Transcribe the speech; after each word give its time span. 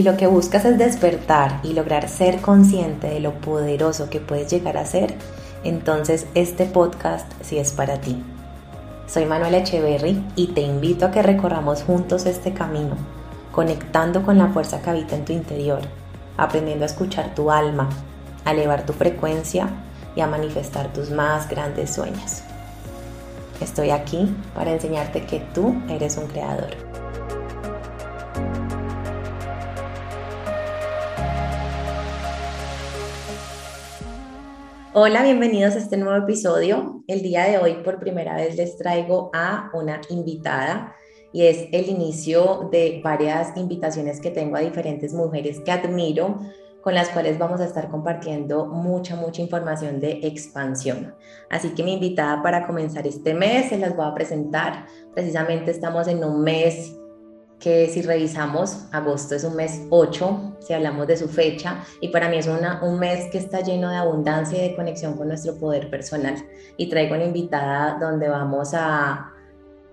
Si 0.00 0.04
lo 0.04 0.16
que 0.16 0.26
buscas 0.26 0.64
es 0.64 0.78
despertar 0.78 1.60
y 1.62 1.74
lograr 1.74 2.08
ser 2.08 2.40
consciente 2.40 3.08
de 3.08 3.20
lo 3.20 3.34
poderoso 3.34 4.08
que 4.08 4.18
puedes 4.18 4.50
llegar 4.50 4.78
a 4.78 4.86
ser, 4.86 5.14
entonces 5.62 6.26
este 6.34 6.64
podcast 6.64 7.30
sí 7.42 7.58
es 7.58 7.72
para 7.72 8.00
ti. 8.00 8.24
Soy 9.06 9.26
Manuela 9.26 9.58
Echeverry 9.58 10.24
y 10.36 10.46
te 10.54 10.62
invito 10.62 11.04
a 11.04 11.10
que 11.10 11.20
recorramos 11.20 11.82
juntos 11.82 12.24
este 12.24 12.54
camino, 12.54 12.96
conectando 13.52 14.22
con 14.22 14.38
la 14.38 14.48
fuerza 14.48 14.80
que 14.80 14.88
habita 14.88 15.16
en 15.16 15.26
tu 15.26 15.34
interior, 15.34 15.82
aprendiendo 16.38 16.86
a 16.86 16.88
escuchar 16.88 17.34
tu 17.34 17.50
alma, 17.50 17.90
a 18.46 18.52
elevar 18.52 18.86
tu 18.86 18.94
frecuencia 18.94 19.68
y 20.16 20.22
a 20.22 20.26
manifestar 20.26 20.90
tus 20.94 21.10
más 21.10 21.46
grandes 21.46 21.90
sueños. 21.90 22.40
Estoy 23.60 23.90
aquí 23.90 24.34
para 24.54 24.72
enseñarte 24.72 25.26
que 25.26 25.40
tú 25.52 25.74
eres 25.90 26.16
un 26.16 26.26
creador. 26.26 26.89
Hola, 35.02 35.22
bienvenidos 35.22 35.76
a 35.76 35.78
este 35.78 35.96
nuevo 35.96 36.22
episodio. 36.22 37.02
El 37.06 37.22
día 37.22 37.44
de 37.44 37.56
hoy 37.56 37.76
por 37.82 37.98
primera 37.98 38.36
vez 38.36 38.56
les 38.56 38.76
traigo 38.76 39.30
a 39.32 39.70
una 39.72 40.02
invitada 40.10 40.94
y 41.32 41.46
es 41.46 41.68
el 41.72 41.88
inicio 41.88 42.68
de 42.70 43.00
varias 43.02 43.56
invitaciones 43.56 44.20
que 44.20 44.30
tengo 44.30 44.56
a 44.56 44.60
diferentes 44.60 45.14
mujeres 45.14 45.60
que 45.60 45.72
admiro 45.72 46.40
con 46.82 46.92
las 46.92 47.08
cuales 47.08 47.38
vamos 47.38 47.62
a 47.62 47.64
estar 47.64 47.88
compartiendo 47.88 48.66
mucha, 48.66 49.16
mucha 49.16 49.40
información 49.40 50.00
de 50.00 50.20
expansión. 50.22 51.14
Así 51.48 51.70
que 51.70 51.82
mi 51.82 51.94
invitada 51.94 52.42
para 52.42 52.66
comenzar 52.66 53.06
este 53.06 53.32
mes 53.32 53.70
se 53.70 53.78
las 53.78 53.96
voy 53.96 54.04
a 54.04 54.12
presentar. 54.12 54.84
Precisamente 55.14 55.70
estamos 55.70 56.08
en 56.08 56.22
un 56.22 56.42
mes 56.42 56.99
que 57.60 57.88
si 57.88 58.00
revisamos, 58.02 58.86
agosto 58.90 59.34
es 59.34 59.44
un 59.44 59.54
mes 59.54 59.82
8, 59.90 60.56
si 60.60 60.72
hablamos 60.72 61.06
de 61.06 61.16
su 61.16 61.28
fecha, 61.28 61.84
y 62.00 62.08
para 62.08 62.28
mí 62.30 62.38
es 62.38 62.46
una, 62.46 62.82
un 62.82 62.98
mes 62.98 63.30
que 63.30 63.38
está 63.38 63.60
lleno 63.60 63.90
de 63.90 63.96
abundancia 63.96 64.58
y 64.58 64.70
de 64.70 64.74
conexión 64.74 65.16
con 65.16 65.28
nuestro 65.28 65.56
poder 65.56 65.90
personal. 65.90 66.34
Y 66.78 66.88
traigo 66.88 67.14
una 67.14 67.24
invitada 67.24 67.98
donde 68.00 68.28
vamos 68.28 68.72
a 68.74 69.32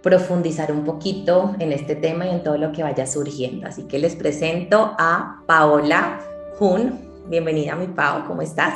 profundizar 0.01 0.71
un 0.71 0.85
poquito 0.85 1.53
en 1.59 1.73
este 1.73 1.95
tema 1.95 2.25
y 2.25 2.29
en 2.29 2.41
todo 2.41 2.57
lo 2.57 2.71
que 2.71 2.83
vaya 2.83 3.05
surgiendo. 3.05 3.67
Así 3.67 3.83
que 3.83 3.99
les 3.99 4.15
presento 4.15 4.95
a 4.97 5.43
Paola 5.45 6.21
Jun. 6.57 7.25
Bienvenida, 7.27 7.75
mi 7.75 7.87
Pao, 7.87 8.25
¿cómo 8.25 8.41
estás? 8.41 8.73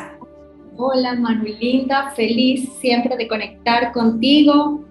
Hola, 0.75 1.15
Manuelinda, 1.15 2.11
feliz 2.11 2.69
siempre 2.79 3.15
de 3.15 3.27
conectar 3.29 3.93
contigo. 3.93 4.83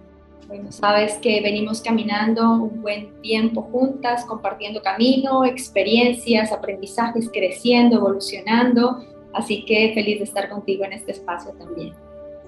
Bueno, 0.50 0.72
sabes 0.72 1.14
que 1.22 1.40
venimos 1.40 1.80
caminando 1.80 2.42
un 2.50 2.82
buen 2.82 3.22
tiempo 3.22 3.62
juntas, 3.70 4.24
compartiendo 4.24 4.82
camino, 4.82 5.44
experiencias, 5.44 6.50
aprendizajes, 6.50 7.30
creciendo, 7.32 7.98
evolucionando. 7.98 8.98
Así 9.32 9.64
que 9.64 9.92
feliz 9.94 10.18
de 10.18 10.24
estar 10.24 10.48
contigo 10.48 10.84
en 10.84 10.94
este 10.94 11.12
espacio 11.12 11.52
también. 11.52 11.94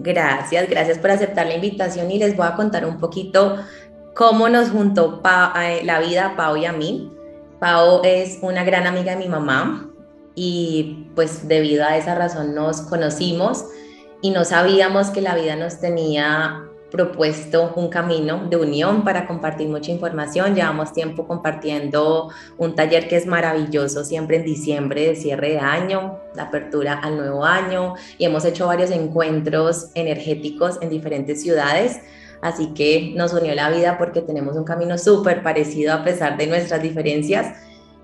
Gracias, 0.00 0.68
gracias 0.68 0.98
por 0.98 1.12
aceptar 1.12 1.46
la 1.46 1.54
invitación 1.54 2.10
y 2.10 2.18
les 2.18 2.36
voy 2.36 2.48
a 2.48 2.56
contar 2.56 2.84
un 2.84 2.98
poquito 2.98 3.58
cómo 4.16 4.48
nos 4.48 4.70
juntó 4.70 5.22
eh, 5.60 5.82
la 5.84 6.00
vida 6.00 6.26
a 6.26 6.36
Pau 6.36 6.56
y 6.56 6.64
a 6.64 6.72
mí. 6.72 7.08
Pau 7.60 8.00
es 8.02 8.40
una 8.42 8.64
gran 8.64 8.88
amiga 8.88 9.12
de 9.12 9.18
mi 9.18 9.28
mamá, 9.28 9.92
y 10.34 11.06
pues 11.14 11.46
debido 11.46 11.84
a 11.84 11.96
esa 11.96 12.16
razón 12.16 12.52
nos 12.52 12.80
conocimos 12.80 13.66
y 14.22 14.30
no 14.30 14.44
sabíamos 14.44 15.10
que 15.10 15.20
la 15.20 15.36
vida 15.36 15.56
nos 15.56 15.78
tenía 15.78 16.64
propuesto 16.92 17.72
un 17.74 17.88
camino 17.88 18.46
de 18.48 18.56
unión 18.56 19.02
para 19.02 19.26
compartir 19.26 19.66
mucha 19.68 19.90
información. 19.90 20.54
Llevamos 20.54 20.92
tiempo 20.92 21.26
compartiendo 21.26 22.28
un 22.58 22.74
taller 22.74 23.08
que 23.08 23.16
es 23.16 23.26
maravilloso, 23.26 24.04
siempre 24.04 24.36
en 24.36 24.44
diciembre 24.44 25.06
de 25.08 25.16
cierre 25.16 25.52
de 25.52 25.58
año, 25.58 26.20
la 26.36 26.44
apertura 26.44 27.00
al 27.02 27.16
nuevo 27.16 27.44
año, 27.44 27.94
y 28.18 28.26
hemos 28.26 28.44
hecho 28.44 28.66
varios 28.66 28.90
encuentros 28.90 29.88
energéticos 29.94 30.78
en 30.82 30.90
diferentes 30.90 31.42
ciudades. 31.42 31.98
Así 32.42 32.74
que 32.74 33.12
nos 33.16 33.32
unió 33.32 33.54
la 33.54 33.70
vida 33.70 33.96
porque 33.98 34.20
tenemos 34.20 34.56
un 34.56 34.64
camino 34.64 34.98
súper 34.98 35.42
parecido 35.42 35.94
a 35.94 36.04
pesar 36.04 36.36
de 36.36 36.46
nuestras 36.46 36.82
diferencias 36.82 37.56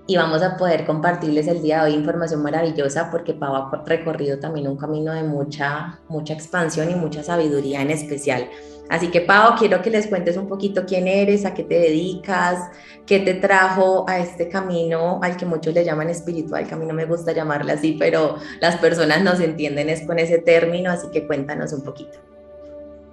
y 0.09 0.17
vamos 0.17 0.41
a 0.41 0.57
poder 0.57 0.87
compartirles 0.87 1.47
el 1.47 1.61
día 1.61 1.83
de 1.83 1.91
hoy 1.91 1.93
información 1.95 2.41
maravillosa 2.41 3.11
porque 3.11 3.35
Pau 3.35 3.55
ha 3.55 3.83
recorrido 3.85 4.39
también 4.39 4.67
un 4.67 4.75
camino 4.75 5.13
de 5.13 5.21
mucha, 5.21 5.99
mucha 6.07 6.33
expansión 6.33 6.89
y 6.89 6.95
mucha 6.95 7.21
sabiduría 7.21 7.83
en 7.83 7.91
especial. 7.91 8.49
Así 8.89 9.09
que 9.09 9.21
Pau, 9.21 9.53
quiero 9.55 9.83
que 9.83 9.91
les 9.91 10.07
cuentes 10.07 10.35
un 10.35 10.47
poquito 10.47 10.83
quién 10.87 11.07
eres, 11.07 11.45
a 11.45 11.53
qué 11.53 11.61
te 11.61 11.75
dedicas, 11.75 12.71
qué 13.05 13.19
te 13.19 13.35
trajo 13.35 14.03
a 14.09 14.17
este 14.17 14.49
camino 14.49 15.19
al 15.21 15.37
que 15.37 15.45
muchos 15.45 15.75
le 15.75 15.85
llaman 15.85 16.09
espiritual, 16.09 16.67
que 16.67 16.73
a 16.73 16.77
mí 16.77 16.87
no 16.87 16.95
me 16.95 17.05
gusta 17.05 17.31
llamarle 17.31 17.73
así, 17.73 17.95
pero 17.99 18.37
las 18.61 18.77
personas 18.77 19.23
nos 19.23 19.39
entienden 19.39 19.89
es 19.89 20.07
con 20.07 20.17
ese 20.17 20.39
término, 20.39 20.89
así 20.89 21.07
que 21.11 21.27
cuéntanos 21.27 21.71
un 21.71 21.83
poquito. 21.83 22.17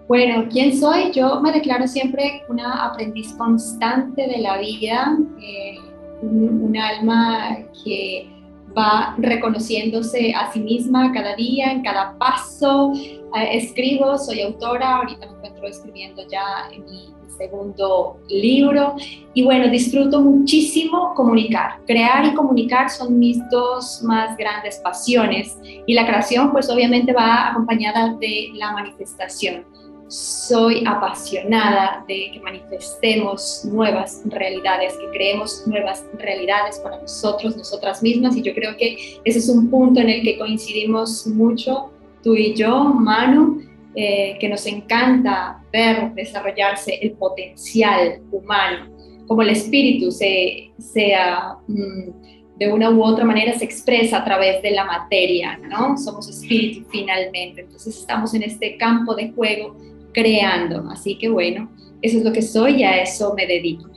Bueno, 0.08 0.48
¿quién 0.50 0.74
soy? 0.74 1.12
Yo 1.12 1.42
me 1.42 1.52
declaro 1.52 1.86
siempre 1.86 2.42
una 2.48 2.86
aprendiz 2.86 3.34
constante 3.34 4.26
de 4.26 4.38
la 4.38 4.56
vida. 4.56 5.18
Eh, 5.42 5.76
un, 6.22 6.76
alma 6.76 7.56
que 7.84 8.28
va 8.76 9.14
reconociéndose 9.18 10.34
a 10.34 10.52
sí 10.52 10.60
misma 10.60 11.12
cada 11.12 11.34
día, 11.36 11.72
en 11.72 11.82
cada 11.82 12.16
paso. 12.18 12.92
Eh, 12.94 13.56
escribo, 13.56 14.18
soy 14.18 14.42
autora, 14.42 14.96
ahorita 14.96 15.26
me 15.26 15.36
encuentro 15.36 15.66
escribiendo 15.66 16.22
ya 16.28 16.68
en 16.72 16.84
mi 16.84 17.16
segundo 17.36 18.18
libro 18.28 18.94
y 19.34 19.44
bueno, 19.44 19.68
disfruto 19.68 20.20
muchísimo 20.20 21.12
comunicar. 21.14 21.80
Crear 21.86 22.24
y 22.26 22.34
comunicar 22.34 22.90
son 22.90 23.18
mis 23.18 23.38
dos 23.50 24.02
más 24.02 24.36
grandes 24.36 24.78
pasiones 24.78 25.58
y 25.86 25.94
la 25.94 26.06
creación 26.06 26.50
pues 26.52 26.68
obviamente 26.70 27.12
va 27.12 27.50
acompañada 27.50 28.14
de 28.14 28.50
la 28.54 28.72
manifestación 28.72 29.75
soy 30.08 30.84
apasionada 30.86 32.04
de 32.06 32.30
que 32.32 32.40
manifestemos 32.40 33.64
nuevas 33.64 34.22
realidades, 34.26 34.94
que 34.94 35.08
creemos 35.10 35.66
nuevas 35.66 36.04
realidades 36.18 36.78
para 36.78 37.00
nosotros, 37.00 37.56
nosotras 37.56 38.02
mismas, 38.02 38.36
y 38.36 38.42
yo 38.42 38.54
creo 38.54 38.76
que 38.76 39.18
ese 39.24 39.38
es 39.38 39.48
un 39.48 39.68
punto 39.68 40.00
en 40.00 40.08
el 40.08 40.22
que 40.22 40.38
coincidimos 40.38 41.26
mucho, 41.26 41.90
tú 42.22 42.34
y 42.34 42.54
yo, 42.54 42.84
Manu, 42.84 43.62
eh, 43.94 44.36
que 44.38 44.48
nos 44.48 44.66
encanta 44.66 45.62
ver 45.72 46.12
desarrollarse 46.14 46.98
el 47.02 47.12
potencial 47.12 48.20
humano, 48.30 48.86
como 49.26 49.42
el 49.42 49.50
espíritu 49.50 50.10
se, 50.10 50.70
sea... 50.78 51.56
Mm, 51.66 52.36
de 52.56 52.72
una 52.72 52.90
u 52.90 53.02
otra 53.02 53.22
manera 53.22 53.52
se 53.52 53.66
expresa 53.66 54.16
a 54.18 54.24
través 54.24 54.62
de 54.62 54.70
la 54.70 54.86
materia, 54.86 55.58
¿no? 55.58 55.98
Somos 55.98 56.26
espíritu 56.28 56.86
finalmente. 56.90 57.60
Entonces 57.60 57.98
estamos 57.98 58.32
en 58.32 58.44
este 58.44 58.78
campo 58.78 59.14
de 59.14 59.30
juego 59.32 59.76
creando. 60.16 60.88
Así 60.90 61.18
que 61.18 61.28
bueno, 61.28 61.70
eso 62.00 62.18
es 62.18 62.24
lo 62.24 62.32
que 62.32 62.42
soy 62.42 62.76
y 62.76 62.84
a 62.84 63.02
eso 63.02 63.34
me 63.34 63.46
dedico. 63.46 63.88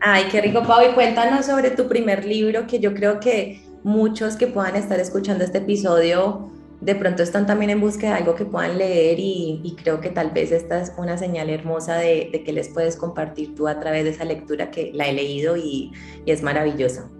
Ay, 0.00 0.24
qué 0.30 0.40
rico, 0.40 0.62
Pau. 0.62 0.88
Y 0.88 0.94
cuéntanos 0.94 1.44
sobre 1.44 1.70
tu 1.70 1.88
primer 1.88 2.24
libro, 2.24 2.66
que 2.66 2.78
yo 2.78 2.94
creo 2.94 3.20
que 3.20 3.60
muchos 3.82 4.36
que 4.36 4.46
puedan 4.46 4.76
estar 4.76 4.98
escuchando 5.00 5.44
este 5.44 5.58
episodio 5.58 6.50
de 6.80 6.94
pronto 6.94 7.22
están 7.22 7.46
también 7.46 7.70
en 7.70 7.80
búsqueda 7.80 8.12
de 8.12 8.16
algo 8.18 8.34
que 8.34 8.46
puedan 8.46 8.78
leer 8.78 9.18
y, 9.18 9.76
creo 9.82 10.00
que 10.00 10.08
tal 10.08 10.30
vez 10.30 10.50
esta 10.50 10.80
es 10.80 10.92
una 10.96 11.18
señal 11.18 11.50
hermosa 11.50 11.96
de, 11.96 12.42
que 12.44 12.52
les 12.52 12.70
puedes 12.70 12.96
compartir 12.96 13.54
tú 13.54 13.68
a 13.68 13.78
través 13.78 14.04
de 14.04 14.10
esa 14.10 14.24
lectura 14.24 14.70
que 14.70 14.90
la 14.94 15.06
he 15.06 15.12
leído 15.12 15.58
y, 15.58 15.92
y 16.24 16.30
es 16.30 16.42
maravillosa. 16.42 17.10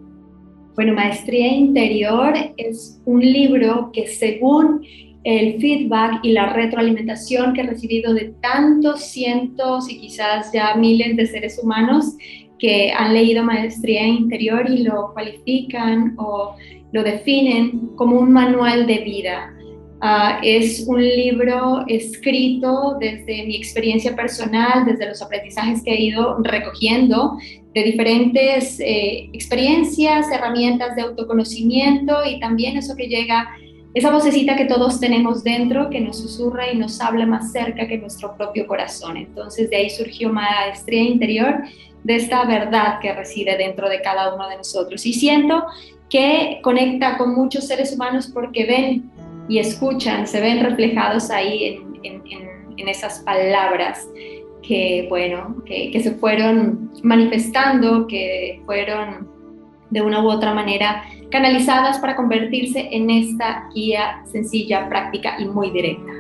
Bueno, 0.77 0.95
Maestría 0.95 1.49
Interior 1.49 2.33
es 2.57 3.03
un 3.05 3.21
libro 3.21 3.91
que 3.93 4.07
según 4.07 4.83
el 5.25 5.61
feedback 5.61 6.21
y 6.23 6.33
la 6.33 6.53
retroalimentación 6.53 7.53
que 7.53 7.61
he 7.61 7.67
recibido 7.67 8.15
de 8.15 8.35
tantos 8.41 9.03
cientos 9.05 9.91
y 9.91 10.01
quizás 10.01 10.51
ya 10.53 10.75
miles 10.75 11.17
de 11.17 11.27
seres 11.27 11.61
humanos 11.63 12.17
que 12.59 12.93
han 12.93 13.15
leído 13.15 13.43
Maestría 13.43 14.07
Interior 14.07 14.69
y 14.69 14.83
lo 14.83 15.13
cualifican 15.13 16.15
o 16.19 16.55
lo 16.93 17.03
definen 17.03 17.91
como 17.97 18.19
un 18.19 18.33
manual 18.33 18.87
de 18.87 18.99
vida. 18.99 19.55
Ah, 20.03 20.41
es 20.43 20.87
un 20.87 21.03
libro 21.03 21.85
escrito 21.87 22.97
desde 22.99 23.45
mi 23.45 23.57
experiencia 23.57 24.17
personal, 24.17 24.87
desde 24.87 25.07
los 25.07 25.21
aprendizajes 25.21 25.83
que 25.83 25.93
he 25.93 26.01
ido 26.01 26.39
recogiendo 26.43 27.37
de 27.75 27.83
diferentes 27.83 28.81
eh, 28.81 29.29
experiencias, 29.35 30.31
herramientas 30.33 30.97
de 30.97 31.03
autoconocimiento 31.03 32.25
y 32.25 32.41
también 32.41 32.79
eso 32.79 32.97
que 32.97 33.09
llega 33.09 33.47
esa 33.93 34.11
vocecita 34.11 34.57
que 34.57 34.67
todos 34.67 35.01
tenemos 35.01 35.43
dentro 35.43 35.91
que 35.91 36.01
nos 36.01 36.19
susurra 36.19 36.71
y 36.71 36.77
nos 36.77 37.01
habla 37.01 37.27
más 37.27 37.51
cerca 37.51 37.89
que 37.89 37.99
nuestro 37.99 38.37
propio 38.37 38.67
corazón. 38.67 39.17
Entonces 39.17 39.69
de 39.69 39.77
ahí 39.77 39.91
surgió 39.91 40.33
maestría 40.33 41.03
interior 41.03 41.63
de 42.05 42.17
esta 42.17 42.45
verdad 42.45 43.01
que 43.01 43.13
reside 43.13 43.57
dentro 43.57 43.89
de 43.89 44.01
cada 44.01 44.33
uno 44.35 44.49
de 44.49 44.57
nosotros. 44.57 45.05
Y 45.07 45.13
siento 45.13 45.65
que 46.09 46.61
conecta 46.63 47.19
con 47.19 47.35
muchos 47.35 47.67
seres 47.67 47.93
humanos 47.93 48.31
porque 48.33 48.65
ven 48.65 49.11
y 49.49 49.59
escuchan, 49.59 50.27
se 50.27 50.41
ven 50.41 50.63
reflejados 50.63 51.31
ahí 51.31 51.81
en, 52.03 52.21
esas 52.89 53.19
palabras 53.21 54.09
que, 54.63 55.07
bueno, 55.11 55.63
que, 55.67 55.91
que 55.91 56.01
se 56.01 56.13
fueron 56.13 56.91
manifestando, 57.03 58.07
que 58.07 58.63
fueron 58.65 59.29
de 59.91 60.01
una 60.01 60.25
u 60.25 60.31
otra 60.31 60.55
manera 60.55 61.05
canalizadas 61.31 61.99
para 61.99 62.17
convertirse 62.17 62.89
en 62.91 63.11
esta 63.11 63.69
guía 63.75 64.23
sencilla, 64.31 64.89
práctica 64.89 65.37
y 65.39 65.47
muy 65.47 65.71
directa. 65.71 66.13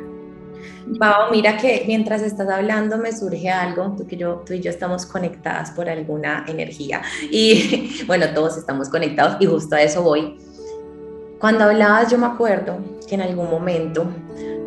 Pau, 0.98 1.30
mira 1.30 1.56
que 1.56 1.84
mientras 1.86 2.22
estás 2.22 2.48
hablando 2.48 2.98
me 2.98 3.12
surge 3.12 3.48
algo, 3.48 3.94
tú, 3.96 4.06
que 4.06 4.16
yo, 4.16 4.42
tú 4.44 4.54
y 4.54 4.60
yo 4.60 4.70
estamos 4.70 5.06
conectadas 5.06 5.70
por 5.70 5.88
alguna 5.88 6.44
energía 6.48 7.02
y 7.30 8.04
bueno, 8.06 8.26
todos 8.34 8.56
estamos 8.56 8.88
conectados 8.88 9.36
y 9.40 9.46
justo 9.46 9.76
a 9.76 9.82
eso 9.82 10.02
voy. 10.02 10.38
Cuando 11.38 11.64
hablabas 11.64 12.10
yo 12.10 12.18
me 12.18 12.26
acuerdo 12.26 12.78
que 13.08 13.14
en 13.14 13.22
algún 13.22 13.50
momento 13.50 14.06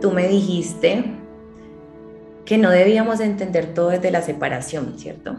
tú 0.02 0.12
me 0.12 0.28
dijiste 0.28 1.04
que 2.46 2.58
no 2.58 2.70
debíamos 2.70 3.20
entender 3.20 3.74
todo 3.74 3.90
desde 3.90 4.12
la 4.12 4.22
separación, 4.22 4.96
¿cierto? 4.98 5.36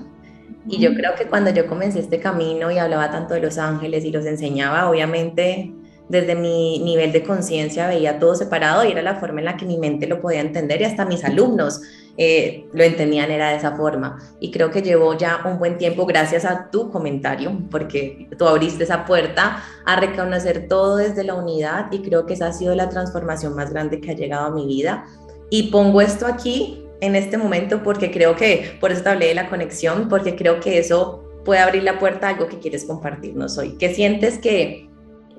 Y 0.68 0.78
yo 0.78 0.94
creo 0.94 1.14
que 1.14 1.26
cuando 1.26 1.50
yo 1.50 1.66
comencé 1.66 2.00
este 2.00 2.20
camino 2.20 2.70
y 2.70 2.78
hablaba 2.78 3.10
tanto 3.10 3.34
de 3.34 3.40
los 3.40 3.58
ángeles 3.58 4.04
y 4.04 4.10
los 4.10 4.24
enseñaba, 4.24 4.88
obviamente 4.88 5.72
desde 6.08 6.34
mi 6.34 6.80
nivel 6.80 7.12
de 7.12 7.22
conciencia 7.22 7.88
veía 7.88 8.18
todo 8.18 8.34
separado 8.34 8.84
y 8.84 8.92
era 8.92 9.02
la 9.02 9.16
forma 9.16 9.40
en 9.40 9.46
la 9.46 9.56
que 9.56 9.64
mi 9.64 9.78
mente 9.78 10.06
lo 10.06 10.20
podía 10.20 10.40
entender 10.40 10.80
y 10.82 10.84
hasta 10.84 11.06
mis 11.06 11.24
alumnos 11.24 11.80
eh, 12.16 12.66
lo 12.72 12.84
entendían 12.84 13.30
era 13.30 13.50
de 13.50 13.56
esa 13.56 13.76
forma. 13.76 14.18
Y 14.38 14.50
creo 14.50 14.70
que 14.70 14.82
llevo 14.82 15.16
ya 15.16 15.40
un 15.44 15.58
buen 15.58 15.78
tiempo 15.78 16.06
gracias 16.06 16.44
a 16.44 16.70
tu 16.70 16.90
comentario, 16.90 17.58
porque 17.70 18.28
tú 18.38 18.46
abriste 18.46 18.84
esa 18.84 19.04
puerta 19.04 19.64
a 19.84 20.00
reconocer 20.00 20.68
todo 20.68 20.96
desde 20.96 21.24
la 21.24 21.34
unidad 21.34 21.90
y 21.90 22.02
creo 22.02 22.26
que 22.26 22.34
esa 22.34 22.48
ha 22.48 22.52
sido 22.52 22.74
la 22.74 22.88
transformación 22.88 23.54
más 23.54 23.70
grande 23.70 24.00
que 24.00 24.10
ha 24.10 24.14
llegado 24.14 24.46
a 24.46 24.50
mi 24.50 24.66
vida. 24.66 25.06
Y 25.50 25.70
pongo 25.70 26.00
esto 26.00 26.26
aquí 26.26 26.83
en 27.00 27.16
este 27.16 27.36
momento 27.38 27.82
porque 27.82 28.10
creo 28.10 28.36
que, 28.36 28.76
por 28.80 28.92
eso 28.92 29.02
te 29.02 29.10
hablé 29.10 29.26
de 29.26 29.34
la 29.34 29.48
conexión, 29.48 30.08
porque 30.08 30.36
creo 30.36 30.60
que 30.60 30.78
eso 30.78 31.24
puede 31.44 31.60
abrir 31.60 31.82
la 31.82 31.98
puerta 31.98 32.26
a 32.26 32.30
algo 32.30 32.48
que 32.48 32.58
quieres 32.58 32.84
compartirnos 32.84 33.58
hoy. 33.58 33.76
¿Qué 33.78 33.94
sientes 33.94 34.38
que 34.38 34.88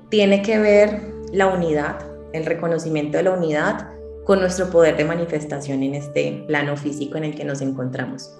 tiene 0.08 0.42
que 0.42 0.58
ver 0.58 1.00
la 1.32 1.48
unidad, 1.48 1.98
el 2.32 2.46
reconocimiento 2.46 3.18
de 3.18 3.24
la 3.24 3.32
unidad 3.32 3.88
con 4.24 4.40
nuestro 4.40 4.70
poder 4.70 4.96
de 4.96 5.04
manifestación 5.04 5.82
en 5.82 5.94
este 5.94 6.44
plano 6.46 6.76
físico 6.76 7.16
en 7.16 7.24
el 7.24 7.34
que 7.34 7.44
nos 7.44 7.60
encontramos? 7.60 8.36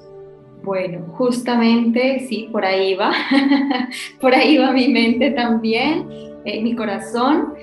Bueno, 0.62 1.06
justamente 1.12 2.26
sí, 2.28 2.48
por 2.50 2.64
ahí 2.64 2.94
va, 2.94 3.12
por 4.20 4.34
ahí 4.34 4.58
va 4.58 4.72
mi 4.72 4.88
mente 4.88 5.30
también, 5.30 6.08
eh, 6.44 6.60
mi 6.62 6.74
corazón, 6.74 7.54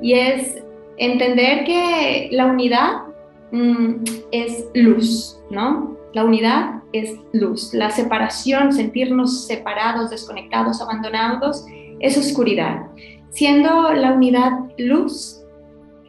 y 0.00 0.14
es 0.14 0.62
entender 0.96 1.64
que 1.64 2.28
la 2.30 2.46
unidad 2.46 3.11
Mm, 3.52 4.04
es 4.32 4.66
luz, 4.74 5.38
¿no? 5.50 5.96
La 6.14 6.24
unidad 6.24 6.82
es 6.92 7.18
luz. 7.32 7.72
La 7.72 7.90
separación, 7.90 8.72
sentirnos 8.72 9.46
separados, 9.46 10.10
desconectados, 10.10 10.80
abandonados, 10.80 11.64
es 12.00 12.18
oscuridad. 12.18 12.86
Siendo 13.30 13.92
la 13.92 14.12
unidad 14.12 14.52
luz, 14.78 15.42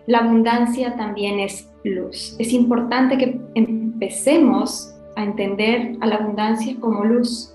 la 0.07 0.19
abundancia 0.19 0.95
también 0.95 1.39
es 1.39 1.69
luz. 1.83 2.35
Es 2.39 2.51
importante 2.51 3.17
que 3.17 3.39
empecemos 3.55 4.93
a 5.15 5.23
entender 5.23 5.95
a 6.01 6.07
la 6.07 6.15
abundancia 6.15 6.75
como 6.79 7.05
luz, 7.05 7.53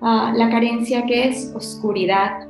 a 0.00 0.32
la 0.34 0.48
carencia 0.50 1.04
que 1.04 1.28
es 1.28 1.52
oscuridad. 1.54 2.47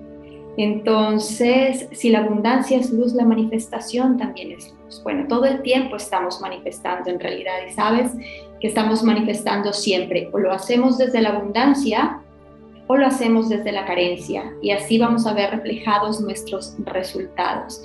Entonces, 0.59 1.89
si 1.93 2.11
la 2.11 2.19
abundancia 2.19 2.79
es 2.79 2.93
luz, 2.93 3.15
la 3.15 3.25
manifestación 3.25 4.19
también 4.19 4.51
es 4.51 4.75
luz. 4.85 5.01
Bueno, 5.05 5.27
todo 5.29 5.45
el 5.45 5.63
tiempo 5.63 5.95
estamos 5.95 6.41
manifestando 6.41 7.09
en 7.11 7.21
realidad 7.21 7.59
y 7.65 7.73
sabes 7.73 8.11
que 8.61 8.67
estamos 8.67 9.05
manifestando 9.05 9.73
siempre. 9.73 10.29
O 10.33 10.39
lo 10.41 10.53
hacemos 10.53 10.99
desde 10.99 11.23
la 11.23 11.29
abundancia 11.29 12.21
o 12.89 12.97
lo 12.97 13.07
hacemos 13.07 13.49
desde 13.49 13.71
la 13.71 13.87
carencia 13.87 14.53
y 14.61 14.73
así 14.73 14.99
vamos 14.99 15.29
a 15.29 15.33
ver 15.33 15.51
reflejados 15.51 16.21
nuestros 16.21 16.75
resultados. 16.87 17.81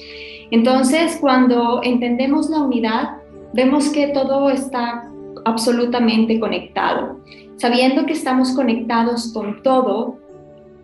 Entonces, 0.49 1.17
cuando 1.21 1.79
entendemos 1.83 2.49
la 2.49 2.57
unidad, 2.57 3.17
vemos 3.53 3.89
que 3.89 4.07
todo 4.07 4.49
está 4.49 5.11
absolutamente 5.45 6.39
conectado. 6.39 7.19
Sabiendo 7.57 8.07
que 8.07 8.13
estamos 8.13 8.53
conectados 8.53 9.31
con 9.31 9.61
todo, 9.61 10.22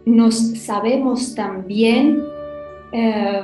nos 0.05 0.35
sabemos 0.57 1.35
también 1.35 2.23
eh, 2.91 3.43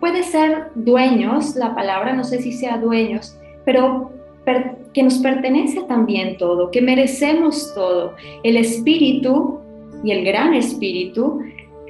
puede 0.00 0.22
ser 0.22 0.68
dueños, 0.74 1.56
la 1.56 1.74
palabra 1.74 2.14
no 2.14 2.24
sé 2.24 2.40
si 2.40 2.52
sea 2.52 2.78
dueños, 2.78 3.36
pero 3.64 4.12
que 4.94 5.02
nos 5.02 5.18
pertenece 5.18 5.82
también 5.82 6.38
todo, 6.38 6.70
que 6.70 6.80
merecemos 6.80 7.74
todo. 7.74 8.14
El 8.42 8.56
espíritu 8.56 9.58
y 10.02 10.12
el 10.12 10.24
gran 10.24 10.54
espíritu 10.54 11.40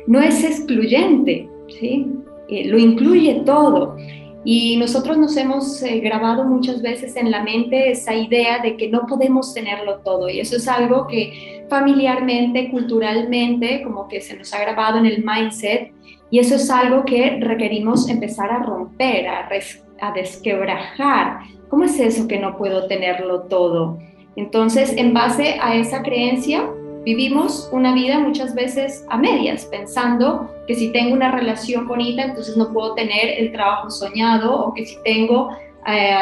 no 0.06 0.20
es 0.20 0.43
excluyente, 0.43 1.49
¿sí? 1.69 2.06
Eh, 2.49 2.66
lo 2.66 2.78
incluye 2.78 3.43
todo. 3.44 3.96
Y 4.44 4.76
nosotros 4.78 5.19
nos 5.19 5.37
hemos 5.37 5.82
eh, 5.82 6.00
grabado 6.00 6.44
muchas 6.44 6.81
veces 6.81 7.16
en 7.16 7.31
la 7.31 7.43
mente 7.43 7.90
esa 7.90 8.14
idea 8.14 8.60
de 8.60 8.76
que 8.76 8.88
no 8.88 9.06
podemos 9.06 9.52
tenerlo 9.52 9.99
todo. 9.99 10.28
Y 10.28 10.40
eso 10.40 10.56
es 10.56 10.66
algo 10.66 11.06
que 11.06 11.57
familiarmente, 11.69 12.70
culturalmente, 12.70 13.82
como 13.82 14.09
que 14.09 14.20
se 14.20 14.37
nos 14.37 14.53
ha 14.55 14.61
grabado 14.61 14.99
en 14.99 15.06
el 15.06 15.25
mindset 15.25 15.93
y 16.31 16.38
eso 16.38 16.56
es 16.56 16.70
algo 16.70 17.05
que 17.05 17.38
requerimos 17.41 18.09
empezar 18.09 18.50
a 18.50 18.62
romper, 18.62 19.26
a, 19.29 20.12
desquebrajar. 20.12 21.41
¿Cómo 21.69 21.85
es 21.85 21.99
eso 21.99 22.29
que 22.29 22.38
no 22.38 22.56
puedo 22.56 22.87
tenerlo 22.87 23.43
todo? 23.43 23.99
Entonces, 24.37 24.94
en 24.97 25.15
base 25.15 25.59
a 25.61 25.75
esa 25.75 26.03
creencia, 26.03 26.69
vivimos 27.05 27.69
una 27.73 27.94
vida 27.94 28.19
muchas 28.19 28.55
veces 28.55 29.05
a 29.09 29.17
medias, 29.17 29.65
pensando 29.67 30.50
que 30.67 30.75
si 30.75 30.93
tengo 30.93 31.15
una 31.15 31.32
relación 31.32 31.88
bonita, 31.88 32.25
entonces 32.25 32.56
no 32.56 32.73
puedo 32.73 32.94
tener 32.94 33.38
el 33.38 33.50
trabajo 33.53 33.91
soñado, 33.91 34.67
o 34.67 34.75
que 34.75 34.85
si 34.85 34.97
tengo 35.03 35.50
eh, 35.87 36.15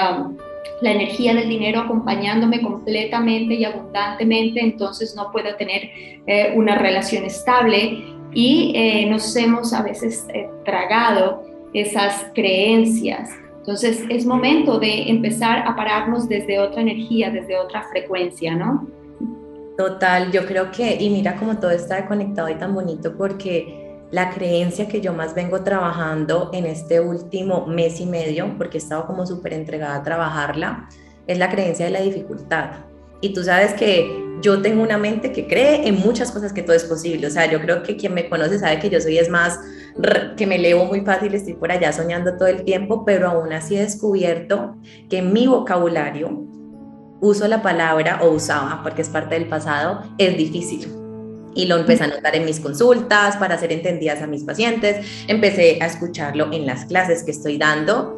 la 0.80 0.92
energía 0.92 1.34
del 1.34 1.48
dinero 1.48 1.80
acompañándome 1.80 2.60
completamente 2.60 3.54
y 3.54 3.64
abundantemente, 3.64 4.60
entonces 4.60 5.14
no 5.16 5.30
puedo 5.32 5.54
tener 5.56 5.90
eh, 6.26 6.52
una 6.54 6.76
relación 6.76 7.24
estable 7.24 8.04
y 8.32 8.72
eh, 8.74 9.06
nos 9.06 9.34
hemos 9.36 9.72
a 9.72 9.82
veces 9.82 10.26
eh, 10.32 10.48
tragado 10.64 11.44
esas 11.72 12.26
creencias. 12.34 13.30
Entonces 13.58 14.04
es 14.08 14.24
momento 14.26 14.78
de 14.78 15.08
empezar 15.08 15.66
a 15.66 15.74
pararnos 15.74 16.28
desde 16.28 16.58
otra 16.58 16.82
energía, 16.82 17.30
desde 17.30 17.58
otra 17.58 17.82
frecuencia, 17.90 18.54
¿no? 18.54 18.86
Total, 19.76 20.30
yo 20.32 20.46
creo 20.46 20.70
que, 20.70 20.96
y 21.00 21.10
mira 21.10 21.36
cómo 21.36 21.58
todo 21.58 21.70
está 21.70 22.06
conectado 22.06 22.48
y 22.48 22.54
tan 22.54 22.74
bonito 22.74 23.14
porque 23.16 23.85
la 24.16 24.30
creencia 24.30 24.88
que 24.88 25.02
yo 25.02 25.12
más 25.12 25.34
vengo 25.34 25.62
trabajando 25.62 26.48
en 26.54 26.64
este 26.64 27.00
último 27.00 27.66
mes 27.66 28.00
y 28.00 28.06
medio, 28.06 28.54
porque 28.56 28.78
he 28.78 28.80
estado 28.80 29.06
como 29.06 29.26
súper 29.26 29.52
entregada 29.52 29.96
a 29.96 30.02
trabajarla, 30.02 30.88
es 31.26 31.36
la 31.36 31.50
creencia 31.50 31.84
de 31.84 31.92
la 31.92 32.00
dificultad. 32.00 32.86
Y 33.20 33.34
tú 33.34 33.44
sabes 33.44 33.74
que 33.74 34.24
yo 34.40 34.62
tengo 34.62 34.82
una 34.82 34.96
mente 34.96 35.32
que 35.32 35.46
cree 35.46 35.86
en 35.86 36.00
muchas 36.00 36.32
cosas 36.32 36.54
que 36.54 36.62
todo 36.62 36.74
es 36.74 36.84
posible. 36.84 37.26
O 37.26 37.30
sea, 37.30 37.44
yo 37.44 37.60
creo 37.60 37.82
que 37.82 37.98
quien 37.98 38.14
me 38.14 38.26
conoce 38.30 38.58
sabe 38.58 38.78
que 38.78 38.88
yo 38.88 39.02
soy 39.02 39.18
es 39.18 39.28
más, 39.28 39.60
que 40.38 40.46
me 40.46 40.54
elevo 40.54 40.86
muy 40.86 41.02
fácil, 41.02 41.34
estoy 41.34 41.52
por 41.52 41.70
allá 41.70 41.92
soñando 41.92 42.38
todo 42.38 42.48
el 42.48 42.64
tiempo, 42.64 43.04
pero 43.04 43.28
aún 43.28 43.52
así 43.52 43.76
he 43.76 43.82
descubierto 43.82 44.76
que 45.10 45.20
mi 45.20 45.46
vocabulario 45.46 46.42
uso 47.20 47.46
la 47.48 47.60
palabra 47.60 48.20
o 48.22 48.30
usaba, 48.30 48.80
porque 48.82 49.02
es 49.02 49.10
parte 49.10 49.34
del 49.34 49.46
pasado, 49.46 50.04
es 50.16 50.38
difícil. 50.38 51.05
Y 51.56 51.66
lo 51.66 51.76
empecé 51.76 52.04
a 52.04 52.06
notar 52.06 52.36
en 52.36 52.44
mis 52.44 52.60
consultas 52.60 53.36
para 53.38 53.56
hacer 53.56 53.72
entendidas 53.72 54.22
a 54.22 54.28
mis 54.28 54.44
pacientes, 54.44 55.04
empecé 55.26 55.78
a 55.80 55.86
escucharlo 55.86 56.52
en 56.52 56.66
las 56.66 56.84
clases 56.84 57.24
que 57.24 57.32
estoy 57.32 57.58
dando 57.58 58.16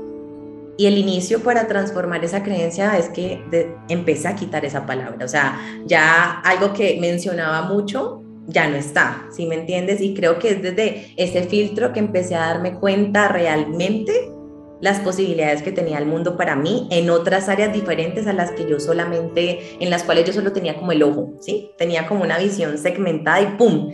y 0.79 0.87
el 0.87 0.97
inicio 0.97 1.43
para 1.43 1.67
transformar 1.67 2.25
esa 2.25 2.45
creencia 2.45 2.97
es 2.97 3.09
que 3.09 3.43
empecé 3.89 4.29
a 4.29 4.37
quitar 4.37 4.65
esa 4.65 4.87
palabra. 4.87 5.25
O 5.25 5.29
sea, 5.29 5.61
ya 5.87 6.41
algo 6.45 6.73
que 6.73 6.99
mencionaba 7.01 7.63
mucho 7.63 8.23
ya 8.47 8.69
no 8.69 8.77
está, 8.77 9.27
¿sí 9.31 9.45
me 9.45 9.57
entiendes? 9.57 10.01
Y 10.01 10.15
creo 10.15 10.39
que 10.39 10.51
es 10.51 10.63
desde 10.63 11.13
ese 11.17 11.43
filtro 11.43 11.93
que 11.93 11.99
empecé 11.99 12.37
a 12.37 12.47
darme 12.47 12.75
cuenta 12.75 13.27
realmente 13.27 14.31
las 14.81 15.01
posibilidades 15.01 15.63
que 15.63 15.73
tenía 15.73 15.99
el 15.99 16.07
mundo 16.07 16.37
para 16.37 16.57
mí 16.57 16.87
en 16.91 17.11
otras 17.11 17.49
áreas 17.49 17.73
diferentes 17.73 18.27
a 18.27 18.33
las 18.33 18.53
que 18.53 18.69
yo 18.69 18.79
solamente, 18.81 19.77
en 19.81 19.91
las 19.91 20.05
cuales 20.05 20.27
yo 20.27 20.33
solo 20.33 20.53
tenía 20.53 20.77
como 20.77 20.93
el 20.93 21.03
ojo, 21.03 21.35
¿sí? 21.41 21.73
Tenía 21.77 22.07
como 22.07 22.23
una 22.23 22.39
visión 22.39 22.79
segmentada 22.79 23.41
y 23.41 23.47
¡pum! 23.57 23.91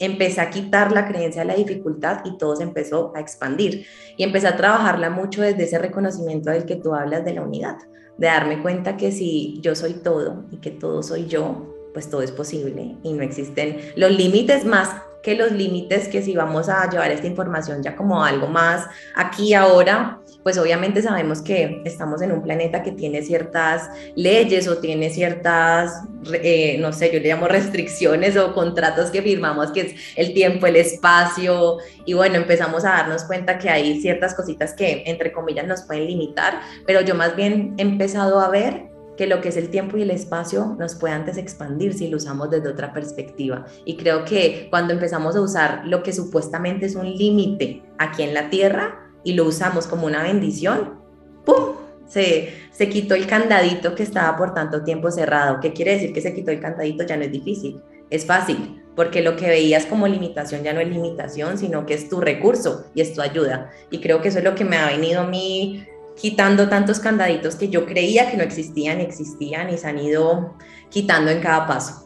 Empecé 0.00 0.40
a 0.40 0.50
quitar 0.50 0.92
la 0.92 1.06
creencia 1.06 1.42
de 1.42 1.48
la 1.48 1.54
dificultad 1.54 2.20
y 2.24 2.36
todo 2.36 2.56
se 2.56 2.62
empezó 2.62 3.12
a 3.14 3.20
expandir. 3.20 3.86
Y 4.16 4.24
empecé 4.24 4.48
a 4.48 4.56
trabajarla 4.56 5.10
mucho 5.10 5.42
desde 5.42 5.64
ese 5.64 5.78
reconocimiento 5.78 6.50
del 6.50 6.64
que 6.64 6.76
tú 6.76 6.94
hablas 6.94 7.24
de 7.24 7.34
la 7.34 7.42
unidad, 7.42 7.76
de 8.16 8.26
darme 8.26 8.62
cuenta 8.62 8.96
que 8.96 9.12
si 9.12 9.58
yo 9.60 9.74
soy 9.74 9.94
todo 9.94 10.44
y 10.50 10.56
que 10.56 10.70
todo 10.70 11.02
soy 11.02 11.26
yo, 11.26 11.74
pues 11.92 12.10
todo 12.10 12.22
es 12.22 12.32
posible 12.32 12.96
y 13.02 13.12
no 13.12 13.22
existen 13.22 13.78
los 13.96 14.10
límites 14.10 14.64
más 14.64 14.90
que 15.22 15.34
los 15.34 15.52
límites, 15.52 16.08
que 16.08 16.22
si 16.22 16.34
vamos 16.34 16.68
a 16.68 16.88
llevar 16.88 17.10
esta 17.10 17.26
información 17.26 17.82
ya 17.82 17.96
como 17.96 18.24
algo 18.24 18.46
más 18.46 18.86
aquí 19.14 19.54
ahora, 19.54 20.20
pues 20.42 20.56
obviamente 20.56 21.02
sabemos 21.02 21.42
que 21.42 21.82
estamos 21.84 22.22
en 22.22 22.32
un 22.32 22.42
planeta 22.42 22.82
que 22.82 22.92
tiene 22.92 23.22
ciertas 23.22 23.90
leyes 24.14 24.68
o 24.68 24.78
tiene 24.78 25.10
ciertas, 25.10 26.02
eh, 26.32 26.78
no 26.80 26.92
sé, 26.92 27.12
yo 27.12 27.20
le 27.20 27.28
llamo 27.28 27.48
restricciones 27.48 28.36
o 28.36 28.54
contratos 28.54 29.10
que 29.10 29.20
firmamos, 29.20 29.72
que 29.72 29.80
es 29.80 29.94
el 30.16 30.32
tiempo, 30.32 30.66
el 30.66 30.76
espacio, 30.76 31.78
y 32.04 32.14
bueno, 32.14 32.36
empezamos 32.36 32.84
a 32.84 32.90
darnos 32.90 33.24
cuenta 33.24 33.58
que 33.58 33.68
hay 33.68 34.00
ciertas 34.00 34.34
cositas 34.34 34.72
que, 34.72 35.02
entre 35.06 35.32
comillas, 35.32 35.66
nos 35.66 35.82
pueden 35.82 36.06
limitar, 36.06 36.60
pero 36.86 37.00
yo 37.00 37.14
más 37.14 37.36
bien 37.36 37.74
he 37.76 37.82
empezado 37.82 38.40
a 38.40 38.48
ver 38.48 38.97
que 39.18 39.26
lo 39.26 39.40
que 39.40 39.48
es 39.48 39.56
el 39.56 39.68
tiempo 39.68 39.98
y 39.98 40.02
el 40.02 40.12
espacio 40.12 40.76
nos 40.78 40.94
puede 40.94 41.12
antes 41.12 41.36
expandir 41.38 41.92
si 41.92 42.06
lo 42.06 42.18
usamos 42.18 42.50
desde 42.50 42.68
otra 42.68 42.92
perspectiva. 42.92 43.66
Y 43.84 43.96
creo 43.96 44.24
que 44.24 44.68
cuando 44.70 44.92
empezamos 44.94 45.34
a 45.34 45.40
usar 45.40 45.82
lo 45.86 46.04
que 46.04 46.12
supuestamente 46.12 46.86
es 46.86 46.94
un 46.94 47.10
límite 47.12 47.82
aquí 47.98 48.22
en 48.22 48.32
la 48.32 48.48
Tierra 48.48 49.10
y 49.24 49.32
lo 49.32 49.44
usamos 49.44 49.88
como 49.88 50.06
una 50.06 50.22
bendición, 50.22 51.00
¡pum! 51.44 51.74
Se, 52.06 52.50
se 52.70 52.88
quitó 52.88 53.16
el 53.16 53.26
candadito 53.26 53.96
que 53.96 54.04
estaba 54.04 54.36
por 54.36 54.54
tanto 54.54 54.84
tiempo 54.84 55.10
cerrado. 55.10 55.58
¿Qué 55.60 55.72
quiere 55.72 55.94
decir 55.94 56.12
que 56.12 56.20
se 56.20 56.32
quitó 56.32 56.52
el 56.52 56.60
candadito? 56.60 57.04
Ya 57.04 57.16
no 57.16 57.24
es 57.24 57.32
difícil, 57.32 57.82
es 58.10 58.24
fácil, 58.24 58.84
porque 58.94 59.20
lo 59.20 59.34
que 59.34 59.48
veías 59.48 59.84
como 59.84 60.06
limitación 60.06 60.62
ya 60.62 60.72
no 60.72 60.80
es 60.80 60.88
limitación, 60.88 61.58
sino 61.58 61.86
que 61.86 61.94
es 61.94 62.08
tu 62.08 62.20
recurso 62.20 62.86
y 62.94 63.00
es 63.00 63.14
tu 63.14 63.20
ayuda. 63.20 63.70
Y 63.90 64.00
creo 64.00 64.22
que 64.22 64.28
eso 64.28 64.38
es 64.38 64.44
lo 64.44 64.54
que 64.54 64.64
me 64.64 64.76
ha 64.76 64.86
venido 64.86 65.22
a 65.22 65.26
mí 65.26 65.84
quitando 66.20 66.68
tantos 66.68 66.98
candaditos 66.98 67.56
que 67.56 67.68
yo 67.68 67.86
creía 67.86 68.30
que 68.30 68.36
no 68.36 68.42
existían, 68.42 69.00
existían 69.00 69.72
y 69.72 69.78
se 69.78 69.86
han 69.86 69.98
ido 69.98 70.54
quitando 70.90 71.30
en 71.30 71.40
cada 71.40 71.66
paso. 71.66 72.04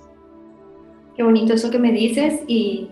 Qué 1.16 1.22
bonito 1.22 1.54
eso 1.54 1.70
que 1.70 1.78
me 1.78 1.92
dices 1.92 2.40
y, 2.46 2.88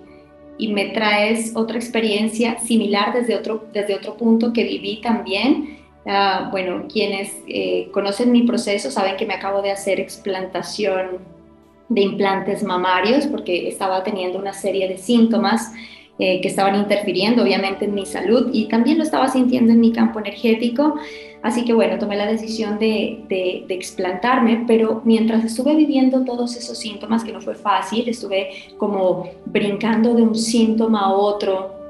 y 0.58 0.72
me 0.72 0.86
traes 0.90 1.52
otra 1.54 1.76
experiencia 1.76 2.58
similar 2.58 3.12
desde 3.12 3.36
otro, 3.36 3.66
desde 3.72 3.94
otro 3.94 4.16
punto 4.16 4.52
que 4.52 4.64
viví 4.64 5.00
también. 5.00 5.78
Ah, 6.06 6.48
bueno, 6.50 6.86
quienes 6.90 7.36
eh, 7.46 7.88
conocen 7.92 8.32
mi 8.32 8.42
proceso 8.42 8.90
saben 8.90 9.16
que 9.16 9.26
me 9.26 9.34
acabo 9.34 9.62
de 9.62 9.70
hacer 9.70 10.00
explantación 10.00 11.18
de 11.88 12.00
implantes 12.02 12.62
mamarios 12.62 13.26
porque 13.26 13.68
estaba 13.68 14.02
teniendo 14.02 14.38
una 14.38 14.52
serie 14.52 14.88
de 14.88 14.96
síntomas 14.96 15.72
eh, 16.20 16.40
que 16.40 16.48
estaban 16.48 16.76
interfiriendo 16.76 17.42
obviamente 17.42 17.86
en 17.86 17.94
mi 17.94 18.06
salud 18.06 18.50
y 18.52 18.66
también 18.66 18.98
lo 18.98 19.04
estaba 19.04 19.28
sintiendo 19.28 19.72
en 19.72 19.80
mi 19.80 19.90
campo 19.90 20.20
energético. 20.20 20.94
Así 21.42 21.64
que 21.64 21.72
bueno, 21.72 21.98
tomé 21.98 22.16
la 22.16 22.26
decisión 22.26 22.78
de, 22.78 23.24
de, 23.28 23.64
de, 23.66 23.74
explantarme, 23.74 24.64
pero 24.66 25.00
mientras 25.06 25.42
estuve 25.42 25.74
viviendo 25.74 26.22
todos 26.24 26.54
esos 26.56 26.76
síntomas, 26.76 27.24
que 27.24 27.32
no 27.32 27.40
fue 27.40 27.54
fácil, 27.54 28.06
estuve 28.06 28.50
como 28.76 29.30
brincando 29.46 30.14
de 30.14 30.22
un 30.22 30.34
síntoma 30.34 31.06
a 31.06 31.12
otro 31.12 31.80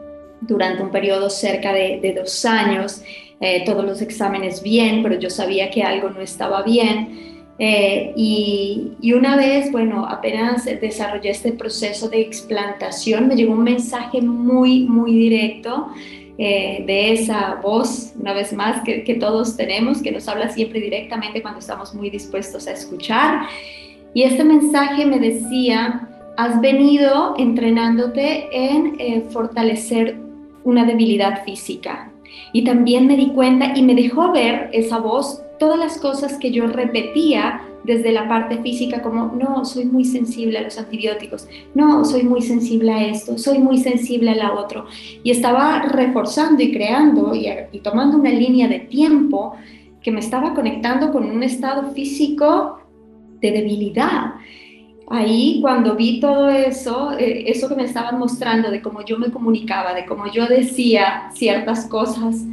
durante 0.41 0.83
un 0.83 0.91
periodo 0.91 1.29
cerca 1.31 1.73
de, 1.73 2.15
dos 2.17 2.45
años, 2.45 3.03
eh, 3.41 3.65
todos 3.65 3.85
los 3.85 4.01
exámenes 4.01 4.63
bien, 4.63 5.03
pero 5.03 5.19
yo 5.19 5.31
sabía 5.31 5.71
que 5.71 5.83
algo 5.83 6.11
no 6.11 6.21
estaba 6.21 6.63
bien. 6.63 7.30
Eh, 7.63 8.15
y, 8.17 9.13
una 9.13 9.37
vez, 9.37 9.71
bueno, 9.71 10.07
apenas 10.07 10.65
desarrollé 10.65 11.29
este 11.29 11.53
proceso 11.53 12.09
de 12.09 12.23
explantación, 12.23 13.29
me 13.29 13.37
llegó 13.37 13.53
un 13.53 13.65
mensaje 13.65 14.23
muy, 14.23 14.85
muy 14.85 15.13
directo 15.13 15.89
eh, 16.39 16.83
de 16.87 17.13
esa 17.13 17.61
voz, 17.63 18.15
una 18.19 18.33
vez 18.33 18.55
más, 18.55 18.83
que, 18.83 19.05
que, 19.05 19.15
todos 19.17 19.59
tenemos, 19.59 20.01
que 20.01 20.11
nos 20.11 20.27
habla 20.27 20.49
siempre 20.49 20.81
directamente 20.81 21.43
cuando 21.43 21.61
estamos 21.61 21.95
muy 21.95 22.09
dispuestos 22.09 22.67
a 22.67 22.73
escuchar. 22.73 23.47
Y 24.15 24.23
este 24.23 24.43
mensaje 24.43 25.05
me 25.05 25.19
decía, 25.19 26.09
has 26.39 26.59
venido 26.63 27.35
entrenándote 27.37 28.49
en 28.53 28.97
eh, 28.99 29.25
fortalecer 29.31 30.17
una 30.65 30.87
debilidad 30.87 31.45
física. 31.45 32.10
Y 32.53 32.65
también 32.65 33.07
me 33.07 33.17
di 33.17 33.31
cuenta 33.31 33.77
y 33.77 33.83
me 33.83 33.95
dejó 33.95 34.33
ver 34.33 34.71
esa 34.73 34.99
voz 34.99 35.43
todas 35.59 35.79
las 35.79 35.99
cosas 35.99 36.39
que 36.39 36.51
yo 36.51 36.67
repetía 36.67 37.63
desde 37.85 38.13
la 38.13 38.29
parte 38.29 38.59
física 38.59 39.03
como, 39.03 39.27
no, 39.27 39.65
soy 39.65 39.85
muy 39.85 40.05
sensible 40.05 40.59
a 40.59 40.63
los 40.63 40.79
antibióticos, 40.79 41.49
no, 41.75 42.05
soy 42.05 42.25
muy 42.25 42.43
sensible 42.43 42.93
a 42.93 43.07
esto, 43.07 43.39
soy 43.39 43.59
muy 43.59 43.79
sensible 43.79 44.31
a 44.31 44.37
la 44.37 44.55
otro. 44.55 44.87
Y 45.23 45.31
estaba 45.31 45.83
reforzando 45.83 46.63
y 46.63 46.73
creando 46.73 47.35
y, 47.35 47.49
y 47.73 47.81
tomando 47.81 48.17
una 48.17 48.31
línea 48.31 48.69
de 48.69 48.81
tiempo 48.81 49.55
que 50.03 50.11
me 50.11 50.21
estaba 50.21 50.55
conectando 50.55 51.13
con 51.13 51.25
un 51.25 51.43
estado 51.43 51.91
físico 51.93 52.81
de 53.41 53.51
debilidad. 53.51 54.35
Ahí 55.13 55.59
cuando 55.61 55.97
vi 55.97 56.21
todo 56.21 56.49
eso, 56.49 57.11
eh, 57.19 57.51
eso 57.51 57.69
que 57.69 57.75
me 57.75 57.83
estaban 57.83 58.17
mostrando 58.17 58.71
de 58.71 58.81
cómo 58.81 59.05
yo 59.05 59.19
me 59.19 59.33
comunicaba, 59.33 59.93
de 59.93 60.07
cómo 60.07 60.31
yo 60.31 60.47
decía 60.47 61.31
ciertas 61.35 61.87
cosas, 61.87 62.45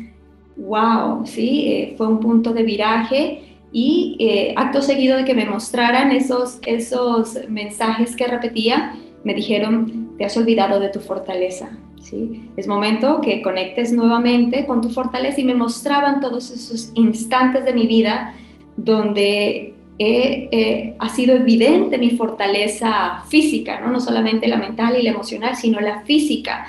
wow, 0.55 1.23
sí, 1.23 1.67
eh, 1.67 1.93
fue 1.95 2.07
un 2.07 2.19
punto 2.19 2.53
de 2.53 2.63
viraje 2.63 3.43
y 3.71 4.17
eh, 4.19 4.53
acto 4.55 4.81
seguido 4.81 5.17
de 5.17 5.23
que 5.23 5.35
me 5.35 5.45
mostraran 5.45 6.11
esos, 6.11 6.57
esos 6.65 7.37
mensajes 7.47 8.15
que 8.15 8.25
repetía, 8.25 8.95
me 9.23 9.35
dijeron, 9.35 10.15
te 10.17 10.25
has 10.25 10.35
olvidado 10.35 10.79
de 10.79 10.89
tu 10.89 10.99
fortaleza. 10.99 11.69
¿sí? 12.01 12.49
Es 12.57 12.67
momento 12.67 13.21
que 13.21 13.43
conectes 13.43 13.93
nuevamente 13.93 14.65
con 14.65 14.81
tu 14.81 14.89
fortaleza 14.89 15.39
y 15.41 15.43
me 15.43 15.53
mostraban 15.53 16.21
todos 16.21 16.49
esos 16.49 16.91
instantes 16.95 17.65
de 17.65 17.73
mi 17.73 17.85
vida 17.85 18.33
donde 18.77 19.76
ha 20.00 21.10
sido 21.10 21.36
evidente 21.36 21.98
mi 21.98 22.12
fortaleza 22.12 23.24
física, 23.30 23.80
¿no? 23.80 23.92
no 23.92 24.00
solamente 24.00 24.48
la 24.48 24.58
mental 24.58 24.98
y 24.98 25.04
la 25.04 25.12
emocional, 25.12 25.56
sino 25.56 25.80
la 25.80 26.01
física. 26.01 26.68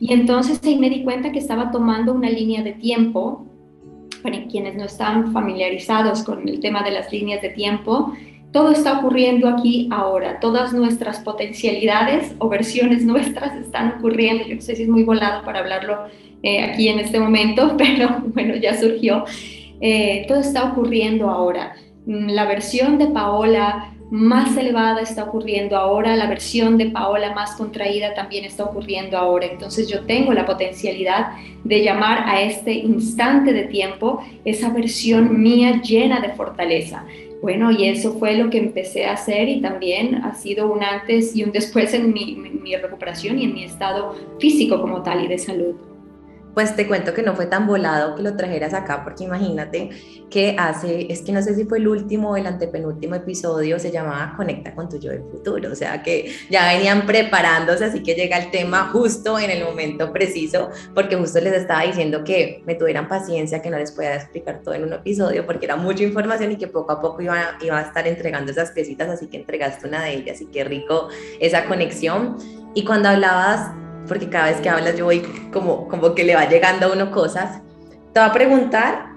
Y 0.00 0.12
entonces 0.12 0.60
ahí 0.64 0.78
me 0.78 0.90
di 0.90 1.04
cuenta 1.04 1.30
que 1.30 1.38
estaba 1.38 1.70
tomando 1.70 2.12
una 2.12 2.30
línea 2.30 2.62
de 2.62 2.72
tiempo 2.72 3.46
para 4.22 4.44
quienes 4.46 4.76
no 4.76 4.84
están 4.84 5.32
familiarizados 5.32 6.22
con 6.22 6.48
el 6.48 6.60
tema 6.60 6.82
de 6.82 6.90
las 6.90 7.12
líneas 7.12 7.42
de 7.42 7.50
tiempo, 7.50 8.12
todo 8.52 8.72
está 8.72 8.98
ocurriendo 8.98 9.48
aquí 9.48 9.88
ahora. 9.90 10.40
Todas 10.40 10.72
nuestras 10.72 11.20
potencialidades 11.20 12.34
o 12.38 12.48
versiones 12.48 13.04
nuestras 13.04 13.54
están 13.56 13.94
ocurriendo. 13.98 14.44
Yo 14.46 14.56
no 14.56 14.60
sé 14.60 14.76
si 14.76 14.82
es 14.82 14.88
muy 14.88 15.04
volado 15.04 15.44
para 15.44 15.60
hablarlo 15.60 15.98
eh, 16.42 16.62
aquí 16.62 16.88
en 16.88 16.98
este 16.98 17.20
momento, 17.20 17.74
pero 17.78 18.22
bueno, 18.34 18.56
ya 18.56 18.78
surgió. 18.78 19.24
Eh, 19.80 20.24
todo 20.28 20.40
está 20.40 20.64
ocurriendo 20.64 21.30
ahora. 21.30 21.74
Mm, 22.10 22.30
la 22.30 22.44
versión 22.44 22.98
de 22.98 23.06
Paola 23.06 23.94
más 24.10 24.56
elevada 24.56 25.00
está 25.00 25.22
ocurriendo 25.22 25.76
ahora, 25.76 26.16
la 26.16 26.26
versión 26.26 26.76
de 26.76 26.86
Paola 26.86 27.32
más 27.32 27.52
contraída 27.52 28.14
también 28.14 28.44
está 28.44 28.64
ocurriendo 28.64 29.16
ahora. 29.16 29.46
Entonces 29.46 29.88
yo 29.88 30.00
tengo 30.06 30.32
la 30.32 30.44
potencialidad 30.44 31.28
de 31.62 31.84
llamar 31.84 32.24
a 32.26 32.42
este 32.42 32.72
instante 32.72 33.52
de 33.52 33.62
tiempo 33.62 34.24
esa 34.44 34.70
versión 34.70 35.40
mía 35.40 35.80
llena 35.82 36.18
de 36.20 36.30
fortaleza. 36.30 37.04
Bueno, 37.42 37.70
y 37.70 37.86
eso 37.86 38.18
fue 38.18 38.34
lo 38.34 38.50
que 38.50 38.58
empecé 38.58 39.06
a 39.06 39.12
hacer 39.12 39.48
y 39.48 39.60
también 39.60 40.16
ha 40.16 40.34
sido 40.34 40.70
un 40.72 40.82
antes 40.82 41.36
y 41.36 41.44
un 41.44 41.52
después 41.52 41.94
en 41.94 42.12
mi, 42.12 42.34
mi 42.34 42.74
recuperación 42.74 43.38
y 43.38 43.44
en 43.44 43.54
mi 43.54 43.62
estado 43.62 44.16
físico 44.40 44.80
como 44.80 45.04
tal 45.04 45.24
y 45.24 45.28
de 45.28 45.38
salud 45.38 45.76
pues 46.54 46.74
te 46.76 46.86
cuento 46.86 47.14
que 47.14 47.22
no 47.22 47.34
fue 47.34 47.46
tan 47.46 47.66
volado 47.66 48.16
que 48.16 48.22
lo 48.22 48.36
trajeras 48.36 48.74
acá, 48.74 49.04
porque 49.04 49.24
imagínate 49.24 49.90
que 50.30 50.56
hace, 50.58 51.10
es 51.12 51.22
que 51.22 51.32
no 51.32 51.42
sé 51.42 51.54
si 51.54 51.64
fue 51.64 51.78
el 51.78 51.88
último 51.88 52.30
o 52.30 52.36
el 52.36 52.46
antepenúltimo 52.46 53.14
episodio, 53.14 53.78
se 53.78 53.90
llamaba 53.90 54.34
Conecta 54.36 54.74
con 54.74 54.88
tu 54.88 54.98
yo 54.98 55.10
del 55.10 55.22
futuro, 55.22 55.72
o 55.72 55.74
sea 55.74 56.02
que 56.02 56.32
ya 56.50 56.72
venían 56.72 57.06
preparándose, 57.06 57.84
así 57.84 58.02
que 58.02 58.14
llega 58.14 58.38
el 58.38 58.50
tema 58.50 58.90
justo 58.92 59.38
en 59.38 59.50
el 59.50 59.64
momento 59.64 60.12
preciso, 60.12 60.70
porque 60.94 61.16
justo 61.16 61.40
les 61.40 61.54
estaba 61.54 61.82
diciendo 61.82 62.24
que 62.24 62.62
me 62.66 62.74
tuvieran 62.74 63.08
paciencia, 63.08 63.62
que 63.62 63.70
no 63.70 63.78
les 63.78 63.92
podía 63.92 64.16
explicar 64.16 64.60
todo 64.62 64.74
en 64.74 64.84
un 64.84 64.92
episodio, 64.92 65.46
porque 65.46 65.66
era 65.66 65.76
mucha 65.76 66.02
información 66.02 66.52
y 66.52 66.56
que 66.56 66.66
poco 66.66 66.92
a 66.92 67.00
poco 67.00 67.22
iba, 67.22 67.56
iba 67.60 67.78
a 67.78 67.82
estar 67.82 68.06
entregando 68.06 68.50
esas 68.50 68.70
piecitas, 68.72 69.08
así 69.08 69.26
que 69.28 69.38
entregaste 69.38 69.86
una 69.86 70.04
de 70.04 70.14
ellas, 70.14 70.40
y 70.40 70.46
qué 70.46 70.64
rico 70.64 71.08
esa 71.40 71.64
conexión. 71.66 72.36
Y 72.74 72.84
cuando 72.84 73.08
hablabas 73.08 73.72
porque 74.10 74.28
cada 74.28 74.46
vez 74.46 74.60
que 74.60 74.68
hablas 74.68 74.98
yo 74.98 75.04
voy 75.04 75.22
como, 75.52 75.86
como 75.86 76.16
que 76.16 76.24
le 76.24 76.34
va 76.34 76.48
llegando 76.48 76.86
a 76.86 76.92
uno 76.92 77.12
cosas. 77.12 77.62
Te 78.12 78.18
voy 78.18 78.28
a 78.28 78.32
preguntar 78.32 79.12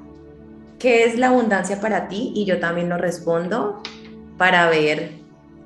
qué 0.77 1.05
es 1.05 1.17
la 1.17 1.29
abundancia 1.29 1.81
para 1.81 2.07
ti 2.07 2.31
y 2.35 2.45
yo 2.45 2.59
también 2.59 2.89
lo 2.89 2.99
respondo 2.99 3.81
para 4.37 4.69
ver 4.69 5.13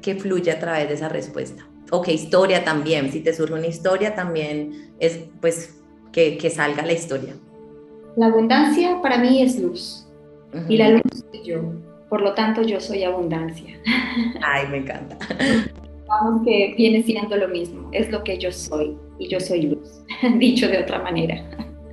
qué 0.02 0.16
fluye 0.16 0.50
a 0.50 0.60
través 0.60 0.88
de 0.88 0.94
esa 0.94 1.10
respuesta. 1.10 1.68
O 1.92 2.02
qué 2.02 2.14
historia 2.14 2.64
también, 2.64 3.12
si 3.12 3.20
te 3.20 3.34
surge 3.34 3.54
una 3.54 3.68
historia 3.68 4.16
también 4.16 4.94
es 4.98 5.20
pues 5.42 5.78
que, 6.14 6.38
que 6.38 6.50
salga 6.50 6.86
la 6.86 6.94
historia. 6.94 7.36
La 8.16 8.28
abundancia 8.28 9.02
para 9.02 9.18
mí 9.18 9.42
es 9.44 9.60
luz 9.60 10.08
y 10.70 10.78
la 10.78 10.88
luz 10.92 11.02
soy 11.30 11.44
yo, 11.44 11.74
por 12.08 12.22
lo 12.22 12.34
tanto 12.34 12.62
yo 12.62 12.80
soy 12.80 13.04
abundancia. 13.04 13.78
Ay, 14.42 14.70
me 14.70 14.78
encanta. 14.78 15.18
Vamos 16.08 16.42
que 16.46 16.74
viene 16.78 17.04
siendo 17.04 17.36
lo 17.36 17.50
mismo, 17.50 17.90
es 17.92 18.10
lo 18.12 18.24
que 18.24 18.38
yo 18.38 18.52
soy 18.52 18.98
y 19.20 19.28
yo 19.28 19.40
soy 19.40 19.64
luz, 19.64 20.02
dicho 20.40 20.68
de 20.68 20.82
otra 20.82 21.02
manera. 21.02 21.44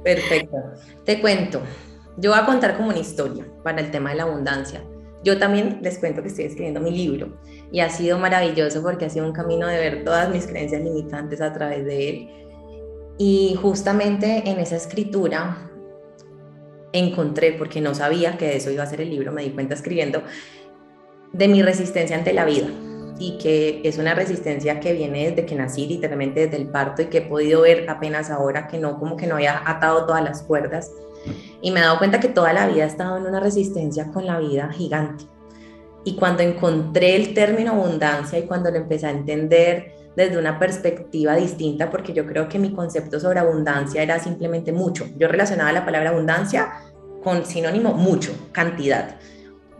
Perfecto. 0.04 0.56
Te 1.04 1.20
cuento, 1.20 1.60
yo 2.18 2.30
voy 2.30 2.38
a 2.38 2.46
contar 2.46 2.76
como 2.76 2.90
una 2.90 2.98
historia 2.98 3.44
para 3.64 3.80
el 3.80 3.90
tema 3.90 4.10
de 4.10 4.16
la 4.16 4.22
abundancia. 4.24 4.82
Yo 5.24 5.38
también 5.38 5.78
les 5.82 5.98
cuento 5.98 6.22
que 6.22 6.28
estoy 6.28 6.44
escribiendo 6.44 6.80
mi 6.80 6.90
libro 6.90 7.40
y 7.72 7.80
ha 7.80 7.88
sido 7.88 8.18
maravilloso 8.18 8.82
porque 8.82 9.06
ha 9.06 9.10
sido 9.10 9.26
un 9.26 9.32
camino 9.32 9.66
de 9.66 9.78
ver 9.78 10.04
todas 10.04 10.30
mis 10.30 10.46
creencias 10.46 10.82
limitantes 10.82 11.40
a 11.40 11.52
través 11.52 11.84
de 11.84 12.08
él. 12.08 12.28
Y 13.18 13.56
justamente 13.60 14.42
en 14.46 14.58
esa 14.60 14.76
escritura 14.76 15.70
encontré, 16.92 17.52
porque 17.52 17.80
no 17.80 17.94
sabía 17.94 18.36
que 18.36 18.56
eso 18.56 18.70
iba 18.70 18.84
a 18.84 18.86
ser 18.86 19.00
el 19.00 19.10
libro, 19.10 19.32
me 19.32 19.42
di 19.42 19.50
cuenta 19.50 19.74
escribiendo, 19.74 20.22
de 21.32 21.48
mi 21.48 21.62
resistencia 21.62 22.16
ante 22.16 22.32
la 22.32 22.44
vida 22.44 22.68
y 23.18 23.38
que 23.38 23.80
es 23.84 23.98
una 23.98 24.14
resistencia 24.14 24.80
que 24.80 24.92
viene 24.92 25.30
desde 25.30 25.46
que 25.46 25.54
nací, 25.54 25.86
literalmente 25.86 26.46
desde 26.46 26.56
el 26.56 26.68
parto 26.68 27.02
y 27.02 27.06
que 27.06 27.18
he 27.18 27.22
podido 27.22 27.62
ver 27.62 27.88
apenas 27.88 28.30
ahora 28.30 28.66
que 28.66 28.78
no, 28.78 28.98
como 28.98 29.16
que 29.16 29.26
no 29.26 29.36
había 29.36 29.62
atado 29.68 30.06
todas 30.06 30.22
las 30.22 30.42
cuerdas. 30.42 30.90
Y 31.62 31.70
me 31.70 31.80
he 31.80 31.82
dado 31.82 31.98
cuenta 31.98 32.20
que 32.20 32.28
toda 32.28 32.52
la 32.52 32.66
vida 32.66 32.84
he 32.84 32.86
estado 32.86 33.16
en 33.16 33.26
una 33.26 33.40
resistencia 33.40 34.10
con 34.10 34.26
la 34.26 34.38
vida 34.38 34.68
gigante. 34.72 35.24
Y 36.04 36.16
cuando 36.16 36.42
encontré 36.42 37.16
el 37.16 37.32
término 37.32 37.72
abundancia 37.72 38.38
y 38.38 38.42
cuando 38.42 38.70
lo 38.70 38.76
empecé 38.76 39.06
a 39.06 39.10
entender 39.10 39.94
desde 40.16 40.36
una 40.36 40.58
perspectiva 40.58 41.34
distinta, 41.34 41.90
porque 41.90 42.12
yo 42.12 42.26
creo 42.26 42.48
que 42.48 42.58
mi 42.58 42.72
concepto 42.72 43.18
sobre 43.18 43.40
abundancia 43.40 44.02
era 44.02 44.18
simplemente 44.18 44.70
mucho. 44.70 45.06
Yo 45.16 45.28
relacionaba 45.28 45.72
la 45.72 45.84
palabra 45.84 46.10
abundancia 46.10 46.72
con 47.22 47.46
sinónimo 47.46 47.94
mucho, 47.94 48.32
cantidad 48.52 49.16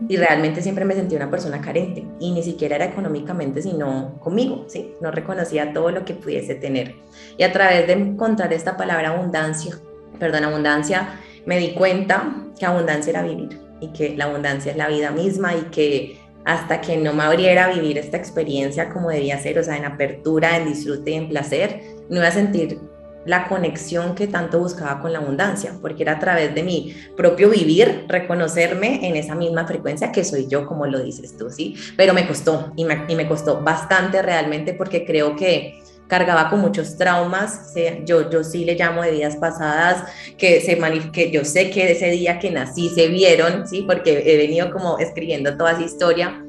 y 0.07 0.17
realmente 0.17 0.61
siempre 0.61 0.85
me 0.85 0.93
sentí 0.93 1.15
una 1.15 1.31
persona 1.31 1.61
carente 1.61 2.05
y 2.19 2.31
ni 2.31 2.43
siquiera 2.43 2.75
era 2.75 2.85
económicamente, 2.85 3.61
sino 3.61 4.19
conmigo, 4.19 4.65
¿sí? 4.67 4.93
No 5.01 5.11
reconocía 5.11 5.73
todo 5.73 5.91
lo 5.91 6.03
que 6.05 6.13
pudiese 6.13 6.55
tener. 6.55 6.95
Y 7.37 7.43
a 7.43 7.51
través 7.51 7.87
de 7.87 7.93
encontrar 7.93 8.51
esta 8.53 8.77
palabra 8.77 9.09
abundancia, 9.09 9.77
perdón, 10.19 10.43
abundancia, 10.43 11.19
me 11.45 11.57
di 11.57 11.73
cuenta 11.73 12.45
que 12.59 12.65
abundancia 12.65 13.11
era 13.11 13.23
vivir 13.23 13.59
y 13.79 13.89
que 13.89 14.15
la 14.15 14.25
abundancia 14.25 14.71
es 14.71 14.77
la 14.77 14.87
vida 14.87 15.11
misma 15.11 15.55
y 15.55 15.61
que 15.71 16.19
hasta 16.43 16.79
que 16.79 16.97
no 16.97 17.13
me 17.13 17.23
abriera 17.23 17.65
a 17.65 17.73
vivir 17.73 17.97
esta 17.97 18.17
experiencia 18.17 18.89
como 18.89 19.09
debía 19.09 19.39
ser, 19.39 19.57
o 19.57 19.63
sea, 19.63 19.77
en 19.77 19.85
apertura, 19.85 20.57
en 20.57 20.67
disfrute 20.67 21.11
y 21.11 21.15
en 21.15 21.29
placer, 21.29 21.81
no 22.09 22.17
iba 22.17 22.27
a 22.27 22.31
sentir 22.31 22.79
la 23.25 23.47
conexión 23.47 24.15
que 24.15 24.27
tanto 24.27 24.59
buscaba 24.59 25.01
con 25.01 25.11
la 25.11 25.19
abundancia, 25.19 25.73
porque 25.81 26.03
era 26.03 26.13
a 26.13 26.19
través 26.19 26.53
de 26.53 26.63
mi 26.63 26.95
propio 27.17 27.49
vivir, 27.49 28.05
reconocerme 28.07 29.07
en 29.07 29.15
esa 29.15 29.35
misma 29.35 29.65
frecuencia 29.67 30.11
que 30.11 30.23
soy 30.23 30.47
yo, 30.47 30.65
como 30.65 30.85
lo 30.85 31.01
dices 31.01 31.35
tú, 31.37 31.49
¿sí? 31.49 31.75
Pero 31.97 32.13
me 32.13 32.27
costó, 32.27 32.71
y 32.75 32.85
me, 32.85 33.05
y 33.07 33.15
me 33.15 33.27
costó 33.27 33.61
bastante 33.61 34.21
realmente, 34.21 34.73
porque 34.73 35.05
creo 35.05 35.35
que 35.35 35.81
cargaba 36.07 36.49
con 36.49 36.59
muchos 36.61 36.97
traumas, 36.97 37.73
yo, 38.05 38.29
yo 38.29 38.43
sí 38.43 38.63
le 38.63 38.75
llamo 38.75 39.01
de 39.01 39.11
vidas 39.11 39.37
pasadas, 39.37 40.03
que, 40.37 40.61
se 40.61 40.77
que 41.11 41.31
yo 41.31 41.43
sé 41.43 41.71
que 41.71 41.91
ese 41.91 42.11
día 42.11 42.37
que 42.37 42.51
nací 42.51 42.89
se 42.89 43.07
vieron, 43.07 43.67
¿sí? 43.67 43.83
Porque 43.87 44.23
he 44.25 44.37
venido 44.37 44.71
como 44.71 44.99
escribiendo 44.99 45.57
toda 45.57 45.71
esa 45.71 45.81
historia, 45.81 46.43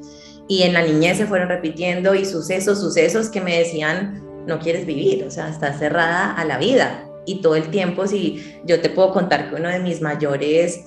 y 0.47 0.63
en 0.63 0.73
la 0.73 0.81
niñez 0.81 1.17
se 1.17 1.25
fueron 1.25 1.49
repitiendo 1.49 2.15
y 2.15 2.23
sucesos, 2.23 2.79
sucesos 2.79 3.29
que 3.29 3.41
me 3.41 3.57
decían, 3.57 4.23
no 4.47 4.59
quieres 4.59 4.85
vivir, 4.85 5.23
o 5.25 5.31
sea, 5.31 5.49
estás 5.49 5.77
cerrada 5.77 6.31
a 6.31 6.45
la 6.45 6.57
vida. 6.57 7.03
Y 7.25 7.41
todo 7.41 7.55
el 7.55 7.69
tiempo, 7.69 8.07
si 8.07 8.59
yo 8.63 8.79
te 8.79 8.89
puedo 8.89 9.11
contar 9.11 9.49
que 9.49 9.55
uno 9.55 9.69
de 9.69 9.79
mis 9.79 10.01
mayores 10.01 10.85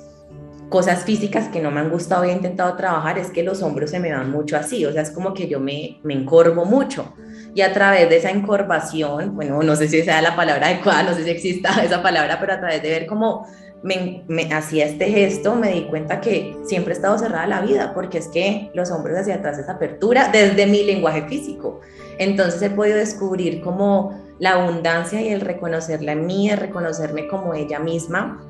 cosas 0.71 1.05
físicas 1.05 1.49
que 1.49 1.61
no 1.61 1.71
me 1.71 1.81
han 1.81 1.91
gustado 1.91 2.25
y 2.25 2.31
he 2.31 2.33
intentado 2.33 2.75
trabajar 2.77 3.19
es 3.19 3.31
que 3.31 3.43
los 3.43 3.61
hombros 3.61 3.91
se 3.91 4.01
me 4.01 4.13
van 4.13 4.31
mucho 4.31 4.57
así, 4.57 4.87
o 4.87 4.93
sea, 4.93 5.03
es 5.03 5.11
como 5.11 5.35
que 5.35 5.49
yo 5.49 5.61
me, 5.61 5.99
me 6.03 6.15
encorvo 6.15 6.65
mucho. 6.65 7.13
Y 7.55 7.63
a 7.63 7.73
través 7.73 8.09
de 8.09 8.17
esa 8.17 8.31
encorvación, 8.31 9.35
bueno, 9.35 9.61
no 9.63 9.75
sé 9.75 9.89
si 9.89 10.03
sea 10.03 10.23
la 10.23 10.37
palabra 10.37 10.67
adecuada, 10.69 11.03
no 11.03 11.15
sé 11.15 11.25
si 11.25 11.31
exista 11.31 11.83
esa 11.85 12.03
palabra, 12.03 12.39
pero 12.41 12.55
a 12.55 12.61
través 12.61 12.83
de 12.83 12.89
ver 12.89 13.07
cómo 13.07 13.47
me, 13.83 14.25
me, 14.29 14.53
hacía 14.53 14.87
este 14.87 15.07
gesto, 15.07 15.55
me 15.55 15.73
di 15.73 15.83
cuenta 15.85 16.21
que 16.21 16.57
siempre 16.65 16.93
he 16.93 16.97
estado 16.97 17.19
cerrada 17.19 17.47
la 17.47 17.61
vida, 17.61 17.93
porque 17.95 18.19
es 18.19 18.29
que 18.29 18.71
los 18.75 18.91
hombros 18.91 19.19
hacia 19.19 19.37
atrás 19.37 19.59
es 19.59 19.69
apertura 19.69 20.29
desde 20.33 20.67
mi 20.67 20.85
lenguaje 20.85 21.23
físico. 21.23 21.81
Entonces 22.19 22.61
he 22.63 22.71
podido 22.71 22.99
descubrir 22.99 23.63
como 23.63 24.21
la 24.39 24.53
abundancia 24.53 25.21
y 25.23 25.29
el 25.29 25.41
reconocerla 25.41 26.13
en 26.13 26.27
mí, 26.27 26.51
el 26.51 26.59
reconocerme 26.59 27.29
como 27.29 27.55
ella 27.55 27.79
misma, 27.79 28.43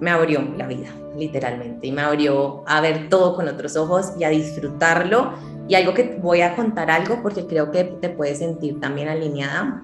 me 0.00 0.10
abrió 0.10 0.42
la 0.56 0.66
vida, 0.66 0.88
literalmente, 1.16 1.86
y 1.86 1.92
me 1.92 2.02
abrió 2.02 2.62
a 2.66 2.80
ver 2.80 3.08
todo 3.08 3.34
con 3.36 3.48
otros 3.48 3.76
ojos 3.76 4.12
y 4.18 4.24
a 4.24 4.28
disfrutarlo. 4.28 5.32
Y 5.66 5.76
algo 5.76 5.94
que 5.94 6.18
voy 6.20 6.42
a 6.42 6.54
contar 6.54 6.90
algo 6.90 7.22
porque 7.22 7.46
creo 7.46 7.70
que 7.70 7.84
te 7.84 8.10
puedes 8.10 8.38
sentir 8.38 8.80
también 8.80 9.08
alineada, 9.08 9.82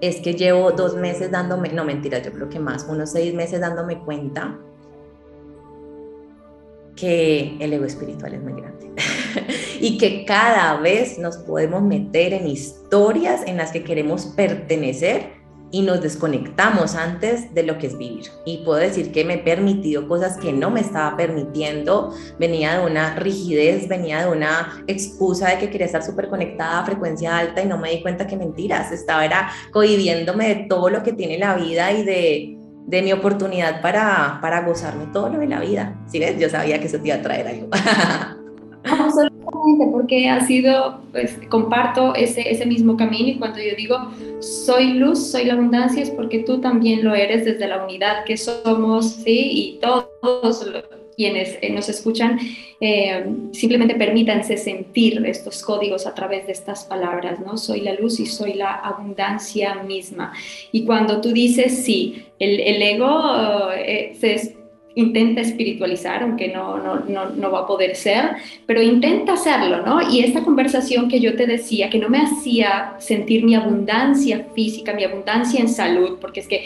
es 0.00 0.20
que 0.20 0.34
llevo 0.34 0.72
dos 0.72 0.94
meses 0.94 1.30
dándome, 1.30 1.70
no 1.70 1.84
mentira, 1.84 2.18
yo 2.18 2.32
creo 2.32 2.48
que 2.48 2.58
más, 2.58 2.86
unos 2.88 3.12
seis 3.12 3.34
meses 3.34 3.60
dándome 3.60 3.98
cuenta 4.00 4.58
que 6.96 7.56
el 7.60 7.72
ego 7.72 7.84
espiritual 7.84 8.34
es 8.34 8.42
muy 8.42 8.54
grande 8.54 8.90
y 9.80 9.98
que 9.98 10.24
cada 10.24 10.78
vez 10.80 11.18
nos 11.18 11.36
podemos 11.36 11.82
meter 11.82 12.32
en 12.32 12.46
historias 12.46 13.42
en 13.46 13.58
las 13.58 13.70
que 13.70 13.84
queremos 13.84 14.26
pertenecer 14.26 15.36
y 15.70 15.82
nos 15.82 16.00
desconectamos 16.00 16.94
antes 16.94 17.52
de 17.54 17.62
lo 17.62 17.78
que 17.78 17.88
es 17.88 17.98
vivir. 17.98 18.26
Y 18.44 18.58
puedo 18.58 18.78
decir 18.78 19.12
que 19.12 19.24
me 19.24 19.34
he 19.34 19.38
permitido 19.38 20.06
cosas 20.08 20.36
que 20.36 20.52
no 20.52 20.70
me 20.70 20.80
estaba 20.80 21.16
permitiendo, 21.16 22.14
venía 22.38 22.78
de 22.78 22.86
una 22.86 23.16
rigidez, 23.16 23.88
venía 23.88 24.24
de 24.24 24.30
una 24.30 24.84
excusa 24.86 25.50
de 25.50 25.58
que 25.58 25.70
quería 25.70 25.86
estar 25.86 26.02
súper 26.02 26.28
conectada 26.28 26.80
a 26.80 26.84
frecuencia 26.84 27.36
alta 27.36 27.62
y 27.62 27.66
no 27.66 27.78
me 27.78 27.90
di 27.90 28.02
cuenta 28.02 28.26
que 28.26 28.36
mentiras, 28.36 28.92
estaba 28.92 29.24
era 29.24 29.50
cohibiéndome 29.72 30.48
de 30.48 30.54
todo 30.68 30.90
lo 30.90 31.02
que 31.02 31.12
tiene 31.12 31.38
la 31.38 31.54
vida 31.56 31.92
y 31.92 32.04
de 32.04 32.56
de 32.86 33.02
mi 33.02 33.12
oportunidad 33.12 33.82
para, 33.82 34.38
para 34.40 34.62
gozarme 34.62 35.06
todo 35.12 35.28
lo 35.28 35.40
de 35.40 35.48
la 35.48 35.60
vida. 35.60 36.00
¿Sí 36.06 36.20
ves? 36.20 36.38
Yo 36.38 36.48
sabía 36.48 36.78
que 36.78 36.86
eso 36.86 36.98
te 36.98 37.08
iba 37.08 37.16
a 37.16 37.22
traer 37.22 37.48
algo. 37.48 37.68
Absolutamente, 38.90 39.86
porque 39.90 40.28
ha 40.28 40.40
sido, 40.46 41.00
pues 41.12 41.38
comparto 41.48 42.14
ese, 42.14 42.50
ese 42.50 42.66
mismo 42.66 42.96
camino 42.96 43.28
y 43.28 43.38
cuando 43.38 43.58
yo 43.58 43.74
digo 43.76 43.96
soy 44.40 44.94
luz, 44.94 45.30
soy 45.30 45.46
la 45.46 45.54
abundancia, 45.54 46.02
es 46.02 46.10
porque 46.10 46.40
tú 46.40 46.60
también 46.60 47.04
lo 47.04 47.14
eres 47.14 47.44
desde 47.44 47.66
la 47.66 47.84
unidad 47.84 48.24
que 48.24 48.36
somos, 48.36 49.06
¿sí? 49.06 49.50
Y 49.52 49.78
todos 49.80 50.66
quienes 51.16 51.58
eh, 51.62 51.70
nos 51.70 51.88
escuchan, 51.88 52.38
eh, 52.80 53.24
simplemente 53.52 53.94
permítanse 53.94 54.58
sentir 54.58 55.24
estos 55.24 55.62
códigos 55.62 56.06
a 56.06 56.14
través 56.14 56.46
de 56.46 56.52
estas 56.52 56.84
palabras, 56.84 57.40
¿no? 57.40 57.56
Soy 57.56 57.80
la 57.80 57.94
luz 57.94 58.20
y 58.20 58.26
soy 58.26 58.52
la 58.52 58.74
abundancia 58.74 59.82
misma. 59.82 60.34
Y 60.72 60.84
cuando 60.84 61.20
tú 61.20 61.32
dices 61.32 61.84
sí, 61.84 62.26
el, 62.38 62.60
el 62.60 62.82
ego 62.82 63.70
eh, 63.72 64.14
se 64.20 64.55
intenta 64.96 65.42
espiritualizar, 65.42 66.22
aunque 66.22 66.48
no, 66.48 66.78
no, 66.78 67.00
no, 67.00 67.28
no, 67.30 67.50
va 67.50 67.60
a 67.60 67.66
poder 67.66 67.94
ser, 67.94 68.30
pero 68.64 68.80
intenta 68.80 69.34
hacerlo, 69.34 69.84
¿no? 69.84 70.10
Y 70.10 70.20
esta 70.20 70.42
conversación 70.42 71.08
que 71.08 71.20
yo 71.20 71.36
te 71.36 71.46
decía, 71.46 71.90
que 71.90 71.98
no 71.98 72.08
me 72.08 72.18
hacía 72.18 72.94
sentir 72.98 73.44
mi 73.44 73.54
abundancia 73.54 74.46
física, 74.54 74.94
mi 74.94 75.04
abundancia 75.04 75.60
en 75.60 75.68
salud, 75.68 76.16
porque 76.18 76.40
es 76.40 76.48
que 76.48 76.64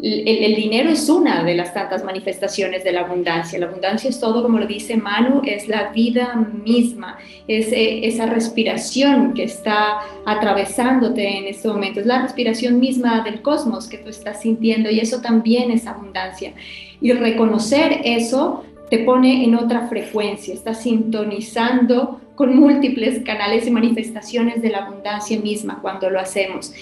el, 0.00 0.54
dinero 0.56 0.90
es 0.90 1.08
una 1.08 1.44
de 1.44 1.54
las 1.54 1.72
tantas 1.72 2.04
manifestaciones 2.04 2.84
de 2.84 2.92
la 2.92 3.02
abundancia. 3.02 3.58
La 3.58 3.66
abundancia 3.66 4.10
es 4.10 4.20
todo, 4.20 4.42
como 4.42 4.58
lo 4.58 4.66
dice 4.66 4.96
Manu, 4.96 5.42
es 5.44 5.68
la 5.68 5.90
vida 5.90 6.34
misma, 6.34 7.18
es 7.48 7.72
eh, 7.72 8.06
esa 8.06 8.26
respiración 8.26 9.34
que 9.34 9.44
está 9.44 10.00
atravesándote 10.26 11.38
en 11.38 11.46
este 11.46 11.68
momento, 11.68 12.00
es 12.00 12.06
la 12.06 12.22
respiración 12.22 12.80
misma 12.80 13.22
del 13.24 13.40
cosmos 13.40 13.88
que 13.88 13.98
tú 13.98 14.10
estás 14.10 14.42
sintiendo 14.42 14.90
y 14.90 15.00
eso 15.00 15.20
también 15.20 15.70
es 15.70 15.86
abundancia. 15.86 16.52
Y 17.00 17.12
reconocer 17.12 18.00
eso 18.04 18.64
te 18.90 18.98
pone 18.98 19.44
en 19.44 19.54
otra 19.54 19.88
frecuencia, 19.88 20.54
estás 20.54 20.82
sintonizando 20.82 22.20
con 22.34 22.56
múltiples 22.56 23.22
canales 23.24 23.66
y 23.66 23.70
manifestaciones 23.70 24.60
de 24.60 24.70
la 24.70 24.86
abundancia 24.86 25.38
misma 25.38 25.78
cuando 25.80 26.10
lo 26.10 26.20
hacemos. 26.20 26.72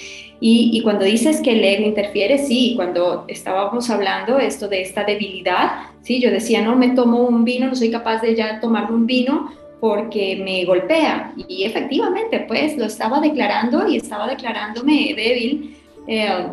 Y, 0.44 0.80
cuando 0.82 1.04
dices 1.04 1.40
que 1.40 1.52
el 1.52 1.62
ego 1.62 1.86
interfiere, 1.86 2.36
sí, 2.36 2.72
cuando 2.74 3.24
estábamos 3.28 3.88
hablando 3.90 4.40
esto 4.40 4.66
de 4.66 4.82
esta 4.82 5.04
debilidad, 5.04 5.84
sí, 6.02 6.20
yo 6.20 6.32
decía, 6.32 6.62
no 6.62 6.74
me 6.74 6.90
tomo 6.90 7.20
un 7.20 7.44
vino, 7.44 7.68
no 7.68 7.76
soy 7.76 7.92
capaz 7.92 8.20
de 8.22 8.34
ya 8.34 8.58
tomarme 8.58 8.96
un 8.96 9.06
vino 9.06 9.52
porque 9.80 10.42
me 10.44 10.64
golpea. 10.64 11.32
Y 11.48 11.62
efectivamente, 11.62 12.44
pues 12.48 12.76
lo 12.76 12.86
estaba 12.86 13.20
declarando 13.20 13.86
y 13.86 13.98
estaba 13.98 14.26
declarándome 14.26 15.14
débil 15.14 15.76
eh, 16.08 16.48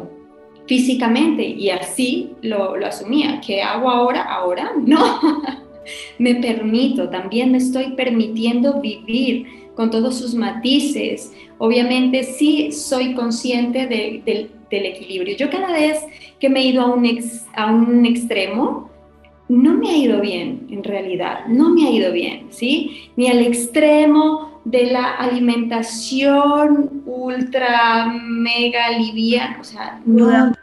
físicamente 0.69 1.43
y 1.43 1.71
así 1.71 2.29
lo, 2.43 2.77
lo 2.77 2.85
asumía. 2.85 3.41
¿Qué 3.45 3.63
hago 3.63 3.89
ahora? 3.89 4.21
Ahora 4.21 4.71
no. 4.77 5.19
me 6.19 6.35
permito, 6.35 7.09
también 7.09 7.51
me 7.51 7.57
estoy 7.57 7.93
permitiendo 7.93 8.79
vivir 8.79 9.47
con 9.75 9.89
todos 9.89 10.19
sus 10.19 10.35
matices. 10.35 11.33
Obviamente 11.57 12.21
sí 12.21 12.71
soy 12.71 13.15
consciente 13.15 13.87
del 13.87 14.85
equilibrio. 14.85 15.35
Yo 15.35 15.49
cada 15.49 15.71
vez 15.71 16.05
que 16.39 16.49
me 16.49 16.59
he 16.59 16.67
ido 16.67 16.83
a 16.83 16.93
un, 16.93 17.19
a 17.55 17.65
un 17.73 18.05
extremo, 18.05 18.91
no 19.47 19.73
me 19.73 19.89
ha 19.89 19.97
ido 19.97 20.21
bien 20.21 20.67
en 20.69 20.83
realidad, 20.83 21.47
no 21.47 21.71
me 21.71 21.87
ha 21.87 21.89
ido 21.89 22.11
bien, 22.11 22.45
¿sí? 22.51 23.09
Ni 23.15 23.27
al 23.27 23.39
extremo 23.39 24.48
de 24.65 24.87
la 24.87 25.15
alimentación 25.15 27.03
ultra 27.05 28.07
mega 28.23 28.89
liviana, 28.97 29.57
o 29.59 29.63
sea, 29.63 29.99
no 30.05 30.53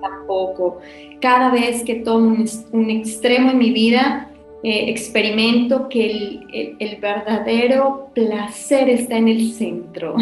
tampoco. 0.00 0.80
Cada 1.20 1.50
vez 1.50 1.84
que 1.84 1.96
tomo 1.96 2.28
un, 2.28 2.48
un 2.72 2.90
extremo 2.90 3.50
en 3.50 3.58
mi 3.58 3.70
vida, 3.70 4.30
eh, 4.62 4.90
experimento 4.90 5.88
que 5.88 6.76
el, 6.78 6.96
verdadero 7.00 8.10
placer 8.14 8.90
está 8.90 9.16
en 9.16 9.28
el 9.28 9.52
centro, 9.52 10.16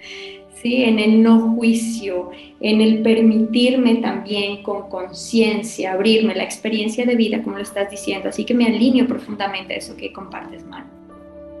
¿sí? 0.54 0.84
en 0.84 0.98
el 0.98 1.22
no 1.22 1.54
juicio, 1.54 2.30
en 2.60 2.80
el 2.80 3.02
permitirme 3.02 3.96
también 3.96 4.62
con 4.62 4.88
conciencia 4.88 5.92
abrirme 5.92 6.34
la 6.34 6.44
experiencia 6.44 7.04
de 7.04 7.14
vida, 7.14 7.42
como 7.42 7.56
lo 7.56 7.62
estás 7.62 7.90
diciendo. 7.90 8.30
Así 8.30 8.46
que 8.46 8.54
me 8.54 8.64
alineo 8.64 9.06
profundamente 9.06 9.74
a 9.74 9.76
eso 9.76 9.94
que 9.98 10.14
compartes, 10.14 10.64
Mar. 10.64 10.86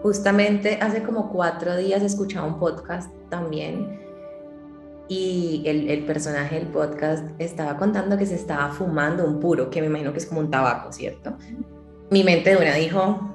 Justamente 0.04 0.76
hace 0.82 1.02
como 1.02 1.32
cuatro 1.32 1.78
días 1.78 2.02
escuchaba 2.02 2.46
un 2.46 2.58
podcast 2.58 3.10
también 3.30 3.98
y 5.08 5.62
el, 5.64 6.04
personaje 6.04 6.56
del 6.56 6.66
podcast 6.66 7.24
estaba 7.38 7.78
contando 7.78 8.18
que 8.18 8.26
se 8.26 8.34
estaba 8.34 8.70
fumando 8.70 9.24
un 9.24 9.40
puro, 9.40 9.70
que 9.70 9.80
me 9.80 9.86
imagino 9.86 10.12
que 10.12 10.18
es 10.18 10.26
como 10.26 10.40
un 10.40 10.50
tabaco, 10.50 10.92
¿cierto? 10.92 11.38
mi 12.10 12.22
mente 12.22 12.50
de 12.50 12.56
una 12.58 12.74
dijo, 12.74 13.34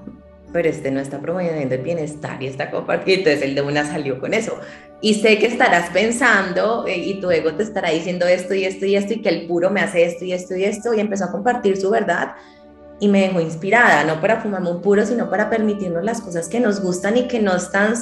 pero 0.54 0.70
este 0.70 0.92
no 0.92 1.00
está 1.00 1.20
promoviendo 1.20 1.74
el 1.74 1.82
bienestar 1.82 2.40
y 2.44 2.46
está 2.46 2.70
compartiendo, 2.70 3.32
entonces 3.32 3.50
el 3.50 3.56
de 3.56 3.64
una 3.64 3.84
salió 3.84 4.20
con 4.20 4.36
eso. 4.36 4.60
Y 5.02 5.16
sé 5.16 5.40
que 5.40 5.48
estarás 5.48 5.90
pensando 5.90 6.86
eh, 6.86 6.98
y 6.98 7.20
tu 7.20 7.32
ego 7.32 7.52
te 7.56 7.64
estará 7.64 7.90
diciendo 7.90 8.28
esto 8.28 8.54
y 8.54 8.66
esto 8.66 8.86
y 8.86 8.96
esto 8.96 9.14
y 9.14 9.24
que 9.24 9.30
el 9.30 9.48
puro 9.48 9.72
me 9.72 9.82
hace 9.82 10.04
esto 10.04 10.24
y 10.24 10.34
esto 10.34 10.56
y 10.56 10.66
esto 10.66 10.94
y 10.94 11.00
empezó 11.00 11.24
a 11.26 11.32
compartir 11.32 11.78
su 11.78 11.90
verdad 11.90 12.36
y 13.00 13.08
me 13.08 13.22
dejó 13.22 13.40
inspirada, 13.40 14.04
no 14.04 14.20
para 14.20 14.42
fumarme 14.42 14.72
un 14.72 14.82
puro, 14.82 15.06
sino 15.06 15.30
para 15.30 15.50
permitirnos 15.50 16.04
las 16.04 16.22
cosas 16.22 16.50
que 16.50 16.60
nos 16.60 16.82
gustan 16.82 17.18
y 17.18 17.28
que 17.28 17.40
no 17.40 17.56
están 17.56 17.94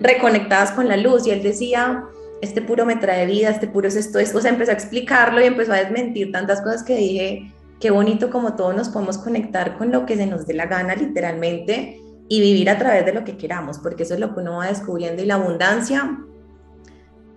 reconectadas 0.00 0.72
con 0.72 0.88
la 0.88 0.96
luz. 0.96 1.26
Y 1.26 1.30
él 1.30 1.42
decía, 1.42 2.04
este 2.40 2.60
puro 2.62 2.84
me 2.84 2.96
trae 2.96 3.26
vida, 3.26 3.50
este 3.50 3.68
puro 3.68 3.88
es 3.88 3.96
esto, 3.96 4.18
es, 4.18 4.34
o 4.34 4.40
sea, 4.40 4.50
empezó 4.50 4.72
a 4.72 4.74
explicarlo 4.74 5.40
y 5.40 5.44
empezó 5.44 5.72
a 5.72 5.76
desmentir 5.76 6.32
tantas 6.32 6.60
cosas 6.62 6.82
que 6.82 6.96
dije, 6.96 7.52
qué 7.78 7.90
bonito 7.90 8.30
como 8.30 8.54
todos 8.54 8.74
nos 8.74 8.88
podemos 8.88 9.18
conectar 9.18 9.78
con 9.78 9.92
lo 9.92 10.04
que 10.04 10.16
se 10.16 10.26
nos 10.26 10.46
dé 10.46 10.54
la 10.54 10.66
gana 10.66 10.94
literalmente 10.94 12.00
y 12.28 12.40
vivir 12.40 12.70
a 12.70 12.78
través 12.78 13.04
de 13.04 13.12
lo 13.12 13.24
que 13.24 13.36
queramos, 13.36 13.78
porque 13.78 14.02
eso 14.02 14.14
es 14.14 14.20
lo 14.20 14.34
que 14.34 14.40
uno 14.40 14.58
va 14.58 14.68
descubriendo 14.68 15.22
y 15.22 15.26
la 15.26 15.34
abundancia 15.34 16.18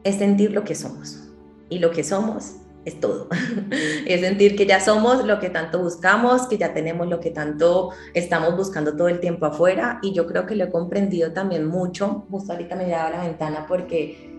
es 0.03 0.17
sentir 0.17 0.51
lo 0.51 0.63
que 0.63 0.75
somos 0.75 1.29
y 1.69 1.79
lo 1.79 1.91
que 1.91 2.03
somos 2.03 2.55
es 2.85 2.99
todo. 2.99 3.27
es 4.05 4.21
sentir 4.21 4.55
que 4.55 4.65
ya 4.65 4.79
somos 4.79 5.25
lo 5.25 5.39
que 5.39 5.49
tanto 5.49 5.79
buscamos, 5.79 6.47
que 6.47 6.57
ya 6.57 6.73
tenemos 6.73 7.07
lo 7.07 7.19
que 7.19 7.31
tanto 7.31 7.91
estamos 8.13 8.55
buscando 8.55 8.95
todo 8.95 9.07
el 9.07 9.19
tiempo 9.19 9.45
afuera. 9.45 9.99
Y 10.01 10.13
yo 10.13 10.27
creo 10.27 10.45
que 10.45 10.55
lo 10.55 10.65
he 10.65 10.71
comprendido 10.71 11.31
también 11.31 11.65
mucho, 11.65 12.25
justo 12.29 12.51
ahorita 12.53 12.75
me 12.75 12.93
a 12.93 13.09
la 13.09 13.21
ventana 13.21 13.65
porque 13.67 14.31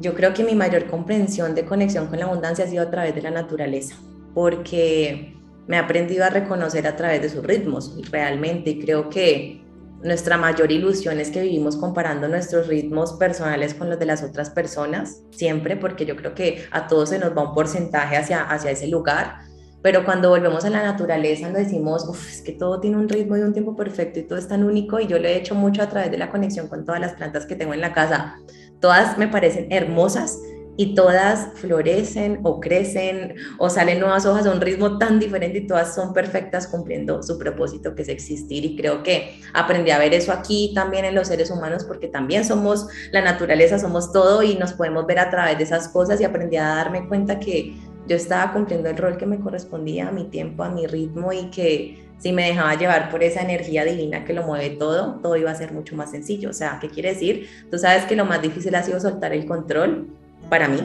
yo 0.00 0.14
creo 0.14 0.32
que 0.32 0.44
mi 0.44 0.54
mayor 0.54 0.86
comprensión 0.86 1.54
de 1.54 1.64
conexión 1.64 2.06
con 2.06 2.18
la 2.18 2.24
abundancia 2.24 2.64
ha 2.64 2.68
sido 2.68 2.82
a 2.82 2.90
través 2.90 3.14
de 3.14 3.22
la 3.22 3.30
naturaleza 3.30 3.94
porque 4.34 5.36
me 5.66 5.76
he 5.76 5.78
aprendido 5.78 6.24
a 6.24 6.30
reconocer 6.30 6.86
a 6.86 6.96
través 6.96 7.22
de 7.22 7.28
sus 7.28 7.44
ritmos 7.44 7.96
realmente. 8.10 8.78
Creo 8.80 9.08
que 9.08 9.59
nuestra 10.02 10.38
mayor 10.38 10.72
ilusión 10.72 11.20
es 11.20 11.30
que 11.30 11.42
vivimos 11.42 11.76
comparando 11.76 12.28
nuestros 12.28 12.68
ritmos 12.68 13.14
personales 13.14 13.74
con 13.74 13.90
los 13.90 13.98
de 13.98 14.06
las 14.06 14.22
otras 14.22 14.50
personas, 14.50 15.22
siempre, 15.30 15.76
porque 15.76 16.06
yo 16.06 16.16
creo 16.16 16.34
que 16.34 16.64
a 16.70 16.86
todos 16.86 17.10
se 17.10 17.18
nos 17.18 17.36
va 17.36 17.48
un 17.48 17.54
porcentaje 17.54 18.16
hacia, 18.16 18.42
hacia 18.42 18.70
ese 18.70 18.88
lugar, 18.88 19.38
pero 19.82 20.04
cuando 20.04 20.28
volvemos 20.28 20.64
a 20.64 20.70
la 20.70 20.82
naturaleza 20.82 21.48
nos 21.48 21.58
decimos, 21.58 22.06
Uf, 22.08 22.30
es 22.30 22.42
que 22.42 22.52
todo 22.52 22.80
tiene 22.80 22.96
un 22.96 23.08
ritmo 23.08 23.36
y 23.36 23.40
un 23.40 23.52
tiempo 23.52 23.76
perfecto 23.76 24.18
y 24.18 24.22
todo 24.22 24.38
es 24.38 24.48
tan 24.48 24.64
único 24.64 25.00
y 25.00 25.06
yo 25.06 25.18
lo 25.18 25.26
he 25.26 25.36
hecho 25.36 25.54
mucho 25.54 25.82
a 25.82 25.88
través 25.88 26.10
de 26.10 26.18
la 26.18 26.30
conexión 26.30 26.68
con 26.68 26.84
todas 26.84 27.00
las 27.00 27.14
plantas 27.14 27.46
que 27.46 27.56
tengo 27.56 27.72
en 27.72 27.80
la 27.80 27.92
casa. 27.92 28.36
Todas 28.80 29.18
me 29.18 29.28
parecen 29.28 29.68
hermosas 29.70 30.38
y 30.76 30.94
todas 30.94 31.48
florecen 31.54 32.40
o 32.42 32.60
crecen 32.60 33.34
o 33.58 33.68
salen 33.68 34.00
nuevas 34.00 34.24
hojas 34.26 34.46
a 34.46 34.52
un 34.52 34.60
ritmo 34.60 34.98
tan 34.98 35.18
diferente 35.18 35.58
y 35.58 35.66
todas 35.66 35.94
son 35.94 36.12
perfectas 36.12 36.66
cumpliendo 36.66 37.22
su 37.22 37.38
propósito 37.38 37.94
que 37.94 38.02
es 38.02 38.08
existir 38.08 38.64
y 38.64 38.76
creo 38.76 39.02
que 39.02 39.40
aprendí 39.52 39.90
a 39.90 39.98
ver 39.98 40.14
eso 40.14 40.32
aquí 40.32 40.72
también 40.74 41.04
en 41.04 41.14
los 41.14 41.28
seres 41.28 41.50
humanos 41.50 41.84
porque 41.84 42.08
también 42.08 42.44
somos 42.44 42.86
la 43.12 43.20
naturaleza, 43.20 43.78
somos 43.78 44.12
todo 44.12 44.42
y 44.42 44.56
nos 44.56 44.72
podemos 44.72 45.06
ver 45.06 45.18
a 45.18 45.30
través 45.30 45.58
de 45.58 45.64
esas 45.64 45.88
cosas 45.88 46.20
y 46.20 46.24
aprendí 46.24 46.56
a 46.56 46.68
darme 46.68 47.06
cuenta 47.08 47.38
que 47.38 47.76
yo 48.06 48.16
estaba 48.16 48.52
cumpliendo 48.52 48.88
el 48.88 48.96
rol 48.96 49.16
que 49.16 49.26
me 49.26 49.38
correspondía 49.38 50.08
a 50.08 50.12
mi 50.12 50.24
tiempo, 50.24 50.64
a 50.64 50.70
mi 50.70 50.86
ritmo 50.86 51.32
y 51.32 51.50
que 51.50 52.10
si 52.18 52.32
me 52.32 52.46
dejaba 52.46 52.74
llevar 52.74 53.10
por 53.10 53.22
esa 53.22 53.40
energía 53.42 53.84
divina 53.84 54.24
que 54.24 54.32
lo 54.32 54.42
mueve 54.42 54.70
todo, 54.70 55.20
todo 55.22 55.36
iba 55.36 55.50
a 55.50 55.54
ser 55.54 55.72
mucho 55.72 55.96
más 55.96 56.10
sencillo. 56.10 56.50
O 56.50 56.52
sea, 56.52 56.78
¿qué 56.80 56.88
quiere 56.88 57.10
decir? 57.10 57.48
Tú 57.70 57.78
sabes 57.78 58.04
que 58.04 58.16
lo 58.16 58.26
más 58.26 58.42
difícil 58.42 58.74
ha 58.74 58.82
sido 58.82 59.00
soltar 59.00 59.32
el 59.32 59.46
control 59.46 60.08
para 60.50 60.68
mí 60.68 60.80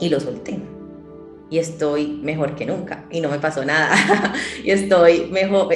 y 0.00 0.08
lo 0.08 0.20
solté. 0.20 0.58
Y 1.48 1.58
estoy 1.58 2.18
mejor 2.22 2.56
que 2.56 2.66
nunca 2.66 3.04
y 3.10 3.20
no 3.20 3.28
me 3.28 3.38
pasó 3.38 3.64
nada. 3.64 3.94
y 4.64 4.70
estoy 4.70 5.28
mejor, 5.30 5.68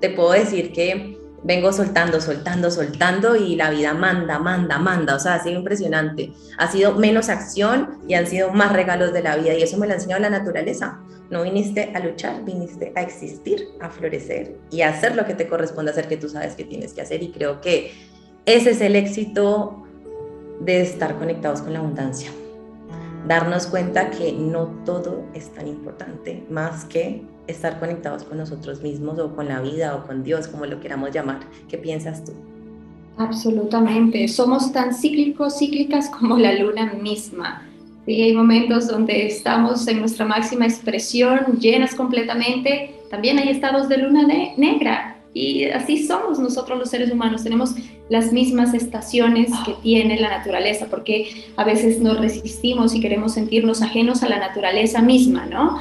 te 0.00 0.10
puedo 0.10 0.32
decir 0.32 0.72
que 0.72 1.18
vengo 1.44 1.72
soltando, 1.72 2.20
soltando, 2.20 2.70
soltando 2.70 3.36
y 3.36 3.56
la 3.56 3.70
vida 3.70 3.92
manda, 3.92 4.38
manda, 4.38 4.78
manda. 4.78 5.16
O 5.16 5.18
sea, 5.18 5.34
ha 5.34 5.42
sido 5.42 5.58
impresionante. 5.58 6.32
Ha 6.56 6.70
sido 6.70 6.94
menos 6.94 7.28
acción 7.28 7.98
y 8.08 8.14
han 8.14 8.26
sido 8.26 8.52
más 8.52 8.72
regalos 8.72 9.12
de 9.12 9.22
la 9.22 9.36
vida 9.36 9.54
y 9.54 9.62
eso 9.62 9.76
me 9.76 9.86
lo 9.86 9.92
ha 9.92 9.96
enseñado 9.96 10.22
la 10.22 10.30
naturaleza. 10.30 11.00
No 11.30 11.42
viniste 11.42 11.92
a 11.94 12.00
luchar, 12.00 12.44
viniste 12.44 12.92
a 12.94 13.02
existir, 13.02 13.68
a 13.80 13.88
florecer 13.88 14.56
y 14.70 14.82
a 14.82 14.90
hacer 14.90 15.16
lo 15.16 15.24
que 15.24 15.34
te 15.34 15.46
corresponde 15.46 15.90
hacer, 15.90 16.08
que 16.08 16.18
tú 16.18 16.28
sabes 16.28 16.54
que 16.54 16.64
tienes 16.64 16.92
que 16.92 17.02
hacer. 17.02 17.22
Y 17.22 17.32
creo 17.32 17.60
que 17.60 17.92
ese 18.46 18.70
es 18.70 18.80
el 18.80 18.96
éxito 18.96 19.82
de 20.60 20.80
estar 20.80 21.18
conectados 21.18 21.60
con 21.60 21.72
la 21.72 21.80
abundancia 21.80 22.30
darnos 23.26 23.66
cuenta 23.66 24.10
que 24.10 24.32
no 24.32 24.66
todo 24.84 25.24
es 25.34 25.52
tan 25.52 25.68
importante 25.68 26.44
más 26.50 26.84
que 26.84 27.22
estar 27.46 27.78
conectados 27.78 28.24
con 28.24 28.38
nosotros 28.38 28.82
mismos 28.82 29.18
o 29.18 29.34
con 29.34 29.48
la 29.48 29.60
vida 29.60 29.96
o 29.96 30.06
con 30.06 30.22
Dios, 30.22 30.48
como 30.48 30.66
lo 30.66 30.80
queramos 30.80 31.10
llamar. 31.12 31.40
¿Qué 31.68 31.78
piensas 31.78 32.24
tú? 32.24 32.32
Absolutamente, 33.18 34.26
somos 34.28 34.72
tan 34.72 34.94
cíclicos, 34.94 35.58
cíclicas 35.58 36.08
como 36.08 36.38
la 36.38 36.54
luna 36.54 36.94
misma. 36.94 37.62
Y 38.06 38.22
hay 38.22 38.34
momentos 38.34 38.88
donde 38.88 39.26
estamos 39.26 39.86
en 39.86 40.00
nuestra 40.00 40.24
máxima 40.24 40.66
expresión, 40.66 41.58
llenas 41.60 41.94
completamente. 41.94 42.96
También 43.10 43.38
hay 43.38 43.50
estados 43.50 43.88
de 43.88 43.98
luna 43.98 44.26
negra, 44.56 45.11
y 45.34 45.64
así 45.64 46.06
somos 46.06 46.38
nosotros 46.38 46.78
los 46.78 46.90
seres 46.90 47.10
humanos, 47.10 47.42
tenemos 47.42 47.74
las 48.08 48.32
mismas 48.32 48.74
estaciones 48.74 49.50
que 49.64 49.72
tiene 49.82 50.20
la 50.20 50.28
naturaleza, 50.28 50.86
porque 50.90 51.46
a 51.56 51.64
veces 51.64 52.00
nos 52.00 52.18
resistimos 52.20 52.94
y 52.94 53.00
queremos 53.00 53.32
sentirnos 53.34 53.80
ajenos 53.80 54.22
a 54.22 54.28
la 54.28 54.38
naturaleza 54.38 55.00
misma, 55.00 55.46
¿no? 55.46 55.78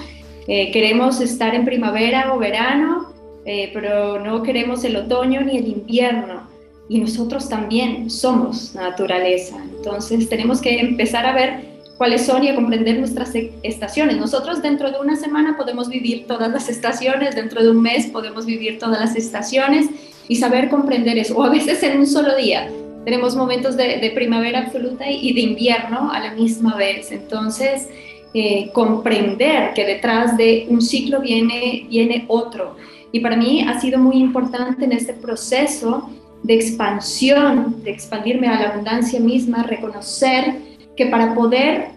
Eh, 0.48 0.72
queremos 0.72 1.20
estar 1.20 1.54
en 1.54 1.66
primavera 1.66 2.34
o 2.34 2.40
verano, 2.40 3.08
eh, 3.46 3.70
pero 3.74 4.20
no 4.20 4.44
queremos 4.44 4.84
el 4.86 4.96
otoño 4.96 5.42
ni 5.42 5.58
el 5.58 5.68
invierno. 5.68 6.50
Y 6.88 7.00
nosotros 7.00 7.48
también 7.48 8.10
somos 8.10 8.76
naturaleza. 8.76 9.58
Entonces 9.78 10.28
tenemos 10.28 10.62
que 10.62 10.80
empezar 10.80 11.26
a 11.26 11.34
ver 11.34 11.71
cuáles 12.02 12.26
son 12.26 12.44
y 12.44 12.48
a 12.48 12.56
comprender 12.56 12.98
nuestras 12.98 13.36
e-, 13.36 13.52
estaciones. 13.62 14.18
Nosotros 14.18 14.64
dentro 14.64 14.90
de 14.90 15.00
una 15.00 15.16
semana 15.16 15.56
podemos 15.56 15.88
vivir 15.88 16.26
todas 16.26 16.52
las 16.52 16.68
estaciones, 16.68 17.36
dentro 17.36 17.62
de 17.62 17.70
un 17.70 17.80
mes 17.80 18.08
podemos 18.08 18.48
vivir 18.48 18.80
todas 18.80 19.00
las 19.00 19.16
estaciones 19.16 19.88
y 20.28 20.38
saber 20.38 20.70
comprender 20.70 21.20
eso. 21.20 21.38
O 21.38 21.44
a 21.44 21.52
veces 21.52 21.84
en 21.84 22.00
un 22.00 22.08
solo 22.08 22.36
día. 22.36 22.68
Tenemos 23.06 23.36
momentos 23.36 23.78
de, 23.78 24.12
primavera 24.16 24.62
absoluta 24.62 25.12
y 25.12 25.32
de 25.34 25.42
invierno 25.42 26.12
a 26.12 26.20
la 26.20 26.34
misma 26.34 26.76
vez. 26.76 27.12
Entonces, 27.12 27.88
eh, 28.34 28.72
comprender 28.74 29.76
que 29.76 29.86
detrás 29.86 30.36
de 30.38 30.66
un 30.70 30.82
ciclo 30.82 31.22
viene, 31.22 31.86
viene 31.88 32.26
otro. 32.30 32.78
Y 33.12 33.20
para 33.20 33.36
mí 33.36 33.62
ha 33.62 33.80
sido 33.80 34.00
muy 34.00 34.18
importante 34.18 34.86
en 34.86 34.94
este 34.94 35.14
proceso 35.14 36.10
de 36.42 36.56
expansión, 36.56 37.84
de 37.84 37.92
expandirme 37.92 38.48
a 38.48 38.60
la 38.60 38.70
abundancia 38.70 39.20
misma, 39.20 39.62
reconocer 39.62 40.71
que 41.02 41.08
para 41.08 41.34
poder 41.34 41.88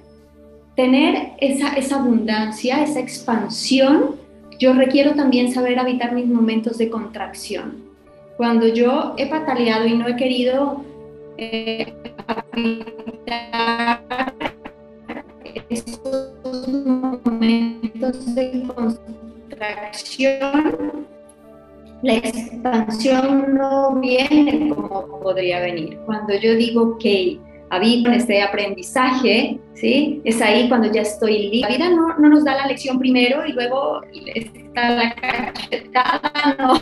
tener 0.76 1.32
esa, 1.38 1.74
esa 1.74 1.96
abundancia, 1.96 2.82
esa 2.82 3.00
expansión, 3.00 4.16
yo 4.58 4.72
requiero 4.72 5.12
también 5.14 5.52
saber 5.52 5.78
habitar 5.78 6.12
mis 6.12 6.26
momentos 6.26 6.78
de 6.78 6.88
contracción. 6.88 7.84
Cuando 8.38 8.66
yo 8.66 9.14
he 9.18 9.26
pataleado 9.26 9.84
y 9.86 9.94
no 9.94 10.08
he 10.08 10.16
querido 10.16 10.82
eh, 11.36 11.92
habitar 12.26 14.00
esos 15.68 16.66
momentos 17.26 18.34
de 18.34 18.62
contracción, 19.48 21.06
la 22.00 22.14
expansión 22.14 23.54
no 23.54 23.96
viene 23.96 24.74
como 24.74 25.20
podría 25.20 25.60
venir. 25.60 25.98
Cuando 26.06 26.34
yo 26.34 26.54
digo, 26.54 26.94
ok, 26.94 27.43
habito 27.74 28.08
en 28.08 28.14
este 28.14 28.42
aprendizaje, 28.42 29.58
¿sí? 29.74 30.20
Es 30.24 30.40
ahí 30.40 30.68
cuando 30.68 30.90
ya 30.90 31.02
estoy 31.02 31.50
libre. 31.50 31.60
La 31.60 31.68
vida 31.68 31.90
no, 31.90 32.18
no, 32.18 32.28
nos 32.28 32.44
da 32.44 32.54
la 32.54 32.66
lección 32.66 32.98
primero 32.98 33.46
y 33.46 33.52
luego 33.52 34.02
está 34.34 34.90
la 34.90 35.14
cachetada, 35.14 36.56
no. 36.58 36.80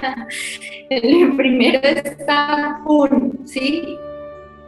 El 0.90 1.36
primero 1.36 1.80
está, 1.82 2.80
¡pum! 2.84 3.32
¿sí? 3.44 3.96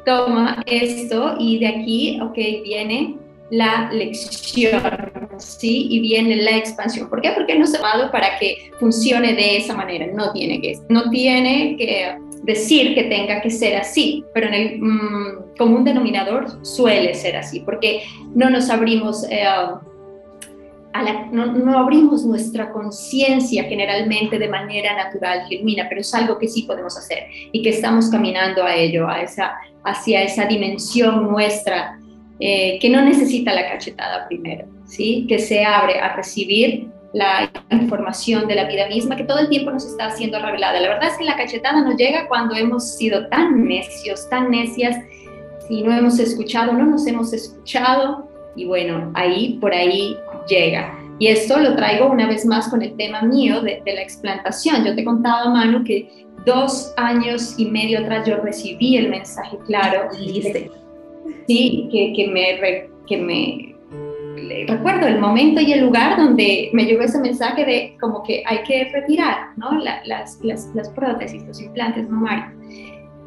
Toma 0.04 0.62
esto 0.66 1.36
y 1.38 1.58
de 1.58 1.66
aquí, 1.66 2.20
ok, 2.20 2.34
viene 2.64 3.16
la 3.50 3.90
lección, 3.92 4.82
¿sí? 5.36 5.86
Y 5.90 6.00
viene 6.00 6.36
la 6.36 6.56
expansión. 6.56 7.08
¿Por 7.08 7.20
qué? 7.20 7.32
Porque 7.32 7.58
no 7.58 7.66
se 7.66 7.76
ha 7.76 8.10
para 8.10 8.38
que 8.38 8.72
funcione 8.80 9.34
de 9.34 9.58
esa 9.58 9.74
manera. 9.74 10.06
No 10.06 10.32
tiene 10.32 10.60
que, 10.60 10.78
no 10.88 11.10
tiene 11.10 11.76
que 11.76 12.16
decir 12.42 12.94
que 12.94 13.04
tenga 13.04 13.40
que 13.40 13.50
ser 13.50 13.76
así, 13.76 14.24
pero 14.34 14.48
en 14.48 14.54
el 14.54 14.80
mm, 14.80 15.84
denominador 15.84 16.64
suele 16.64 17.14
ser 17.14 17.36
así, 17.36 17.60
porque 17.60 18.02
no 18.34 18.50
nos 18.50 18.70
abrimos... 18.70 19.24
Eh, 19.30 19.44
no, 21.32 21.78
abrimos 21.78 22.22
nuestra 22.26 22.70
conciencia 22.70 23.64
generalmente 23.64 24.38
de 24.38 24.46
manera 24.46 24.94
natural, 24.94 25.46
genuina, 25.48 25.86
pero 25.88 26.02
es 26.02 26.14
algo 26.14 26.38
que 26.38 26.46
sí 26.46 26.64
podemos 26.64 26.98
hacer 26.98 27.28
y 27.50 27.62
que 27.62 27.70
estamos 27.70 28.10
caminando 28.10 28.62
a 28.62 28.74
ello, 28.74 29.08
a 29.08 29.22
esa, 29.22 29.54
hacia 29.84 30.22
esa 30.22 30.44
dimensión 30.44 31.30
nuestra 31.30 31.98
eh, 32.40 32.78
que 32.78 32.90
no 32.90 33.00
necesita 33.00 33.54
la 33.54 33.70
cachetada 33.70 34.26
primero, 34.28 34.66
¿sí? 34.84 35.24
que 35.28 35.38
se 35.38 35.64
abre 35.64 35.98
a 35.98 36.14
recibir 36.14 36.88
la 37.12 37.50
información 37.70 38.46
de 38.46 38.54
la 38.54 38.64
vida 38.64 38.88
misma 38.88 39.16
que 39.16 39.24
todo 39.24 39.38
el 39.38 39.48
tiempo 39.48 39.70
nos 39.70 39.84
está 39.84 40.10
siendo 40.10 40.38
revelada. 40.40 40.80
La 40.80 40.88
verdad 40.88 41.10
es 41.10 41.18
que 41.18 41.24
la 41.24 41.36
cachetada 41.36 41.82
nos 41.82 41.96
llega 41.96 42.28
cuando 42.28 42.54
hemos 42.54 42.96
sido 42.96 43.28
tan 43.28 43.66
necios, 43.66 44.28
tan 44.30 44.50
necias, 44.50 44.96
si 45.68 45.82
no 45.82 45.96
hemos 45.96 46.18
escuchado, 46.18 46.72
no 46.72 46.86
nos 46.86 47.06
hemos 47.06 47.32
escuchado, 47.32 48.28
y 48.56 48.64
bueno, 48.64 49.10
ahí, 49.14 49.58
por 49.60 49.72
ahí 49.72 50.16
llega. 50.48 50.98
Y 51.18 51.28
esto 51.28 51.58
lo 51.58 51.76
traigo 51.76 52.10
una 52.10 52.26
vez 52.26 52.44
más 52.44 52.68
con 52.68 52.82
el 52.82 52.96
tema 52.96 53.22
mío 53.22 53.60
de, 53.62 53.80
la 53.84 54.02
explantación. 54.02 54.84
Yo 54.84 54.94
te 54.94 55.04
contaba, 55.04 55.48
Manu, 55.50 55.84
que 55.84 56.26
dos 56.44 56.92
años 56.96 57.54
y 57.58 57.66
medio 57.66 58.00
atrás 58.00 58.26
yo 58.26 58.38
recibí 58.38 58.96
el 58.96 59.08
mensaje 59.08 59.56
claro. 59.66 60.08
sí, 61.46 61.88
que, 61.92 62.12
que, 62.14 62.28
me, 62.28 62.88
que 63.06 63.16
me 63.16 63.71
recuerdo 64.66 65.06
el 65.06 65.20
momento 65.20 65.60
y 65.60 65.72
el 65.72 65.80
lugar 65.80 66.16
donde 66.16 66.70
me 66.72 66.84
llegó 66.84 67.02
ese 67.02 67.20
mensaje 67.20 67.64
de 67.64 67.96
como 68.00 68.22
que 68.22 68.42
hay 68.46 68.62
que 68.64 68.90
retirar 68.92 69.48
¿no? 69.56 69.72
las, 69.78 70.38
las, 70.42 70.70
las, 70.74 70.88
prótesis, 70.90 71.42
los 71.44 71.60
implantes 71.60 72.08
mamarios. 72.08 72.52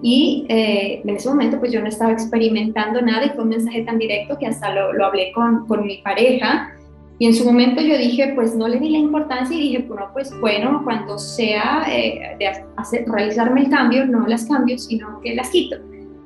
Y 0.01 0.45
eh, 0.49 1.01
en 1.03 1.15
ese 1.15 1.29
momento 1.29 1.59
pues 1.59 1.71
yo 1.71 1.81
no 1.81 1.87
estaba 1.87 2.11
experimentando 2.11 3.01
nada 3.01 3.25
y 3.25 3.29
fue 3.29 3.43
un 3.43 3.49
mensaje 3.49 3.81
tan 3.83 3.97
directo 3.97 4.37
que 4.37 4.47
hasta 4.47 4.73
lo, 4.73 4.93
lo 4.93 5.05
hablé 5.05 5.31
con, 5.33 5.65
con, 5.67 5.85
mi 5.85 5.97
pareja 5.99 6.71
y 7.17 7.27
en 7.27 7.33
su 7.33 7.45
momento 7.45 7.81
yo 7.81 7.97
dije 7.97 8.33
pues 8.35 8.55
no 8.55 8.67
le 8.67 8.77
di 8.79 8.89
la 8.89 8.97
importancia 8.97 9.55
y 9.55 9.61
dije 9.61 9.85
bueno 9.87 10.09
pues 10.11 10.37
bueno 10.41 10.81
cuando 10.83 11.17
sea 11.17 11.85
eh, 11.89 12.35
de 12.37 12.47
hacer, 12.75 13.05
realizarme 13.07 13.61
el 13.61 13.69
cambio 13.69 14.05
no 14.05 14.27
las 14.27 14.45
cambio 14.45 14.77
sino 14.77 15.21
que 15.21 15.33
las 15.33 15.49
quito. 15.49 15.77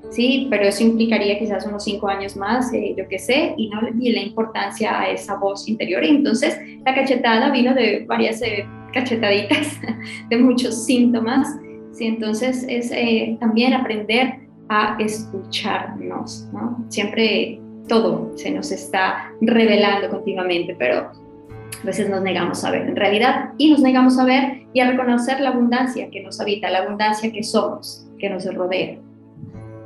Sí, 0.10 0.48
pero 0.50 0.64
eso 0.64 0.84
implicaría 0.84 1.38
quizás 1.38 1.66
unos 1.66 1.84
cinco 1.84 2.08
años 2.08 2.36
más, 2.36 2.74
eh, 2.74 2.96
yo 2.98 3.08
qué 3.08 3.20
sé, 3.20 3.54
y 3.58 3.70
no 3.70 3.82
le 3.82 3.92
di 3.92 4.12
la 4.12 4.22
importancia 4.22 5.00
a 5.00 5.10
esa 5.10 5.36
voz 5.36 5.68
interior. 5.68 6.04
Y 6.04 6.10
entonces 6.10 6.58
la 6.84 6.96
cachetada 6.96 7.52
vino 7.52 7.74
de 7.76 8.06
varias 8.08 8.42
cachetaditas, 8.92 9.80
de 10.30 10.38
muchos 10.38 10.86
síntomas 10.86 11.48
¿sí? 11.92 12.08
Entonces 12.08 12.66
es 12.68 12.92
eh, 12.92 13.38
también 13.40 13.74
aprender 13.74 14.40
a 14.70 14.98
escucharnos, 15.00 16.48
¿no? 16.54 16.84
Siempre 16.90 17.60
todo 17.88 18.32
se 18.36 18.52
nos 18.52 18.72
está 18.72 19.32
revelando 19.42 20.10
continuamente, 20.10 20.76
pero 20.78 21.12
a 21.82 21.86
veces 21.86 22.10
nos 22.10 22.22
negamos 22.22 22.64
a 22.64 22.72
ver 22.72 22.88
en 22.88 22.96
realidad 22.96 23.52
y 23.58 23.72
nos 23.72 23.82
negamos 23.82 24.18
a 24.20 24.26
ver 24.26 24.64
y 24.74 24.80
a 24.80 24.92
reconocer 24.92 25.40
la 25.40 25.50
abundancia 25.50 26.10
que 26.12 26.22
nos 26.22 26.40
habita, 26.40 26.70
la 26.70 26.80
abundancia 26.80 27.32
que 27.32 27.44
somos, 27.44 28.08
que 28.20 28.30
nos 28.30 28.46
rodea. 28.54 28.98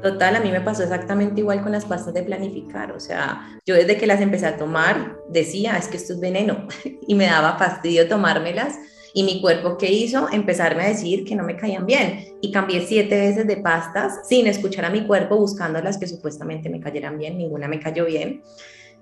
Total, 0.03 0.35
a 0.35 0.41
mí 0.41 0.51
me 0.51 0.59
pasó 0.59 0.83
exactamente 0.83 1.39
igual 1.39 1.63
con 1.63 1.71
las 1.71 1.85
pastas 1.85 2.13
de 2.13 2.23
planificar, 2.23 2.91
o 2.91 2.99
sea, 2.99 3.57
yo 3.65 3.73
desde 3.73 3.95
que 3.95 4.05
las 4.05 4.19
empecé 4.19 4.45
a 4.45 4.57
tomar 4.57 5.15
decía, 5.29 5.77
es 5.77 5.87
que 5.87 5.95
esto 5.95 6.11
es 6.11 6.19
veneno 6.19 6.67
y 7.07 7.15
me 7.15 7.25
daba 7.25 7.57
fastidio 7.57 8.09
tomármelas 8.09 8.77
y 9.13 9.23
mi 9.23 9.39
cuerpo, 9.39 9.77
¿qué 9.77 9.91
hizo? 9.91 10.27
Empezarme 10.29 10.83
a 10.83 10.89
decir 10.89 11.23
que 11.23 11.35
no 11.35 11.43
me 11.43 11.55
caían 11.55 11.85
bien. 11.85 12.35
Y 12.41 12.51
cambié 12.51 12.85
siete 12.85 13.15
veces 13.15 13.45
de 13.45 13.57
pastas 13.57 14.27
sin 14.27 14.47
escuchar 14.47 14.85
a 14.85 14.89
mi 14.89 15.05
cuerpo 15.05 15.37
buscando 15.37 15.79
las 15.81 15.99
que 15.99 16.07
supuestamente 16.07 16.67
me 16.67 16.79
cayeran 16.79 17.19
bien. 17.19 17.37
Ninguna 17.37 17.67
me 17.67 17.79
cayó 17.79 18.05
bien. 18.05 18.41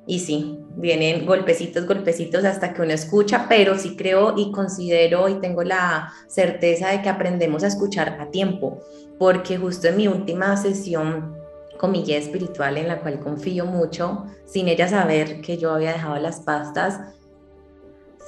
Y 0.08 0.20
sí, 0.20 0.60
vienen 0.76 1.26
golpecitos, 1.26 1.86
golpecitos 1.86 2.44
hasta 2.44 2.74
que 2.74 2.82
uno 2.82 2.92
escucha, 2.92 3.46
pero 3.48 3.78
sí 3.78 3.96
creo 3.96 4.34
y 4.36 4.52
considero 4.52 5.30
y 5.30 5.36
tengo 5.36 5.64
la 5.64 6.12
certeza 6.28 6.90
de 6.90 7.02
que 7.02 7.10
aprendemos 7.10 7.64
a 7.64 7.68
escuchar 7.68 8.18
a 8.20 8.32
tiempo, 8.32 8.80
porque 9.20 9.58
justo 9.58 9.88
en 9.88 9.98
mi 9.98 10.08
última 10.08 10.58
sesión 10.58 11.36
con 11.78 11.92
mi 11.92 12.04
guía 12.04 12.18
espiritual 12.18 12.78
en 12.78 12.88
la 12.88 13.00
cual 13.00 13.20
confío 13.20 13.66
mucho, 13.66 14.26
sin 14.46 14.68
ella 14.68 14.88
saber 14.88 15.42
que 15.42 15.58
yo 15.58 15.72
había 15.72 15.94
dejado 15.94 16.18
las 16.18 16.40
pastas, 16.42 17.00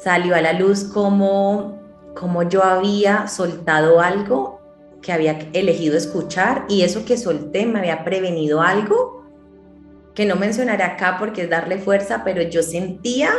salió 0.03 0.35
a 0.35 0.41
la 0.41 0.53
luz 0.53 0.83
como, 0.83 1.79
como 2.15 2.43
yo 2.43 2.63
había 2.63 3.27
soltado 3.27 4.01
algo 4.01 4.59
que 5.01 5.11
había 5.11 5.37
elegido 5.53 5.95
escuchar 5.95 6.65
y 6.67 6.81
eso 6.81 7.05
que 7.05 7.17
solté 7.17 7.65
me 7.65 7.79
había 7.79 8.03
prevenido 8.03 8.61
algo 8.61 9.22
que 10.13 10.25
no 10.25 10.35
mencionaré 10.35 10.83
acá 10.83 11.17
porque 11.19 11.43
es 11.43 11.49
darle 11.49 11.77
fuerza, 11.77 12.23
pero 12.23 12.41
yo 12.41 12.61
sentía, 12.61 13.31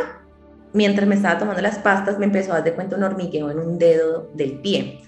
mientras 0.73 1.07
me 1.07 1.15
estaba 1.15 1.39
tomando 1.39 1.61
las 1.61 1.79
pastas, 1.79 2.19
me 2.19 2.25
empezó 2.25 2.51
a 2.51 2.55
dar 2.55 2.63
de 2.63 2.73
cuenta 2.73 2.95
un 2.95 3.03
hormigueo 3.03 3.49
en 3.51 3.59
un 3.59 3.77
dedo 3.77 4.29
del 4.33 4.59
pie. 4.59 5.01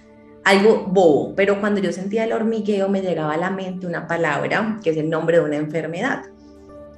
Algo 0.43 0.85
bobo, 0.87 1.33
pero 1.35 1.59
cuando 1.59 1.81
yo 1.81 1.91
sentía 1.91 2.23
el 2.23 2.31
hormigueo 2.31 2.87
me 2.87 3.01
llegaba 3.01 3.33
a 3.33 3.37
la 3.37 3.49
mente 3.49 3.85
una 3.85 4.07
palabra 4.07 4.79
que 4.81 4.91
es 4.91 4.97
el 4.97 5.09
nombre 5.09 5.39
de 5.39 5.43
una 5.43 5.57
enfermedad. 5.57 6.23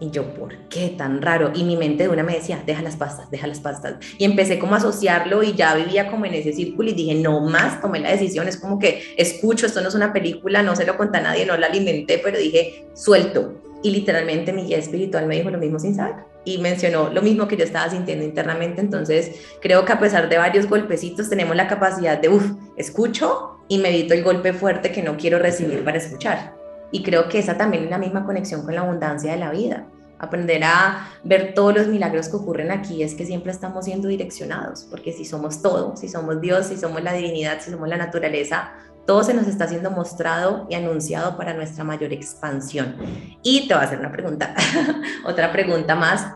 Y 0.01 0.11
yo, 0.11 0.33
¿por 0.33 0.55
qué 0.69 0.93
tan 0.97 1.21
raro? 1.21 1.51
Y 1.53 1.65
mi 1.65 1.75
mente 1.75 2.03
de 2.03 2.09
una 2.09 2.23
me 2.23 2.35
decía, 2.35 2.63
deja 2.65 2.81
las 2.81 2.95
pastas, 2.95 3.29
deja 3.31 3.47
las 3.47 3.59
pastas. 3.59 3.95
Y 4.17 4.23
empecé 4.23 4.57
como 4.57 4.75
a 4.75 4.77
asociarlo 4.77 5.43
y 5.43 5.55
ya 5.55 5.75
vivía 5.75 6.09
como 6.09 6.25
en 6.25 6.35
ese 6.35 6.53
círculo 6.53 6.89
y 6.89 6.93
dije, 6.93 7.15
no 7.15 7.41
más, 7.41 7.81
tomé 7.81 7.99
la 7.99 8.11
decisión, 8.11 8.47
es 8.47 8.55
como 8.55 8.79
que 8.79 9.03
escucho, 9.17 9.65
esto 9.65 9.81
no 9.81 9.89
es 9.89 9.95
una 9.95 10.13
película, 10.13 10.63
no 10.63 10.75
se 10.75 10.85
lo 10.85 10.95
conté 10.95 11.17
a 11.17 11.21
nadie, 11.21 11.45
no 11.45 11.57
la 11.57 11.67
alimenté, 11.67 12.21
pero 12.23 12.37
dije, 12.37 12.87
suelto. 12.93 13.68
Y 13.81 13.91
literalmente 13.91 14.53
mi 14.53 14.63
guía 14.63 14.77
espiritual 14.77 15.25
me 15.27 15.35
dijo 15.35 15.49
lo 15.49 15.57
mismo 15.57 15.79
sin 15.79 15.95
saber 15.95 16.29
y 16.45 16.57
mencionó 16.57 17.09
lo 17.09 17.21
mismo 17.21 17.47
que 17.47 17.57
yo 17.57 17.63
estaba 17.63 17.89
sintiendo 17.89 18.23
internamente. 18.25 18.81
Entonces, 18.81 19.31
creo 19.61 19.85
que 19.85 19.93
a 19.93 19.99
pesar 19.99 20.29
de 20.29 20.37
varios 20.37 20.67
golpecitos, 20.67 21.29
tenemos 21.29 21.55
la 21.55 21.67
capacidad 21.67 22.17
de, 22.17 22.29
uff, 22.29 22.51
escucho 22.77 23.59
y 23.67 23.77
medito 23.77 24.13
el 24.13 24.23
golpe 24.23 24.53
fuerte 24.53 24.91
que 24.91 25.03
no 25.03 25.17
quiero 25.17 25.39
recibir 25.39 25.83
para 25.83 25.97
escuchar. 25.97 26.55
Y 26.91 27.03
creo 27.03 27.29
que 27.29 27.39
esa 27.39 27.57
también 27.57 27.83
es 27.83 27.89
la 27.89 27.99
misma 27.99 28.25
conexión 28.25 28.63
con 28.63 28.73
la 28.73 28.81
abundancia 28.81 29.31
de 29.31 29.37
la 29.37 29.51
vida. 29.51 29.85
Aprender 30.17 30.61
a 30.65 31.07
ver 31.23 31.53
todos 31.53 31.73
los 31.73 31.87
milagros 31.87 32.27
que 32.27 32.35
ocurren 32.35 32.71
aquí 32.71 33.03
es 33.03 33.13
que 33.13 33.25
siempre 33.25 33.51
estamos 33.51 33.85
siendo 33.85 34.09
direccionados, 34.09 34.85
porque 34.89 35.13
si 35.13 35.23
somos 35.23 35.61
todo, 35.61 35.95
si 35.95 36.09
somos 36.09 36.41
Dios, 36.41 36.67
si 36.67 36.77
somos 36.77 37.01
la 37.03 37.13
divinidad, 37.13 37.61
si 37.61 37.71
somos 37.71 37.87
la 37.87 37.95
naturaleza, 37.95 38.73
todo 39.09 39.23
se 39.23 39.33
nos 39.33 39.47
está 39.47 39.67
siendo 39.67 39.89
mostrado 39.89 40.67
y 40.69 40.75
anunciado 40.75 41.35
para 41.35 41.55
nuestra 41.55 41.83
mayor 41.83 42.13
expansión. 42.13 42.95
Y 43.41 43.67
te 43.67 43.73
voy 43.73 43.81
a 43.81 43.87
hacer 43.87 43.97
una 43.97 44.11
pregunta, 44.11 44.53
otra 45.25 45.51
pregunta 45.51 45.95
más. 45.95 46.35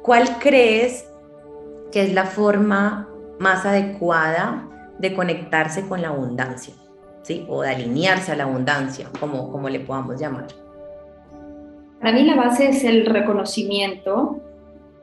¿Cuál 0.00 0.38
crees 0.38 1.06
que 1.92 2.04
es 2.04 2.14
la 2.14 2.24
forma 2.24 3.06
más 3.38 3.66
adecuada 3.66 4.66
de 4.98 5.12
conectarse 5.12 5.86
con 5.86 6.00
la 6.00 6.08
abundancia? 6.08 6.72
O 7.46 7.60
de 7.60 7.68
alinearse 7.68 8.32
a 8.32 8.36
la 8.36 8.44
abundancia, 8.44 9.10
como, 9.20 9.52
como 9.52 9.68
le 9.68 9.80
podamos 9.80 10.18
llamar. 10.18 10.46
Para 12.00 12.12
mí 12.12 12.22
la 12.22 12.36
base 12.36 12.70
es 12.70 12.84
el 12.84 13.04
reconocimiento 13.04 14.40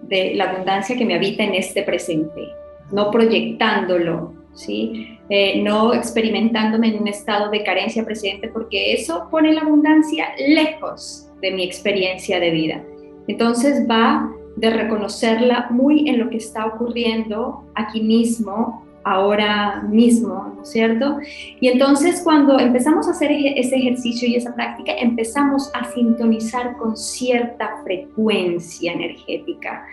de 0.01 0.33
la 0.33 0.45
abundancia 0.45 0.97
que 0.97 1.05
me 1.05 1.13
habita 1.13 1.43
en 1.43 1.53
este 1.53 1.83
presente, 1.83 2.47
no 2.91 3.11
proyectándolo, 3.11 4.33
¿sí? 4.55 5.19
Eh, 5.29 5.61
no 5.61 5.93
experimentándome 5.93 6.87
en 6.87 7.01
un 7.01 7.07
estado 7.07 7.51
de 7.51 7.63
carencia 7.63 8.03
presente, 8.03 8.47
porque 8.47 8.93
eso 8.93 9.27
pone 9.29 9.53
la 9.53 9.61
abundancia 9.61 10.29
lejos 10.47 11.29
de 11.41 11.51
mi 11.51 11.63
experiencia 11.63 12.39
de 12.39 12.49
vida. 12.49 12.83
Entonces 13.27 13.87
va 13.89 14.31
de 14.55 14.69
reconocerla 14.69 15.67
muy 15.69 16.09
en 16.09 16.19
lo 16.19 16.29
que 16.29 16.37
está 16.37 16.65
ocurriendo 16.65 17.65
aquí 17.75 18.01
mismo, 18.01 18.85
ahora 19.03 19.83
mismo, 19.83 20.53
¿no 20.55 20.63
es 20.63 20.69
cierto? 20.69 21.19
Y 21.59 21.67
entonces 21.67 22.21
cuando 22.23 22.59
empezamos 22.59 23.07
a 23.07 23.11
hacer 23.11 23.31
ese 23.31 23.75
ejercicio 23.75 24.27
y 24.27 24.35
esa 24.35 24.55
práctica, 24.55 24.93
empezamos 24.93 25.69
a 25.75 25.91
sintonizar 25.91 26.75
con 26.77 26.97
cierta 26.97 27.81
frecuencia 27.83 28.93
energética. 28.93 29.85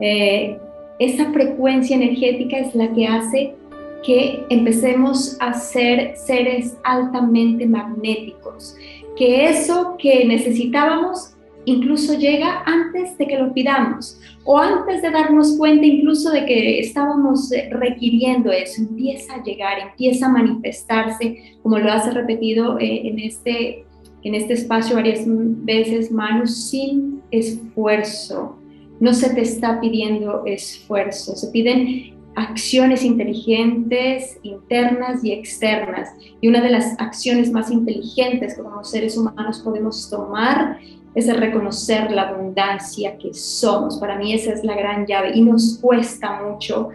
Eh, 0.00 0.58
esa 0.98 1.30
frecuencia 1.32 1.96
energética 1.96 2.58
es 2.58 2.74
la 2.74 2.92
que 2.94 3.06
hace 3.06 3.54
que 4.04 4.44
empecemos 4.50 5.36
a 5.40 5.52
ser 5.52 6.16
seres 6.16 6.76
altamente 6.84 7.66
magnéticos, 7.66 8.76
que 9.16 9.46
eso 9.46 9.96
que 9.98 10.24
necesitábamos 10.24 11.36
incluso 11.66 12.14
llega 12.14 12.62
antes 12.64 13.18
de 13.18 13.26
que 13.26 13.38
lo 13.38 13.52
pidamos 13.52 14.18
o 14.44 14.58
antes 14.58 15.02
de 15.02 15.10
darnos 15.10 15.58
cuenta 15.58 15.84
incluso 15.84 16.30
de 16.30 16.46
que 16.46 16.78
estábamos 16.78 17.52
eh, 17.52 17.68
requiriendo 17.72 18.50
eso, 18.50 18.82
empieza 18.82 19.34
a 19.34 19.42
llegar, 19.42 19.78
empieza 19.80 20.26
a 20.26 20.30
manifestarse, 20.30 21.58
como 21.62 21.78
lo 21.78 21.90
has 21.90 22.12
repetido 22.14 22.78
eh, 22.78 23.08
en, 23.08 23.18
este, 23.18 23.84
en 24.22 24.34
este 24.34 24.54
espacio 24.54 24.94
varias 24.94 25.24
veces, 25.26 26.10
Manu, 26.10 26.46
sin 26.46 27.20
esfuerzo. 27.30 28.56
no 29.00 29.12
se 29.12 29.34
te 29.34 29.42
está 29.42 29.80
pidiendo 29.80 30.44
esfuerzo, 30.46 31.34
se 31.34 31.48
piden 31.48 32.15
acciones 32.36 33.02
inteligentes, 33.02 34.38
internas 34.42 35.24
y 35.24 35.32
externas. 35.32 36.10
Y 36.40 36.48
una 36.48 36.60
de 36.60 36.70
las 36.70 36.98
acciones 37.00 37.50
más 37.50 37.70
inteligentes 37.70 38.54
que 38.54 38.62
como 38.62 38.84
seres 38.84 39.16
humanos 39.16 39.60
podemos 39.60 40.08
tomar 40.08 40.78
es 41.14 41.34
reconocer 41.34 42.10
la 42.12 42.28
abundancia 42.28 43.16
que 43.16 43.32
somos. 43.32 43.98
Para 43.98 44.18
mí 44.18 44.34
esa 44.34 44.52
es 44.52 44.62
la 44.62 44.76
gran 44.76 45.06
llave 45.06 45.32
y 45.34 45.40
nos 45.40 45.78
cuesta 45.78 46.42
mucho. 46.42 46.90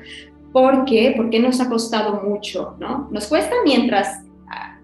¿Por 0.53 0.85
qué? 0.85 1.13
Porque 1.17 1.39
nos 1.39 1.59
ha 1.59 1.67
costado 1.67 2.21
mucho, 2.21 2.75
¿no? 2.79 3.09
Nos 3.11 3.27
cuesta 3.27 3.55
mientras 3.65 4.23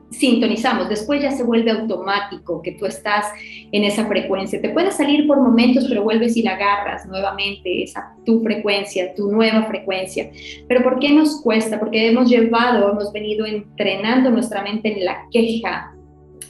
sintonizamos, 0.09 0.89
después 0.89 1.21
ya 1.21 1.31
se 1.31 1.43
vuelve 1.43 1.71
automático 1.71 2.61
que 2.61 2.73
tú 2.73 2.85
estás 2.85 3.25
en 3.71 3.83
esa 3.83 4.05
frecuencia. 4.05 4.61
Te 4.61 4.69
puede 4.69 4.91
salir 4.91 5.27
por 5.27 5.39
momentos, 5.41 5.85
pero 5.89 6.03
vuelves 6.03 6.37
y 6.37 6.43
la 6.43 6.51
agarras 6.51 7.05
nuevamente, 7.05 7.83
esa 7.83 8.15
tu 8.25 8.41
frecuencia, 8.41 9.13
tu 9.15 9.31
nueva 9.31 9.63
frecuencia. 9.63 10.31
Pero 10.67 10.83
¿por 10.83 10.99
qué 10.99 11.09
nos 11.09 11.41
cuesta? 11.41 11.79
Porque 11.79 12.07
hemos 12.07 12.29
llevado, 12.29 12.91
hemos 12.91 13.11
venido 13.11 13.45
entrenando 13.45 14.29
nuestra 14.29 14.63
mente 14.63 14.93
en 14.93 15.05
la 15.05 15.25
queja 15.31 15.93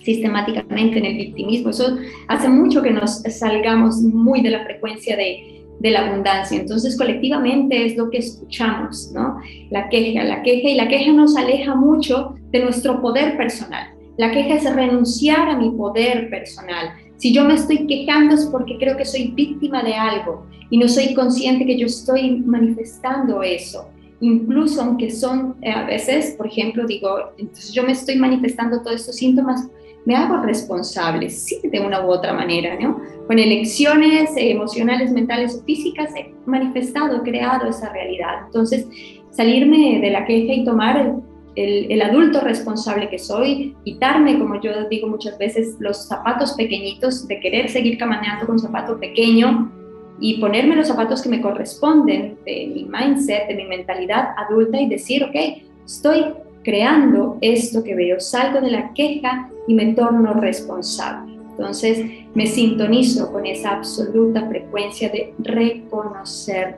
sistemáticamente 0.04 1.00
en 1.00 1.06
el 1.06 1.18
victimismo. 1.18 1.70
Eso 1.70 1.98
hace 2.30 2.48
mucho 2.48 2.82
que 2.82 2.92
nos 2.92 3.24
salgamos 3.24 3.98
muy 4.02 4.42
de 4.42 4.52
la 4.52 4.64
frecuencia 4.64 5.18
de, 5.18 5.66
de 5.80 5.92
la 5.92 6.08
abundancia. 6.08 6.58
Entonces, 6.58 6.98
colectivamente 6.98 7.86
es 7.86 7.98
lo 7.98 8.10
que 8.10 8.20
escuchamos, 8.20 9.12
¿no? 9.14 9.38
La 9.70 9.90
queja, 9.90 10.24
la 10.24 10.44
queja, 10.44 10.70
y 10.70 10.76
la 10.76 10.88
queja 10.88 11.12
nos 11.12 11.36
aleja 11.36 11.76
mucho 11.76 12.37
de 12.52 12.64
nuestro 12.64 13.02
poder 13.02 13.38
personal. 13.38 13.94
La 14.18 14.32
queja 14.32 14.56
es 14.56 14.76
renunciar 14.76 15.50
a 15.50 15.58
mi 15.58 15.70
poder 15.72 16.30
personal. 16.30 16.94
Si 17.18 17.34
yo 17.34 17.46
me 17.46 17.54
estoy 17.54 17.86
quejando 17.88 18.36
es 18.36 18.46
porque 18.46 18.78
creo 18.78 18.98
que 18.98 19.06
soy 19.06 19.30
víctima 19.30 19.84
de 19.84 19.94
algo 19.94 20.46
y 20.70 20.78
no 20.78 20.88
soy 20.88 21.14
consciente 21.14 21.66
que 21.66 21.78
yo 21.78 21.86
estoy 21.86 22.40
manifestando 22.40 23.44
eso. 23.44 23.90
Incluso 24.20 24.82
aunque 24.82 25.12
son 25.12 25.56
eh, 25.62 25.72
a 25.72 25.86
veces, 25.86 26.34
por 26.36 26.48
ejemplo, 26.48 26.86
digo, 26.88 27.32
entonces 27.38 27.72
yo 27.74 27.84
me 27.84 27.92
estoy 27.92 28.16
manifestando 28.16 28.82
todos 28.82 29.02
estos 29.02 29.16
síntomas 29.16 29.70
me 30.08 30.16
hago 30.16 30.38
responsable, 30.38 31.30
sí, 31.30 31.60
de 31.70 31.82
una 31.82 32.06
u 32.06 32.10
otra 32.10 32.32
manera, 32.32 32.80
¿no? 32.80 33.02
Con 33.28 33.40
elecciones 33.40 34.32
emocionales, 34.38 35.12
mentales 35.12 35.54
o 35.54 35.66
físicas 35.66 36.16
he 36.16 36.34
manifestado, 36.46 37.24
creado 37.24 37.68
esa 37.68 37.92
realidad. 37.92 38.46
Entonces, 38.46 38.88
salirme 39.32 40.00
de 40.00 40.10
la 40.10 40.26
queja 40.26 40.54
y 40.54 40.64
tomar 40.64 40.96
el, 40.98 41.16
el, 41.58 42.02
adulto 42.04 42.40
responsable 42.42 43.10
que 43.10 43.18
soy, 43.18 43.76
quitarme, 43.84 44.38
como 44.38 44.62
yo 44.62 44.88
digo 44.90 45.08
muchas 45.08 45.38
veces, 45.40 45.76
los 45.80 46.08
zapatos 46.08 46.54
pequeñitos, 46.54 47.28
de 47.28 47.40
querer 47.40 47.70
seguir 47.70 47.98
caminando 47.98 48.46
con 48.46 48.56
un 48.56 48.60
zapato 48.60 49.00
pequeño 49.00 49.72
y 50.20 50.40
ponerme 50.40 50.76
los 50.76 50.88
zapatos 50.88 51.22
que 51.22 51.30
me 51.30 51.42
corresponden 51.42 52.38
de 52.46 52.72
mi 52.74 52.86
mindset, 52.86 53.48
de 53.48 53.56
mi 53.56 53.66
mentalidad 53.66 54.36
adulta 54.38 54.80
y 54.80 54.88
decir, 54.88 55.24
ok, 55.24 55.36
estoy 55.84 56.26
creando 56.64 57.38
esto 57.42 57.84
que 57.84 57.96
veo, 57.96 58.20
salgo 58.20 58.62
de 58.62 58.72
la 58.72 58.94
queja 58.94 59.50
y 59.68 59.74
me 59.74 59.94
torno 59.94 60.34
responsable. 60.34 61.38
Entonces 61.52 62.06
me 62.36 62.46
sintonizo 62.46 63.32
con 63.32 63.48
esa 63.48 63.72
absoluta 63.72 64.48
frecuencia 64.48 65.10
de 65.10 65.34
reconocer 65.40 66.78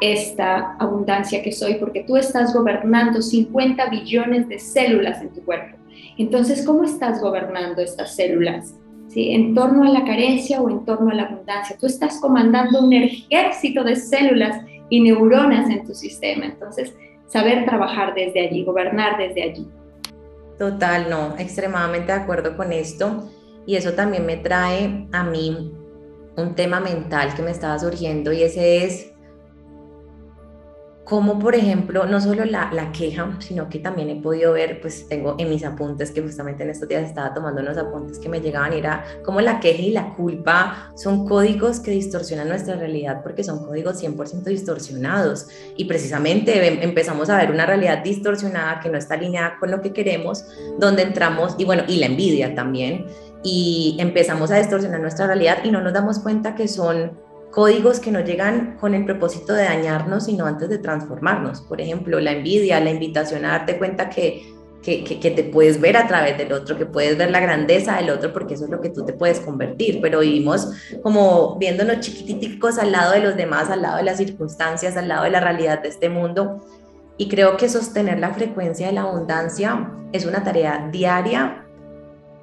esta 0.00 0.76
abundancia 0.78 1.42
que 1.42 1.52
soy, 1.52 1.74
porque 1.74 2.04
tú 2.04 2.16
estás 2.16 2.54
gobernando 2.54 3.20
50 3.20 3.90
billones 3.90 4.48
de 4.48 4.58
células 4.58 5.20
en 5.20 5.30
tu 5.30 5.44
cuerpo. 5.44 5.76
Entonces, 6.16 6.64
¿cómo 6.64 6.84
estás 6.84 7.20
gobernando 7.20 7.82
estas 7.82 8.14
células? 8.14 8.74
¿Sí? 9.08 9.32
¿En 9.32 9.54
torno 9.54 9.84
a 9.84 9.88
la 9.88 10.04
carencia 10.04 10.60
o 10.60 10.70
en 10.70 10.84
torno 10.84 11.10
a 11.10 11.14
la 11.14 11.24
abundancia? 11.24 11.76
Tú 11.78 11.86
estás 11.86 12.20
comandando 12.20 12.80
un 12.80 12.92
ejército 12.92 13.82
de 13.82 13.96
células 13.96 14.64
y 14.88 15.00
neuronas 15.00 15.68
en 15.68 15.84
tu 15.84 15.94
sistema. 15.94 16.46
Entonces, 16.46 16.94
saber 17.26 17.64
trabajar 17.64 18.14
desde 18.14 18.48
allí, 18.48 18.64
gobernar 18.64 19.18
desde 19.18 19.42
allí. 19.42 19.68
Total, 20.58 21.08
no, 21.08 21.36
extremadamente 21.38 22.12
de 22.12 22.18
acuerdo 22.18 22.56
con 22.56 22.72
esto. 22.72 23.30
Y 23.66 23.76
eso 23.76 23.92
también 23.92 24.26
me 24.26 24.36
trae 24.36 25.06
a 25.12 25.24
mí 25.24 25.72
un 26.36 26.54
tema 26.54 26.80
mental 26.80 27.34
que 27.34 27.42
me 27.42 27.50
estaba 27.50 27.78
surgiendo 27.78 28.32
y 28.32 28.42
ese 28.42 28.84
es 28.84 29.09
como 31.10 31.40
por 31.40 31.56
ejemplo, 31.56 32.06
no 32.06 32.20
solo 32.20 32.44
la, 32.44 32.70
la, 32.72 32.92
queja, 32.92 33.36
sino 33.40 33.68
que 33.68 33.80
también 33.80 34.10
he 34.10 34.22
podido 34.22 34.52
ver, 34.52 34.80
pues 34.80 35.08
tengo 35.08 35.34
en 35.38 35.50
mis 35.50 35.64
apuntes, 35.64 36.12
que 36.12 36.22
justamente 36.22 36.62
en 36.62 36.70
estos 36.70 36.88
días 36.88 37.02
estaba 37.02 37.34
tomando 37.34 37.60
unos 37.62 37.76
apuntes 37.78 38.20
que 38.20 38.28
me 38.28 38.40
llegaban, 38.40 38.72
era 38.72 39.04
como 39.24 39.40
la 39.40 39.58
queja 39.58 39.82
y 39.82 39.90
la 39.90 40.14
culpa 40.14 40.92
son 40.94 41.26
códigos 41.26 41.80
que 41.80 41.90
distorsionan 41.90 42.48
nuestra 42.48 42.76
realidad 42.76 43.24
porque 43.24 43.42
son 43.42 43.66
códigos 43.66 44.00
100% 44.00 44.44
distorsionados. 44.44 45.48
Y 45.76 45.86
precisamente 45.86 46.64
em, 46.64 46.80
empezamos 46.80 47.28
a 47.28 47.38
ver 47.38 47.50
una 47.50 47.66
realidad 47.66 48.04
distorsionada 48.04 48.78
que 48.78 48.88
no 48.88 48.96
está 48.96 49.14
alineada 49.14 49.56
con 49.58 49.72
lo 49.72 49.80
que 49.82 49.92
queremos, 49.92 50.44
donde 50.78 51.02
entramos, 51.02 51.56
y 51.58 51.64
bueno, 51.64 51.82
y 51.88 51.96
la 51.96 52.06
envidia 52.06 52.54
también, 52.54 53.06
y 53.42 53.96
empezamos 53.98 54.52
a 54.52 54.58
distorsionar 54.58 55.00
nuestra 55.00 55.26
realidad 55.26 55.58
y 55.64 55.72
no 55.72 55.80
nos 55.80 55.92
damos 55.92 56.20
cuenta 56.20 56.54
que 56.54 56.68
son 56.68 57.18
códigos 57.50 58.00
que 58.00 58.10
no 58.10 58.20
llegan 58.20 58.76
con 58.80 58.94
el 58.94 59.04
propósito 59.04 59.52
de 59.52 59.64
dañarnos, 59.64 60.24
sino 60.24 60.46
antes 60.46 60.68
de 60.68 60.78
transformarnos. 60.78 61.62
Por 61.62 61.80
ejemplo, 61.80 62.20
la 62.20 62.32
envidia, 62.32 62.80
la 62.80 62.90
invitación 62.90 63.44
a 63.44 63.50
darte 63.50 63.78
cuenta 63.78 64.08
que, 64.08 64.54
que, 64.82 65.04
que, 65.04 65.30
te 65.30 65.44
puedes 65.44 65.80
ver 65.80 65.96
a 65.96 66.06
través 66.06 66.38
del 66.38 66.52
otro, 66.52 66.78
que 66.78 66.86
puedes 66.86 67.18
ver 67.18 67.30
la 67.30 67.40
grandeza 67.40 67.96
del 67.96 68.10
otro, 68.10 68.32
porque 68.32 68.54
eso 68.54 68.64
es 68.64 68.70
lo 68.70 68.80
que 68.80 68.90
tú 68.90 69.04
te 69.04 69.12
puedes 69.12 69.40
convertir. 69.40 70.00
Pero 70.00 70.20
vivimos 70.20 70.70
como 71.02 71.56
viéndonos 71.58 72.00
chiquititicos 72.00 72.78
al 72.78 72.92
lado 72.92 73.12
de 73.12 73.20
los 73.20 73.36
demás, 73.36 73.68
al 73.68 73.82
lado 73.82 73.96
de 73.96 74.04
las 74.04 74.18
circunstancias, 74.18 74.96
al 74.96 75.08
lado 75.08 75.24
de 75.24 75.30
la 75.30 75.40
realidad 75.40 75.82
de 75.82 75.88
este 75.88 76.08
mundo. 76.08 76.64
Y 77.16 77.28
creo 77.28 77.56
que 77.56 77.68
sostener 77.68 78.18
la 78.18 78.32
frecuencia 78.32 78.86
de 78.86 78.94
la 78.94 79.02
abundancia 79.02 79.90
es 80.12 80.24
una 80.24 80.42
tarea 80.42 80.88
diaria 80.90 81.66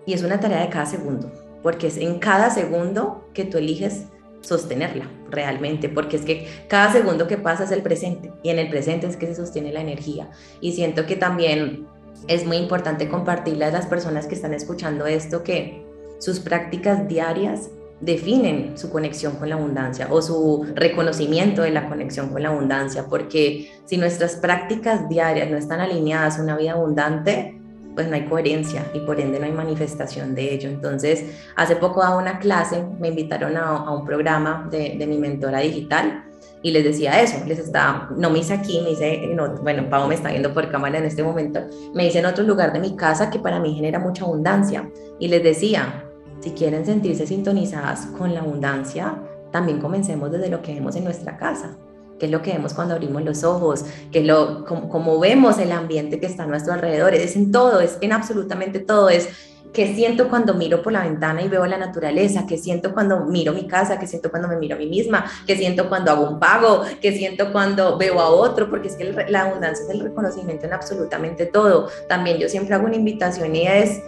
y 0.05 0.13
es 0.13 0.21
una 0.23 0.39
tarea 0.39 0.61
de 0.61 0.69
cada 0.69 0.85
segundo, 0.85 1.31
porque 1.63 1.87
es 1.87 1.97
en 1.97 2.19
cada 2.19 2.49
segundo 2.49 3.27
que 3.33 3.43
tú 3.43 3.57
eliges 3.57 4.05
sostenerla 4.41 5.09
realmente, 5.29 5.89
porque 5.89 6.17
es 6.17 6.23
que 6.23 6.47
cada 6.67 6.91
segundo 6.91 7.27
que 7.27 7.37
pasa 7.37 7.63
es 7.63 7.71
el 7.71 7.81
presente 7.81 8.31
y 8.43 8.49
en 8.49 8.59
el 8.59 8.69
presente 8.69 9.07
es 9.07 9.17
que 9.17 9.27
se 9.27 9.35
sostiene 9.35 9.71
la 9.71 9.81
energía. 9.81 10.29
Y 10.61 10.73
siento 10.73 11.05
que 11.05 11.15
también 11.15 11.87
es 12.27 12.45
muy 12.45 12.57
importante 12.57 13.09
compartirle 13.09 13.65
a 13.65 13.71
las 13.71 13.87
personas 13.87 14.27
que 14.27 14.35
están 14.35 14.53
escuchando 14.53 15.05
esto 15.05 15.43
que 15.43 15.85
sus 16.19 16.39
prácticas 16.39 17.07
diarias 17.07 17.69
definen 17.99 18.77
su 18.77 18.91
conexión 18.91 19.35
con 19.37 19.49
la 19.49 19.55
abundancia 19.55 20.07
o 20.11 20.21
su 20.21 20.65
reconocimiento 20.75 21.63
de 21.63 21.71
la 21.71 21.89
conexión 21.89 22.29
con 22.29 22.43
la 22.43 22.49
abundancia, 22.49 23.05
porque 23.09 23.71
si 23.85 23.97
nuestras 23.97 24.35
prácticas 24.35 25.09
diarias 25.09 25.49
no 25.49 25.57
están 25.57 25.79
alineadas 25.79 26.37
a 26.37 26.43
una 26.43 26.57
vida 26.57 26.73
abundante, 26.73 27.56
pues 27.97 28.07
no 28.09 28.13
hay 28.13 28.25
coherencia 28.25 28.85
y 28.93 28.99
por 28.99 29.19
ende 29.19 29.39
no 29.39 29.47
hay 29.47 29.51
manifestación 29.51 30.35
de 30.35 30.53
ello. 30.53 30.69
Entonces, 30.69 31.25
hace 31.55 31.77
poco 31.77 32.03
a 32.03 32.15
una 32.15 32.37
clase, 32.37 32.85
me 32.99 33.07
invitaron 33.07 33.57
a, 33.57 33.91
un 33.91 34.05
programa 34.05 34.69
de, 34.69 35.03
mi 35.07 35.17
mentora 35.17 35.61
digital 35.61 36.23
y 36.61 36.69
les 36.69 36.83
decía 36.83 37.19
eso, 37.19 37.43
les 37.47 37.57
estaba, 37.57 38.07
no 38.15 38.29
me 38.29 38.37
hice 38.37 38.53
aquí, 38.53 38.81
me 38.81 38.91
hice, 38.91 39.35
bueno, 39.63 39.89
Pau 39.89 40.07
me 40.07 40.13
está 40.13 40.29
viendo 40.29 40.53
por 40.53 40.69
cámara 40.69 40.99
en 40.99 41.05
este 41.05 41.23
momento, 41.23 41.59
me 41.95 42.05
hice 42.05 42.19
en 42.19 42.27
otro 42.27 42.43
lugar 42.43 42.71
de 42.71 42.81
mi 42.81 42.95
casa 42.95 43.31
que 43.31 43.39
para 43.39 43.59
mí 43.59 43.73
genera 43.73 43.97
mucha 43.97 44.25
abundancia 44.25 44.87
y 45.17 45.29
les 45.29 45.41
decía, 45.41 46.05
si 46.39 46.51
quieren 46.51 46.85
sentirse 46.85 47.25
sintonizadas 47.25 48.05
con 48.15 48.31
la 48.35 48.41
abundancia, 48.41 49.23
también 49.51 49.79
comencemos 49.79 50.31
desde 50.31 50.49
lo 50.49 50.61
que 50.61 50.75
vemos 50.75 50.95
en 50.95 51.03
nuestra 51.03 51.35
casa 51.35 51.75
qué 52.19 52.25
es 52.25 52.31
lo 52.31 52.41
que 52.41 52.53
vemos 52.53 52.73
cuando 52.73 52.95
abrimos 52.95 53.23
los 53.23 53.43
ojos, 53.43 53.85
qué 54.11 54.19
es 54.19 54.25
lo, 54.25 54.65
cómo, 54.65 55.19
vemos 55.19 55.59
el 55.59 55.71
ambiente 55.71 56.19
que 56.19 56.25
está 56.25 56.43
a 56.43 56.47
nuestro 56.47 56.73
alrededor, 56.73 57.13
es 57.13 57.35
en 57.35 57.51
todo, 57.51 57.79
es 57.79 57.97
en 58.01 58.11
absolutamente 58.11 58.79
todo, 58.79 59.09
es 59.09 59.29
qué 59.73 59.93
siento 59.93 60.29
cuando 60.29 60.53
miro 60.53 60.81
por 60.81 60.93
la 60.93 61.03
ventana 61.03 61.41
y 61.41 61.47
veo 61.47 61.65
la 61.65 61.77
naturaleza, 61.77 62.45
qué 62.47 62.57
siento 62.57 62.93
cuando 62.93 63.25
miro 63.25 63.53
mi 63.53 63.67
casa, 63.67 63.99
qué 63.99 64.07
siento 64.07 64.31
cuando 64.31 64.47
me 64.47 64.57
miro 64.57 64.75
a 64.75 64.79
mí 64.79 64.87
misma, 64.87 65.25
qué 65.45 65.55
siento 65.55 65.89
cuando 65.89 66.11
hago 66.11 66.29
un 66.29 66.39
pago, 66.39 66.83
qué 67.01 67.11
siento 67.11 67.51
cuando 67.51 67.97
veo 67.97 68.19
a 68.19 68.29
otro, 68.29 68.69
porque 68.69 68.87
es 68.87 68.95
que 68.95 69.03
la 69.29 69.43
abundancia 69.43 69.85
es 69.85 69.91
el 69.91 69.99
reconocimiento 69.99 70.65
en 70.65 70.73
absolutamente 70.73 71.45
todo. 71.45 71.89
También 72.09 72.37
yo 72.37 72.49
siempre 72.49 72.73
hago 72.75 72.85
una 72.85 72.95
invitación 72.95 73.55
y 73.55 73.67
es 73.67 74.01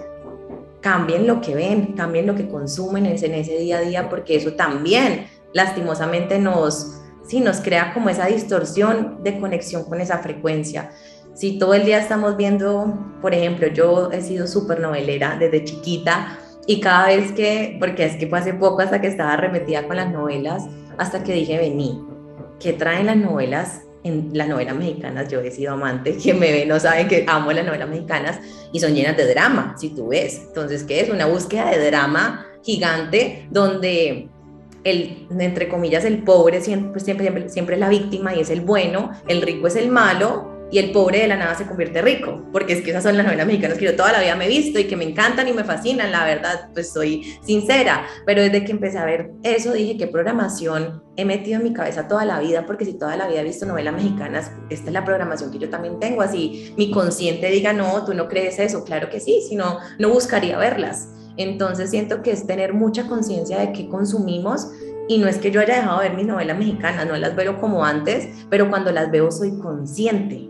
cambien 0.82 1.28
lo 1.28 1.42
que 1.42 1.56
ven, 1.56 1.94
cambien 1.94 2.26
lo 2.26 2.36
que 2.36 2.48
consumen 2.48 3.06
en 3.06 3.14
ese 3.14 3.58
día 3.58 3.78
a 3.78 3.82
día, 3.82 4.10
porque 4.10 4.38
eso 4.38 4.54
también 4.54 5.28
lastimosamente 5.54 6.40
nos 6.40 7.00
¿sí? 7.30 7.40
Nos 7.40 7.62
crea 7.62 7.94
como 7.94 8.10
esa 8.10 8.26
distorsión 8.26 9.24
de 9.24 9.40
conexión 9.40 9.86
con 9.86 10.02
esa 10.02 10.18
frecuencia. 10.18 10.90
Si 11.36 11.60
todo 11.60 11.76
el 11.76 11.86
día 11.86 12.00
estamos 12.00 12.36
viendo, 12.36 12.98
por 13.22 13.34
ejemplo, 13.34 13.68
yo 13.68 14.12
he 14.12 14.22
sido 14.22 14.48
súper 14.48 14.82
novelera 14.82 15.38
desde 15.40 15.64
chiquita 15.64 16.38
y 16.66 16.82
cada 16.82 17.08
vez 17.08 17.32
que, 17.32 17.78
porque 17.80 18.06
es 18.06 18.18
que 18.18 18.28
fue 18.28 18.40
hace 18.40 18.54
poco 18.54 18.82
hasta 18.82 19.00
que 19.00 19.08
estaba 19.08 19.34
arremetida 19.34 19.88
con 19.88 19.96
las 19.96 20.12
novelas, 20.12 20.64
hasta 20.98 21.24
que 21.24 21.34
dije, 21.34 21.58
vení, 21.58 22.04
¿qué 22.60 22.74
traen 22.74 23.06
las 23.06 23.18
novelas? 23.18 23.84
En 24.04 24.30
las 24.34 24.48
novelas 24.48 24.76
mexicanas 24.76 25.28
yo 25.30 25.42
he 25.42 25.52
sido 25.52 25.74
amante, 25.74 26.16
quien 26.16 26.40
me 26.40 26.52
ve 26.52 26.66
no 26.66 26.80
saben 26.80 27.08
que 27.08 27.26
amo 27.28 27.52
las 27.52 27.66
novelas 27.66 27.90
mexicanas 27.90 28.40
y 28.72 28.80
son 28.80 28.94
llenas 28.96 29.18
de 29.18 29.28
drama, 29.28 29.76
si 29.78 29.90
tú 29.90 30.08
ves. 30.08 30.42
Entonces, 30.48 30.84
¿qué 30.84 31.02
es? 31.02 31.10
Una 31.10 31.26
búsqueda 31.26 31.70
de 31.70 31.86
drama 31.86 32.46
gigante 32.64 33.48
donde 33.52 34.30
el, 34.90 35.28
entre 35.40 35.68
comillas, 35.70 36.06
el 36.06 36.24
pobre 36.24 36.62
siempre, 36.62 37.00
siempre, 37.00 37.26
siempre, 37.26 37.50
siempre 37.50 37.76
es 37.76 37.80
la 37.80 37.90
víctima 37.90 38.36
y 38.36 38.42
es 38.42 38.50
el 38.50 38.62
bueno, 38.62 39.12
el 39.28 39.42
rico 39.42 39.68
es 39.68 39.76
el 39.76 39.90
malo 39.90 40.49
y 40.72 40.78
el 40.78 40.92
pobre 40.92 41.22
de 41.22 41.28
la 41.28 41.36
nada 41.36 41.56
se 41.56 41.66
convierte 41.66 42.02
rico, 42.02 42.46
porque 42.52 42.74
es 42.74 42.82
que 42.82 42.92
esas 42.92 43.04
son 43.04 43.18
las 43.18 43.26
novelas 43.26 43.48
mexicanas 43.48 43.78
que 43.78 43.86
yo 43.86 43.96
toda 43.96 44.12
la 44.12 44.22
vida 44.22 44.36
me 44.36 44.46
he 44.46 44.50
visto 44.50 44.80
y 44.80 44.86
que 44.86 44.96
me 44.96 45.06
encantan 45.06 45.48
y 45.48 45.54
me 45.54 45.64
fascinan, 45.64 46.12
la 46.12 46.26
verdad, 46.26 46.70
pues 46.74 46.92
soy 46.92 47.38
sincera, 47.44 48.06
pero 48.26 48.42
desde 48.42 48.66
que 48.66 48.72
empecé 48.72 48.98
a 48.98 49.06
ver 49.06 49.32
eso 49.44 49.74
dije, 49.74 49.98
¿qué 49.98 50.08
programación 50.08 51.04
he 51.16 51.26
metido 51.26 51.58
en 51.58 51.64
mi 51.64 51.74
cabeza 51.74 52.08
toda 52.08 52.26
la 52.26 52.40
vida? 52.40 52.66
Porque 52.66 52.86
si 52.86 52.94
toda 52.94 53.18
la 53.18 53.28
vida 53.28 53.42
he 53.42 53.44
visto 53.44 53.66
novelas 53.66 53.94
mexicanas, 53.96 54.52
esta 54.70 54.88
es 54.88 54.94
la 54.94 55.06
programación 55.06 55.52
que 55.52 55.60
yo 55.60 55.70
también 55.70 56.00
tengo, 56.00 56.22
así 56.22 56.74
mi 56.78 56.92
consciente 56.92 57.50
diga, 57.50 57.74
no, 57.74 58.06
tú 58.06 58.14
no 58.14 58.28
crees 58.28 58.60
eso, 58.60 58.84
claro 58.84 59.10
que 59.10 59.20
sí, 59.20 59.42
si 59.48 59.56
no, 59.56 59.80
no 59.98 60.10
buscaría 60.10 60.58
verlas. 60.58 61.10
Entonces 61.38 61.90
siento 61.90 62.22
que 62.22 62.32
es 62.32 62.46
tener 62.46 62.74
mucha 62.74 63.08
conciencia 63.08 63.60
de 63.60 63.72
qué 63.72 63.88
consumimos 63.88 64.68
y 65.08 65.18
no 65.18 65.28
es 65.28 65.38
que 65.38 65.50
yo 65.50 65.62
haya 65.62 65.78
dejado 65.78 66.02
de 66.02 66.10
ver 66.10 66.18
mis 66.18 66.28
novelas 66.28 66.58
mexicanas, 66.58 67.08
no 67.08 67.16
las 67.16 67.36
veo 67.36 67.60
como 67.60 67.84
antes, 67.84 68.28
pero 68.50 68.70
cuando 68.70 68.92
las 68.92 69.10
veo 69.10 69.32
soy 69.32 69.58
consciente 69.58 70.49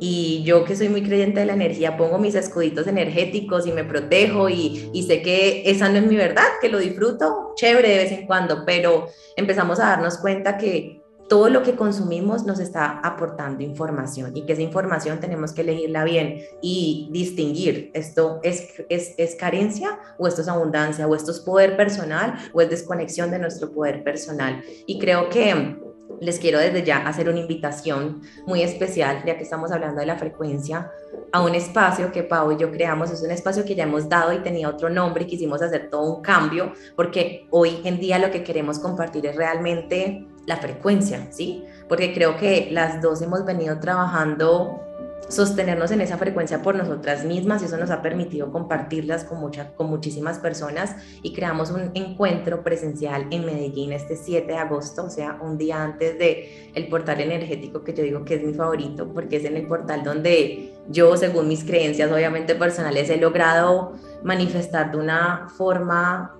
y 0.00 0.42
yo 0.44 0.64
que 0.64 0.76
soy 0.76 0.88
muy 0.88 1.02
creyente 1.02 1.40
de 1.40 1.46
la 1.46 1.54
energía, 1.54 1.96
pongo 1.96 2.18
mis 2.18 2.34
escuditos 2.34 2.86
energéticos 2.86 3.66
y 3.66 3.72
me 3.72 3.84
protejo 3.84 4.48
y, 4.48 4.90
y, 4.92 5.02
sé 5.04 5.22
que 5.22 5.62
esa 5.70 5.88
no 5.88 5.98
es 5.98 6.06
mi 6.06 6.16
verdad, 6.16 6.44
que 6.60 6.68
lo 6.68 6.78
disfruto, 6.78 7.52
chévere 7.56 7.88
de 7.88 7.96
vez 7.96 8.12
en 8.12 8.26
cuando, 8.26 8.64
pero 8.64 9.06
empezamos 9.36 9.78
a 9.80 9.86
darnos 9.86 10.18
cuenta 10.18 10.58
que 10.58 11.04
todo 11.28 11.48
lo 11.48 11.62
que 11.62 11.74
consumimos 11.74 12.44
nos 12.44 12.60
está 12.60 13.00
aportando 13.00 13.62
información 13.62 14.36
y 14.36 14.44
que 14.44 14.52
esa 14.52 14.62
información 14.62 15.20
tenemos 15.20 15.52
que 15.52 15.62
elegirla 15.62 16.04
bien 16.04 16.42
y 16.60 17.08
distinguir, 17.12 17.90
esto 17.94 18.40
es, 18.42 18.74
es, 18.88 19.14
es 19.16 19.34
carencia 19.36 19.98
o 20.18 20.28
esto 20.28 20.42
es 20.42 20.48
abundancia 20.48 21.06
o 21.06 21.14
esto 21.14 21.30
es 21.30 21.40
poder 21.40 21.76
personal 21.76 22.34
o 22.52 22.60
es 22.60 22.68
desconexión 22.68 23.30
de 23.30 23.38
nuestro 23.38 23.72
poder 23.72 24.04
personal. 24.04 24.62
Y 24.86 24.98
creo 24.98 25.30
que 25.30 25.78
les 26.20 26.38
quiero 26.38 26.58
desde 26.58 26.84
ya 26.84 26.98
hacer 26.98 27.28
una 27.28 27.40
invitación 27.40 28.22
muy 28.46 28.62
especial, 28.62 29.22
ya 29.24 29.36
que 29.36 29.42
estamos 29.42 29.72
hablando 29.72 30.00
de 30.00 30.06
la 30.06 30.16
frecuencia, 30.16 30.90
a 31.32 31.42
un 31.42 31.54
espacio 31.54 32.12
que 32.12 32.22
Pau 32.22 32.52
y 32.52 32.56
yo 32.56 32.70
creamos. 32.70 33.10
Es 33.10 33.22
un 33.22 33.30
espacio 33.30 33.64
que 33.64 33.74
ya 33.74 33.84
hemos 33.84 34.08
dado 34.08 34.32
y 34.32 34.38
tenía 34.38 34.68
otro 34.68 34.88
nombre 34.88 35.24
y 35.24 35.26
quisimos 35.26 35.62
hacer 35.62 35.90
todo 35.90 36.16
un 36.16 36.22
cambio, 36.22 36.72
porque 36.96 37.46
hoy 37.50 37.80
en 37.84 37.98
día 37.98 38.18
lo 38.18 38.30
que 38.30 38.44
queremos 38.44 38.78
compartir 38.78 39.26
es 39.26 39.36
realmente 39.36 40.26
la 40.46 40.56
frecuencia, 40.58 41.28
¿sí? 41.30 41.64
Porque 41.88 42.12
creo 42.12 42.36
que 42.36 42.68
las 42.70 43.00
dos 43.00 43.22
hemos 43.22 43.44
venido 43.44 43.78
trabajando 43.80 44.83
sostenernos 45.28 45.90
en 45.90 46.00
esa 46.00 46.18
frecuencia 46.18 46.62
por 46.62 46.74
nosotras 46.74 47.24
mismas 47.24 47.62
y 47.62 47.66
eso 47.66 47.76
nos 47.76 47.90
ha 47.90 48.02
permitido 48.02 48.52
compartirlas 48.52 49.24
con, 49.24 49.40
mucha, 49.40 49.72
con 49.74 49.88
muchísimas 49.88 50.38
personas 50.38 50.96
y 51.22 51.32
creamos 51.32 51.70
un 51.70 51.90
encuentro 51.94 52.62
presencial 52.62 53.26
en 53.30 53.46
Medellín 53.46 53.92
este 53.92 54.16
7 54.16 54.46
de 54.46 54.58
agosto, 54.58 55.04
o 55.04 55.10
sea, 55.10 55.38
un 55.40 55.58
día 55.58 55.82
antes 55.82 56.18
de 56.18 56.70
el 56.74 56.88
portal 56.88 57.20
energético 57.20 57.84
que 57.84 57.94
yo 57.94 58.02
digo 58.02 58.24
que 58.24 58.34
es 58.34 58.42
mi 58.42 58.54
favorito 58.54 59.12
porque 59.12 59.36
es 59.36 59.44
en 59.44 59.56
el 59.56 59.66
portal 59.66 60.04
donde 60.04 60.74
yo, 60.88 61.16
según 61.16 61.48
mis 61.48 61.64
creencias 61.64 62.10
obviamente 62.12 62.54
personales, 62.54 63.08
he 63.08 63.16
logrado 63.16 63.94
manifestar 64.22 64.92
de 64.92 64.98
una 64.98 65.48
forma 65.56 66.36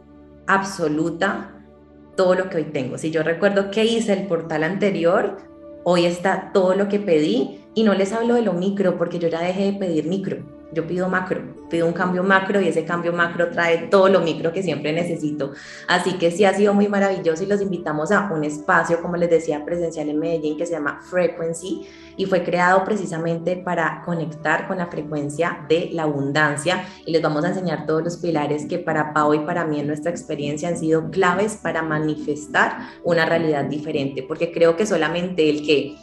absoluta 0.47 1.51
todo 2.17 2.35
lo 2.35 2.49
que 2.49 2.59
hoy 2.59 2.65
tengo. 2.65 2.99
Si 2.99 3.11
yo 3.11 3.23
recuerdo 3.23 3.71
que 3.71 3.85
hice 3.85 4.13
el 4.13 4.27
portal 4.27 4.65
anterior, 4.65 5.39
hoy 5.85 6.07
está 6.07 6.51
todo 6.53 6.75
lo 6.75 6.89
que 6.89 6.99
pedí 6.99 7.61
y 7.75 7.85
no 7.85 7.95
les 7.95 8.13
hablo 8.13 8.35
de 8.35 8.43
lo 8.43 8.53
micro 8.53 8.97
porque 8.99 9.19
yo 9.19 9.29
ya 9.29 9.41
dejé 9.41 9.73
de 9.73 9.79
pedir 9.79 10.07
micro, 10.07 10.39
yo 10.75 10.87
pido 10.87 11.09
macro, 11.09 11.41
pido 11.71 11.87
un 11.87 11.93
cambio 11.93 12.23
macro 12.23 12.61
y 12.61 12.69
ese 12.69 12.85
cambio 12.85 13.13
macro 13.13 13.51
trae 13.51 13.89
todo 13.89 14.09
lo 14.09 14.21
micro 14.21 14.53
que 14.53 14.63
siempre 14.63 14.93
necesito. 14.93 15.53
Así 15.89 16.15
que 16.15 16.31
sí 16.31 16.45
ha 16.45 16.53
sido 16.53 16.75
muy 16.75 16.89
maravilloso 16.89 17.45
y 17.45 17.47
los 17.47 17.61
invitamos 17.61 18.11
a 18.11 18.31
un 18.33 18.45
espacio, 18.45 19.01
como 19.01 19.17
les 19.17 19.31
decía, 19.31 19.65
presencial 19.65 20.09
en 20.09 20.19
Medellín 20.19 20.59
que 20.59 20.67
se 20.67 20.73
llama 20.73 21.01
Frequency 21.03 21.87
y 22.17 22.27
fue 22.27 22.45
creado 22.45 22.85
precisamente 22.85 23.57
para 23.57 24.03
conectar 24.05 24.69
con 24.69 24.79
la 24.79 24.87
frecuencia 24.87 25.65
de 25.69 25.91
la 25.93 26.05
abundancia 26.05 26.85
y 27.07 27.13
les 27.13 27.23
vamos 27.23 27.45
a 27.45 27.49
enseñar 27.49 27.87
todos 27.87 28.05
los 28.05 28.17
pilares 28.17 28.67
que 28.67 28.79
para 28.79 29.13
Pau 29.13 29.35
y 29.35 29.41
para 29.41 29.65
mí 29.65 29.81
en 29.81 29.87
nuestra 29.87 30.11
experiencia 30.11 30.69
han 30.69 30.77
sido 30.77 31.11
claves 31.11 31.57
para 31.57 31.83
manifestar 31.83 32.79
una 33.03 33.25
realidad 33.27 33.65
diferente, 33.65 34.23
porque 34.23 34.53
creo 34.53 34.77
que 34.77 34.87
solamente 34.87 35.49
el 35.49 35.67
que 35.67 35.97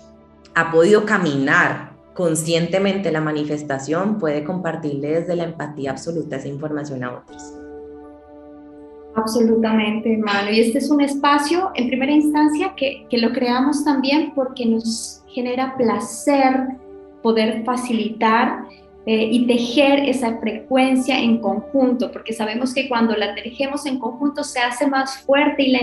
ha 0.53 0.71
podido 0.71 1.05
caminar 1.05 1.90
conscientemente 2.21 3.11
la 3.11 3.19
manifestación 3.19 4.19
puede 4.19 4.43
compartirle 4.43 5.21
desde 5.21 5.35
la 5.35 5.45
empatía 5.45 5.89
absoluta 5.89 6.35
esa 6.35 6.49
información 6.49 7.03
a 7.03 7.15
otros. 7.15 7.41
Absolutamente, 9.15 10.13
hermano. 10.13 10.51
Y 10.51 10.59
este 10.59 10.77
es 10.77 10.91
un 10.91 11.01
espacio, 11.01 11.71
en 11.73 11.87
primera 11.87 12.11
instancia, 12.11 12.75
que, 12.77 13.07
que 13.09 13.17
lo 13.17 13.33
creamos 13.33 13.83
también 13.83 14.33
porque 14.35 14.67
nos 14.67 15.23
genera 15.29 15.75
placer 15.75 16.77
poder 17.23 17.63
facilitar 17.65 18.65
eh, 19.07 19.29
y 19.31 19.47
tejer 19.47 20.07
esa 20.07 20.37
frecuencia 20.37 21.17
en 21.19 21.39
conjunto, 21.39 22.11
porque 22.11 22.33
sabemos 22.33 22.71
que 22.71 22.87
cuando 22.87 23.15
la 23.17 23.33
tejemos 23.33 23.87
en 23.87 23.97
conjunto 23.97 24.43
se 24.43 24.59
hace 24.59 24.85
más 24.85 25.23
fuerte 25.23 25.63
y 25.63 25.71
la, 25.71 25.79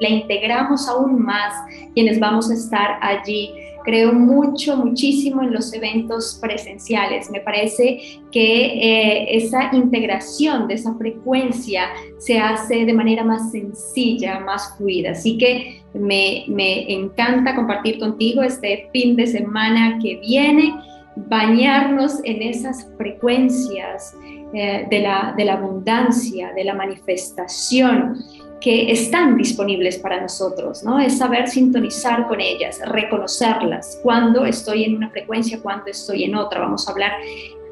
la 0.00 0.08
integramos 0.10 0.86
aún 0.86 1.22
más 1.22 1.54
quienes 1.94 2.20
vamos 2.20 2.50
a 2.50 2.54
estar 2.54 2.98
allí 3.00 3.54
creo 3.88 4.12
mucho, 4.12 4.76
muchísimo 4.76 5.42
en 5.42 5.50
los 5.50 5.72
eventos 5.72 6.38
presenciales. 6.42 7.30
Me 7.30 7.40
parece 7.40 8.20
que 8.30 8.66
eh, 8.66 9.36
esa 9.38 9.70
integración 9.72 10.68
de 10.68 10.74
esa 10.74 10.94
frecuencia 10.96 11.84
se 12.18 12.38
hace 12.38 12.84
de 12.84 12.92
manera 12.92 13.24
más 13.24 13.50
sencilla, 13.50 14.40
más 14.40 14.76
fluida. 14.76 15.12
Así 15.12 15.38
que 15.38 15.80
me, 15.94 16.44
encanta 16.92 17.54
compartir 17.54 17.98
contigo 17.98 18.42
este 18.42 18.90
fin 18.92 19.16
de 19.16 19.26
semana 19.26 19.98
que 20.02 20.16
viene, 20.16 20.74
bañarnos 21.16 22.20
en 22.24 22.42
esas 22.42 22.90
frecuencias 22.98 24.14
eh, 24.52 24.86
de 24.90 25.00
la 25.00 25.52
abundancia, 25.54 26.52
de 26.52 26.64
la 26.64 26.74
manifestación 26.74 28.18
que 28.60 28.90
están 28.90 29.36
disponibles 29.36 29.98
para 29.98 30.20
nosotros, 30.20 30.82
¿no? 30.82 30.98
Es 30.98 31.18
saber 31.18 31.48
sintonizar 31.48 32.26
con 32.26 32.40
ellas, 32.40 32.80
reconocerlas, 32.84 34.00
cuando 34.02 34.44
estoy 34.44 34.84
en 34.84 34.96
una 34.96 35.10
frecuencia, 35.10 35.60
cuando 35.60 35.86
estoy 35.90 36.24
en 36.24 36.34
otra. 36.34 36.60
Vamos 36.60 36.88
a 36.88 36.92
hablar, 36.92 37.12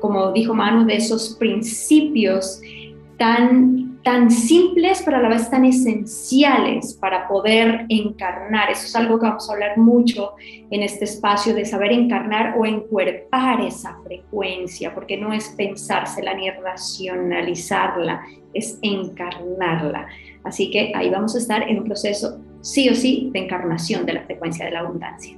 como 0.00 0.32
dijo 0.32 0.54
Manu, 0.54 0.86
de 0.86 0.96
esos 0.96 1.36
principios 1.38 2.60
tan, 3.18 4.00
tan 4.02 4.30
simples, 4.30 5.02
pero 5.04 5.16
a 5.16 5.20
la 5.20 5.28
vez 5.28 5.50
tan 5.50 5.64
esenciales 5.64 6.94
para 6.94 7.26
poder 7.26 7.86
encarnar. 7.88 8.70
Eso 8.70 8.86
es 8.86 8.94
algo 8.94 9.18
que 9.18 9.26
vamos 9.26 9.48
a 9.48 9.54
hablar 9.54 9.78
mucho 9.78 10.34
en 10.70 10.82
este 10.82 11.04
espacio 11.04 11.54
de 11.54 11.64
saber 11.64 11.92
encarnar 11.92 12.54
o 12.58 12.64
encuerpar 12.64 13.60
esa 13.62 13.98
frecuencia, 14.04 14.94
porque 14.94 15.16
no 15.16 15.32
es 15.32 15.48
pensársela 15.56 16.34
ni 16.34 16.48
racionalizarla, 16.50 18.22
es 18.54 18.78
encarnarla. 18.82 20.06
Así 20.46 20.70
que 20.70 20.92
ahí 20.94 21.10
vamos 21.10 21.34
a 21.34 21.38
estar 21.38 21.62
en 21.68 21.78
un 21.78 21.84
proceso 21.84 22.38
sí 22.60 22.88
o 22.88 22.94
sí 22.94 23.30
de 23.32 23.40
encarnación 23.40 24.06
de 24.06 24.14
la 24.14 24.24
frecuencia 24.24 24.64
de 24.64 24.70
la 24.70 24.80
abundancia. 24.80 25.36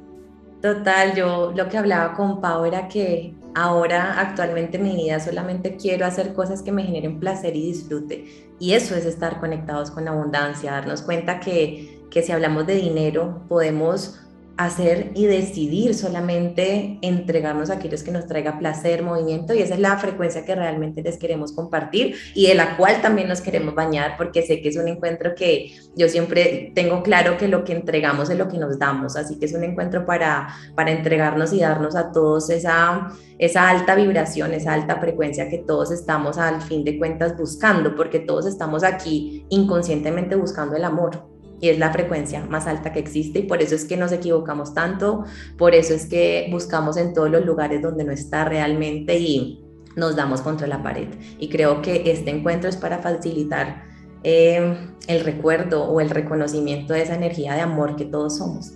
Total, 0.61 1.15
yo 1.15 1.53
lo 1.57 1.69
que 1.69 1.79
hablaba 1.79 2.15
con 2.15 2.41
Pau 2.41 2.65
era 2.65 2.89
que 2.89 3.33
ahora 3.55 4.21
actualmente 4.21 4.77
en 4.77 4.85
mi 4.85 4.97
vida 4.97 5.21
solamente 5.21 5.77
quiero 5.77 6.05
hacer 6.05 6.35
cosas 6.35 6.63
que 6.63 6.73
me 6.73 6.83
generen 6.83 7.21
placer 7.21 7.57
y 7.57 7.63
disfrute. 7.63 8.27
Y 8.59 8.73
eso 8.73 8.95
es 8.97 9.07
estar 9.07 9.41
conectados 9.41 9.91
con 9.91 10.05
la 10.05 10.11
abundancia, 10.11 10.73
darnos 10.73 11.03
cuenta 11.03 11.41
que, 11.41 12.01
que 12.11 12.23
si 12.23 12.33
hablamos 12.33 12.67
de 12.67 12.75
dinero 12.75 13.43
podemos 13.49 14.21
hacer 14.59 15.13
y 15.15 15.27
decidir 15.27 15.95
solamente 15.95 16.99
entregarnos 17.01 17.71
a 17.71 17.75
aquellos 17.75 18.03
que 18.03 18.11
nos 18.11 18.27
traiga 18.27 18.59
placer, 18.59 19.05
movimiento 19.05 19.55
y 19.55 19.63
esa 19.63 19.75
es 19.75 19.81
la 19.81 19.97
frecuencia 19.99 20.45
que 20.45 20.55
realmente 20.57 21.01
les 21.01 21.17
queremos 21.17 21.53
compartir 21.53 22.17
y 22.35 22.49
de 22.49 22.57
la 22.57 22.77
cual 22.77 23.01
también 23.01 23.29
nos 23.29 23.41
queremos 23.41 23.77
bañar 23.77 24.17
porque 24.17 24.43
sé 24.43 24.61
que 24.61 24.71
es 24.71 24.77
un 24.77 24.89
encuentro 24.89 25.37
que 25.37 25.73
yo 25.95 26.09
siempre 26.09 26.73
tengo 26.75 27.05
claro 27.05 27.39
que 27.39 27.47
lo 27.47 27.63
que 27.63 27.73
entregamos 27.73 28.31
es 28.31 28.37
lo 28.37 28.49
que 28.49 28.59
nos 28.59 28.81
damos, 28.81 29.15
así 29.15 29.39
que 29.39 29.47
es 29.47 29.55
un 29.55 29.63
encuentro 29.63 30.05
para, 30.05 30.49
para 30.75 30.91
entregarnos 30.91 31.53
y 31.53 31.61
darnos 31.61 31.95
a 31.95 32.11
todos 32.11 32.51
esa, 32.51 33.13
esa 33.39 33.69
alta 33.69 33.95
vibración, 33.95 34.53
esa 34.55 34.75
alta 34.75 34.97
frecuencia 34.97 35.49
que 35.49 35.59
todos 35.59 35.93
estamos 35.93 36.37
al 36.37 36.61
fin 36.63 36.83
de 36.83 36.99
cuentas 36.99 37.37
buscando 37.37 37.95
porque 37.95 38.19
todos 38.19 38.45
estamos 38.45 38.83
aquí 38.83 39.47
inconscientemente 39.51 40.35
buscando 40.35 40.75
el 40.75 40.83
amor 40.83 41.38
y 41.61 41.69
es 41.69 41.79
la 41.79 41.93
frecuencia 41.93 42.45
más 42.47 42.67
alta 42.67 42.93
que 42.93 43.01
existe 43.01 43.41
y 43.41 43.43
por 43.43 43.63
eso 43.63 43.75
es 43.75 43.85
que 43.85 43.97
nos 43.97 44.13
equivocamos 44.13 44.75
tanto, 44.75 45.25
por 45.57 45.75
eso 45.75 45.95
es 45.95 46.07
que 46.07 46.49
buscamos 46.51 46.97
en 46.97 47.13
todos 47.15 47.31
los 47.31 47.45
lugares 47.45 47.83
donde 47.83 48.05
no 48.05 48.13
está 48.13 48.45
realmente 48.45 49.19
y 49.19 49.65
nos 49.97 50.17
damos 50.17 50.41
contra 50.41 50.67
la 50.67 50.83
pared. 50.83 51.09
Y 51.39 51.49
creo 51.49 51.83
que 51.83 52.11
este 52.11 52.31
encuentro 52.31 52.71
es 52.71 52.77
para 52.77 52.99
facilitar 52.99 53.85
eh, 54.23 54.77
el 55.07 55.25
recuerdo 55.25 55.85
o 55.85 56.01
el 56.01 56.11
reconocimiento 56.11 56.93
de 56.93 57.03
esa 57.03 57.15
energía 57.15 57.55
de 57.55 57.61
amor 57.61 57.97
que 57.97 58.05
todos 58.05 58.39
somos. 58.39 58.73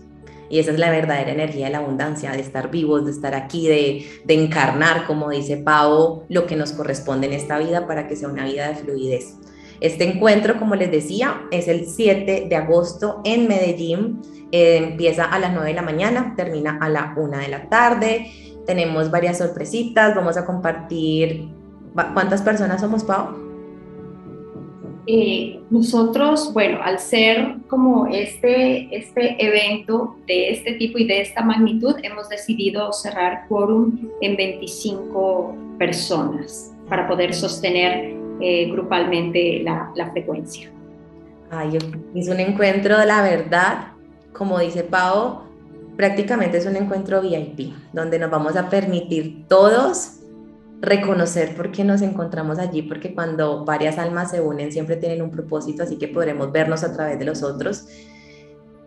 Y 0.51 0.59
esa 0.59 0.73
es 0.73 0.79
la 0.79 0.91
verdadera 0.91 1.33
energía 1.33 1.67
de 1.67 1.73
la 1.73 1.79
abundancia, 1.79 2.33
de 2.33 2.41
estar 2.41 2.71
vivos, 2.71 3.07
de 3.07 3.13
estar 3.13 3.35
aquí, 3.35 3.69
de, 3.69 4.07
de 4.25 4.35
encarnar, 4.35 5.07
como 5.07 5.31
dice 5.31 5.57
Pau, 5.57 6.25
lo 6.29 6.47
que 6.47 6.57
nos 6.57 6.73
corresponde 6.73 7.27
en 7.27 7.33
esta 7.33 7.59
vida 7.59 7.87
para 7.87 8.07
que 8.07 8.17
sea 8.17 8.29
una 8.29 8.45
vida 8.45 8.69
de 8.69 8.75
fluidez. 8.75 9.37
Este 9.83 10.05
encuentro, 10.05 10.61
como 10.61 10.77
les 10.77 10.93
decía, 10.93 11.43
es 11.51 11.67
el 11.67 11.87
7 11.87 12.47
de 12.49 12.57
agosto 12.57 13.21
en 13.25 13.49
Medellín. 13.49 14.21
Eh, 14.53 14.77
empieza 14.77 15.25
a 15.25 15.41
las 15.41 15.53
9 15.53 15.71
de 15.71 15.75
la 15.75 15.83
mañana, 15.83 16.35
termina 16.37 16.79
a 16.81 16.89
la 16.89 17.13
1 17.17 17.39
de 17.39 17.49
la 17.49 17.69
tarde. 17.69 18.31
Tenemos 18.65 19.11
varias 19.11 19.39
sorpresitas, 19.39 20.15
vamos 20.15 20.37
a 20.37 20.47
compartir. 20.47 21.49
¿Cuántas 22.15 22.43
personas 22.43 22.81
somos, 22.81 23.03
Pau? 23.03 23.31
Eh, 25.09 25.61
nosotros, 25.69 26.53
bueno, 26.53 26.79
al 26.81 27.01
ser 27.01 27.57
como 27.67 28.07
este, 28.07 28.97
este 28.97 29.45
evento 29.45 30.15
de 30.29 30.51
este 30.51 30.75
tipo 30.75 30.97
y 30.99 31.09
de 31.09 31.23
esta 31.23 31.43
magnitud, 31.43 31.97
hemos 32.05 32.29
decidido 32.29 32.93
cerrar 32.93 33.49
quórum 33.49 33.99
en 34.21 34.37
25 34.37 35.57
personas 35.77 36.73
para 36.89 37.09
poder 37.09 37.35
sostener 37.35 38.22
eh, 38.43 38.71
grupalmente 38.71 39.63
la, 39.63 40.11
frecuencia. 40.11 40.71
Ay, 41.51 41.79
es 42.15 42.29
un 42.29 42.41
encuentro 42.41 42.99
de 42.99 43.07
la 43.07 43.23
verdad, 43.23 43.93
como 44.33 44.59
dice 44.59 44.83
Pau, 44.85 45.43
prácticamente 45.97 46.59
es 46.59 46.67
un 46.67 46.77
encuentro 46.77 47.21
VIP, 47.21 47.73
donde 47.93 48.19
nos 48.19 48.31
vamos 48.31 48.57
a 48.57 48.69
permitir 48.69 49.47
todos 49.49 50.19
reconocer 50.81 51.55
por 51.55 51.71
qué 51.71 51.85
nos 51.85 52.03
encontramos 52.03 52.59
allí, 52.59 52.83
porque 52.83 53.15
cuando 53.15 53.65
varias 53.65 53.99
almas 53.99 54.33
se 54.33 54.41
unen 54.41 54.73
siempre 54.73 54.97
tienen 54.97 55.23
un 55.23 55.31
propósito, 55.31 55.85
así 55.85 55.97
que 55.97 56.09
podremos 56.09 56.51
vernos 56.51 56.83
a 56.83 56.93
través 56.93 57.19
de 57.19 57.25
los 57.25 57.43
otros. 57.45 57.87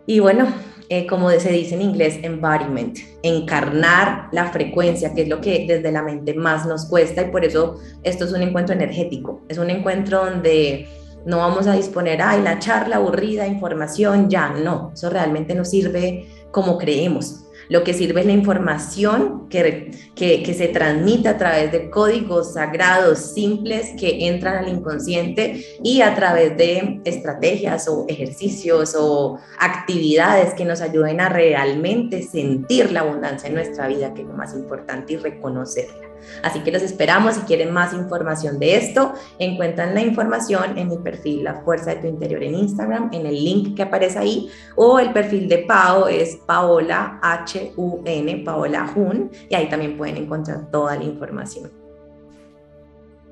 Y 0.06 0.20
bueno, 0.20 0.46
eh, 0.88 1.06
como 1.06 1.30
se 1.30 1.50
dice 1.50 1.74
en 1.74 1.82
inglés, 1.82 2.20
embodiment, 2.22 2.98
encarnar 3.22 4.28
la 4.30 4.52
frecuencia, 4.52 5.12
que 5.14 5.22
es 5.22 5.28
lo 5.28 5.40
que 5.40 5.66
desde 5.66 5.90
la 5.90 6.02
mente 6.02 6.32
más 6.34 6.64
nos 6.64 6.86
cuesta 6.86 7.22
y 7.22 7.30
por 7.30 7.44
eso 7.44 7.80
esto 8.04 8.24
es 8.24 8.32
un 8.32 8.42
encuentro 8.42 8.74
energético, 8.74 9.42
es 9.48 9.58
un 9.58 9.68
encuentro 9.70 10.24
donde 10.24 10.86
no 11.24 11.38
vamos 11.38 11.66
a 11.66 11.72
disponer, 11.72 12.22
ay, 12.22 12.40
la 12.40 12.60
charla 12.60 12.96
aburrida, 12.96 13.48
información, 13.48 14.30
ya, 14.30 14.50
no, 14.50 14.92
eso 14.94 15.10
realmente 15.10 15.56
no 15.56 15.64
sirve 15.64 16.28
como 16.52 16.78
creemos. 16.78 17.45
Lo 17.68 17.82
que 17.84 17.94
sirve 17.94 18.20
es 18.20 18.26
la 18.26 18.32
información 18.32 19.48
que, 19.48 19.90
que, 20.14 20.54
se 20.54 20.68
transmite 20.68 21.28
a 21.28 21.36
través 21.36 21.72
de 21.72 21.90
códigos 21.90 22.54
sagrados 22.54 23.18
simples 23.18 23.92
que 23.98 24.28
entran 24.28 24.56
al 24.56 24.68
inconsciente 24.68 25.64
y 25.82 26.00
a 26.00 26.14
través 26.14 26.56
de 26.56 27.00
estrategias 27.04 27.88
o 27.88 28.06
ejercicios 28.08 28.96
o 28.98 29.38
actividades 29.58 30.54
que 30.54 30.64
nos 30.64 30.80
ayuden 30.80 31.20
a 31.20 31.28
realmente 31.28 32.22
sentir 32.22 32.92
la 32.92 33.00
abundancia 33.00 33.48
en 33.48 33.54
nuestra 33.54 33.88
vida, 33.88 34.14
que 34.14 34.22
es 34.22 34.28
lo 34.28 34.34
más 34.34 34.54
importante, 34.54 35.14
y 35.14 35.16
reconocerla. 35.16 36.05
Así 36.42 36.60
que 36.60 36.72
los 36.72 36.82
esperamos. 36.82 37.34
Si 37.34 37.40
quieren 37.42 37.72
más 37.72 37.92
información 37.92 38.58
de 38.58 38.76
esto, 38.76 39.12
encuentran 39.38 39.94
la 39.94 40.02
información 40.02 40.78
en 40.78 40.88
mi 40.88 40.98
perfil 40.98 41.44
La 41.44 41.54
Fuerza 41.62 41.94
de 41.94 42.02
tu 42.02 42.06
Interior 42.06 42.42
en 42.42 42.54
Instagram, 42.54 43.10
en 43.12 43.26
el 43.26 43.34
link 43.34 43.76
que 43.76 43.82
aparece 43.82 44.18
ahí, 44.18 44.48
o 44.74 44.98
el 44.98 45.12
perfil 45.12 45.48
de 45.48 45.58
Pao 45.58 46.08
es 46.08 46.36
Paola 46.46 47.18
H-U-N, 47.22 48.42
Paola 48.44 48.86
Jun, 48.88 49.30
y 49.48 49.54
ahí 49.54 49.68
también 49.68 49.96
pueden 49.96 50.16
encontrar 50.16 50.70
toda 50.70 50.96
la 50.96 51.04
información. 51.04 51.70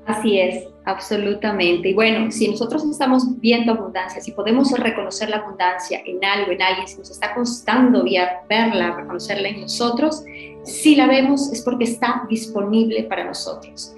Así 0.05 0.39
es, 0.39 0.67
absolutamente. 0.85 1.89
Y 1.89 1.93
bueno, 1.95 2.31
si 2.31 2.47
nosotros 2.47 2.85
estamos 2.85 3.39
viendo 3.39 3.71
abundancia, 3.71 4.21
si 4.21 4.33
podemos 4.33 4.71
reconocer 4.71 5.29
la 5.29 5.37
abundancia 5.37 5.99
en 6.05 6.23
algo, 6.23 6.51
en 6.51 6.61
alguien, 6.61 6.87
si 6.87 6.97
nos 6.99 7.09
está 7.09 7.33
costando 7.33 8.03
verla, 8.47 8.95
reconocerla 8.95 9.49
en 9.49 9.61
nosotros, 9.61 10.23
si 10.65 10.95
la 10.95 11.07
vemos 11.07 11.51
es 11.51 11.61
porque 11.61 11.85
está 11.85 12.25
disponible 12.29 13.03
para 13.03 13.23
nosotros. 13.23 13.95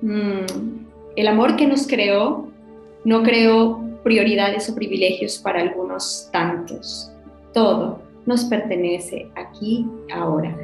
Mm, 0.00 0.86
el 1.16 1.28
amor 1.28 1.56
que 1.56 1.66
nos 1.66 1.86
creó 1.86 2.48
no 3.04 3.22
creó 3.22 3.80
prioridades 4.02 4.68
o 4.70 4.74
privilegios 4.74 5.38
para 5.38 5.60
algunos 5.60 6.28
tantos. 6.32 7.12
Todo 7.52 8.00
nos 8.26 8.44
pertenece 8.44 9.30
aquí, 9.34 9.86
ahora. 10.12 10.56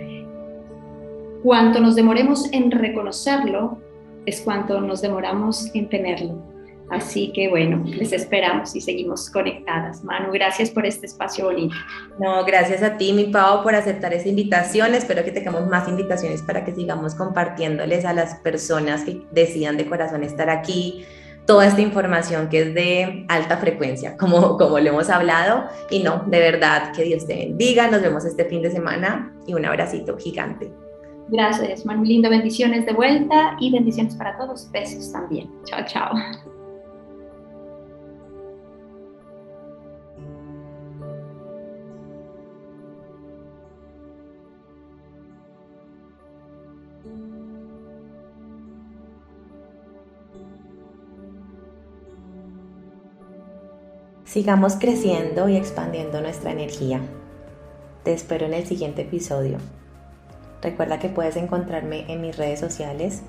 Cuanto 1.43 1.81
nos 1.81 1.95
demoremos 1.95 2.51
en 2.53 2.71
reconocerlo, 2.71 3.79
es 4.27 4.41
cuanto 4.41 4.81
nos 4.81 5.03
demoramos 5.03 5.75
en 5.75 5.89
tenerlo. 5.89 6.54
Así 6.91 7.33
que 7.33 7.49
bueno, 7.49 7.83
les 7.85 8.13
esperamos 8.13 8.75
y 8.77 8.81
seguimos 8.81 9.31
conectadas. 9.31 10.05
Manu, 10.05 10.33
gracias 10.33 10.71
por 10.71 10.85
este 10.87 11.07
espacio 11.07 11.47
bonito. 11.47 11.75
No, 12.19 12.45
gracias 12.45 12.83
a 12.83 12.97
ti, 12.97 13.13
mi 13.13 13.25
Pau, 13.25 13.63
por 13.63 13.75
aceptar 13.75 14.13
esa 14.13 14.29
invitación. 14.29 14.95
Espero 14.95 15.25
que 15.25 15.33
tengamos 15.33 15.67
más 15.67 15.89
invitaciones 15.89 16.43
para 16.43 16.65
que 16.65 16.75
sigamos 16.75 17.15
compartiéndoles 17.15 18.05
a 18.05 18.13
las 18.13 18.37
personas 18.37 19.05
que 19.05 19.23
decidan 19.33 19.77
de 19.77 19.87
corazón 19.87 20.23
estar 20.23 20.51
aquí 20.51 21.05
toda 21.47 21.67
esta 21.67 21.81
información 21.81 22.49
que 22.49 22.63
es 22.63 22.75
de 22.75 23.27
alta 23.29 23.59
frecuencia, 23.59 24.17
como, 24.17 24.57
como 24.59 24.79
lo 24.79 24.91
hemos 24.91 25.11
hablado. 25.11 25.65
Y 25.91 26.03
no, 26.03 26.25
de 26.27 26.41
verdad, 26.41 26.93
que 26.93 27.05
Dios 27.05 27.27
te 27.27 27.35
bendiga. 27.35 27.89
Nos 27.89 28.03
vemos 28.03 28.25
este 28.25 28.45
fin 28.45 28.63
de 28.63 28.71
semana 28.71 29.35
y 29.47 29.55
un 29.55 29.65
abracito 29.65 30.17
gigante. 30.17 30.71
Gracias, 31.29 31.87
Manu. 31.87 32.05
Lindo, 32.05 32.29
bendiciones 32.29 32.85
de 32.85 32.93
vuelta 32.93 33.57
y 33.59 33.73
bendiciones 33.73 34.15
para 34.15 34.37
todos. 34.37 34.71
Besos 34.71 35.11
también. 35.13 35.51
Chao, 35.65 35.81
chao. 35.87 36.11
Sigamos 54.35 54.75
creciendo 54.75 55.49
y 55.49 55.57
expandiendo 55.57 56.21
nuestra 56.21 56.51
energía. 56.51 57.01
Te 58.03 58.13
espero 58.13 58.47
en 58.47 58.55
el 58.55 58.67
siguiente 58.67 59.03
episodio. 59.03 59.59
Recuerda 60.61 60.99
que 60.99 61.09
puedes 61.09 61.37
encontrarme 61.37 62.13
en 62.13 62.21
mis 62.21 62.37
redes 62.37 62.59
sociales 62.59 63.23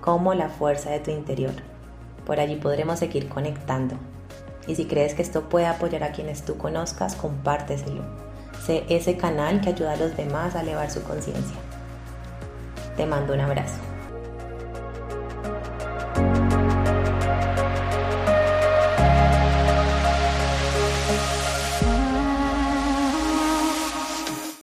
como 0.00 0.34
la 0.34 0.48
fuerza 0.48 0.90
de 0.90 0.98
tu 0.98 1.12
interior. 1.12 1.52
Por 2.26 2.40
allí 2.40 2.56
podremos 2.56 2.98
seguir 2.98 3.28
conectando. 3.28 3.94
Y 4.66 4.74
si 4.74 4.86
crees 4.86 5.14
que 5.14 5.22
esto 5.22 5.48
puede 5.48 5.66
apoyar 5.66 6.02
a 6.02 6.10
quienes 6.10 6.42
tú 6.42 6.56
conozcas, 6.56 7.14
compárteselo. 7.14 8.02
Sé 8.66 8.82
ese 8.88 9.16
canal 9.16 9.60
que 9.60 9.68
ayuda 9.68 9.92
a 9.92 9.96
los 9.96 10.16
demás 10.16 10.56
a 10.56 10.62
elevar 10.62 10.90
su 10.90 11.04
conciencia. 11.04 11.56
Te 12.96 13.06
mando 13.06 13.32
un 13.32 13.42
abrazo. 13.42 13.87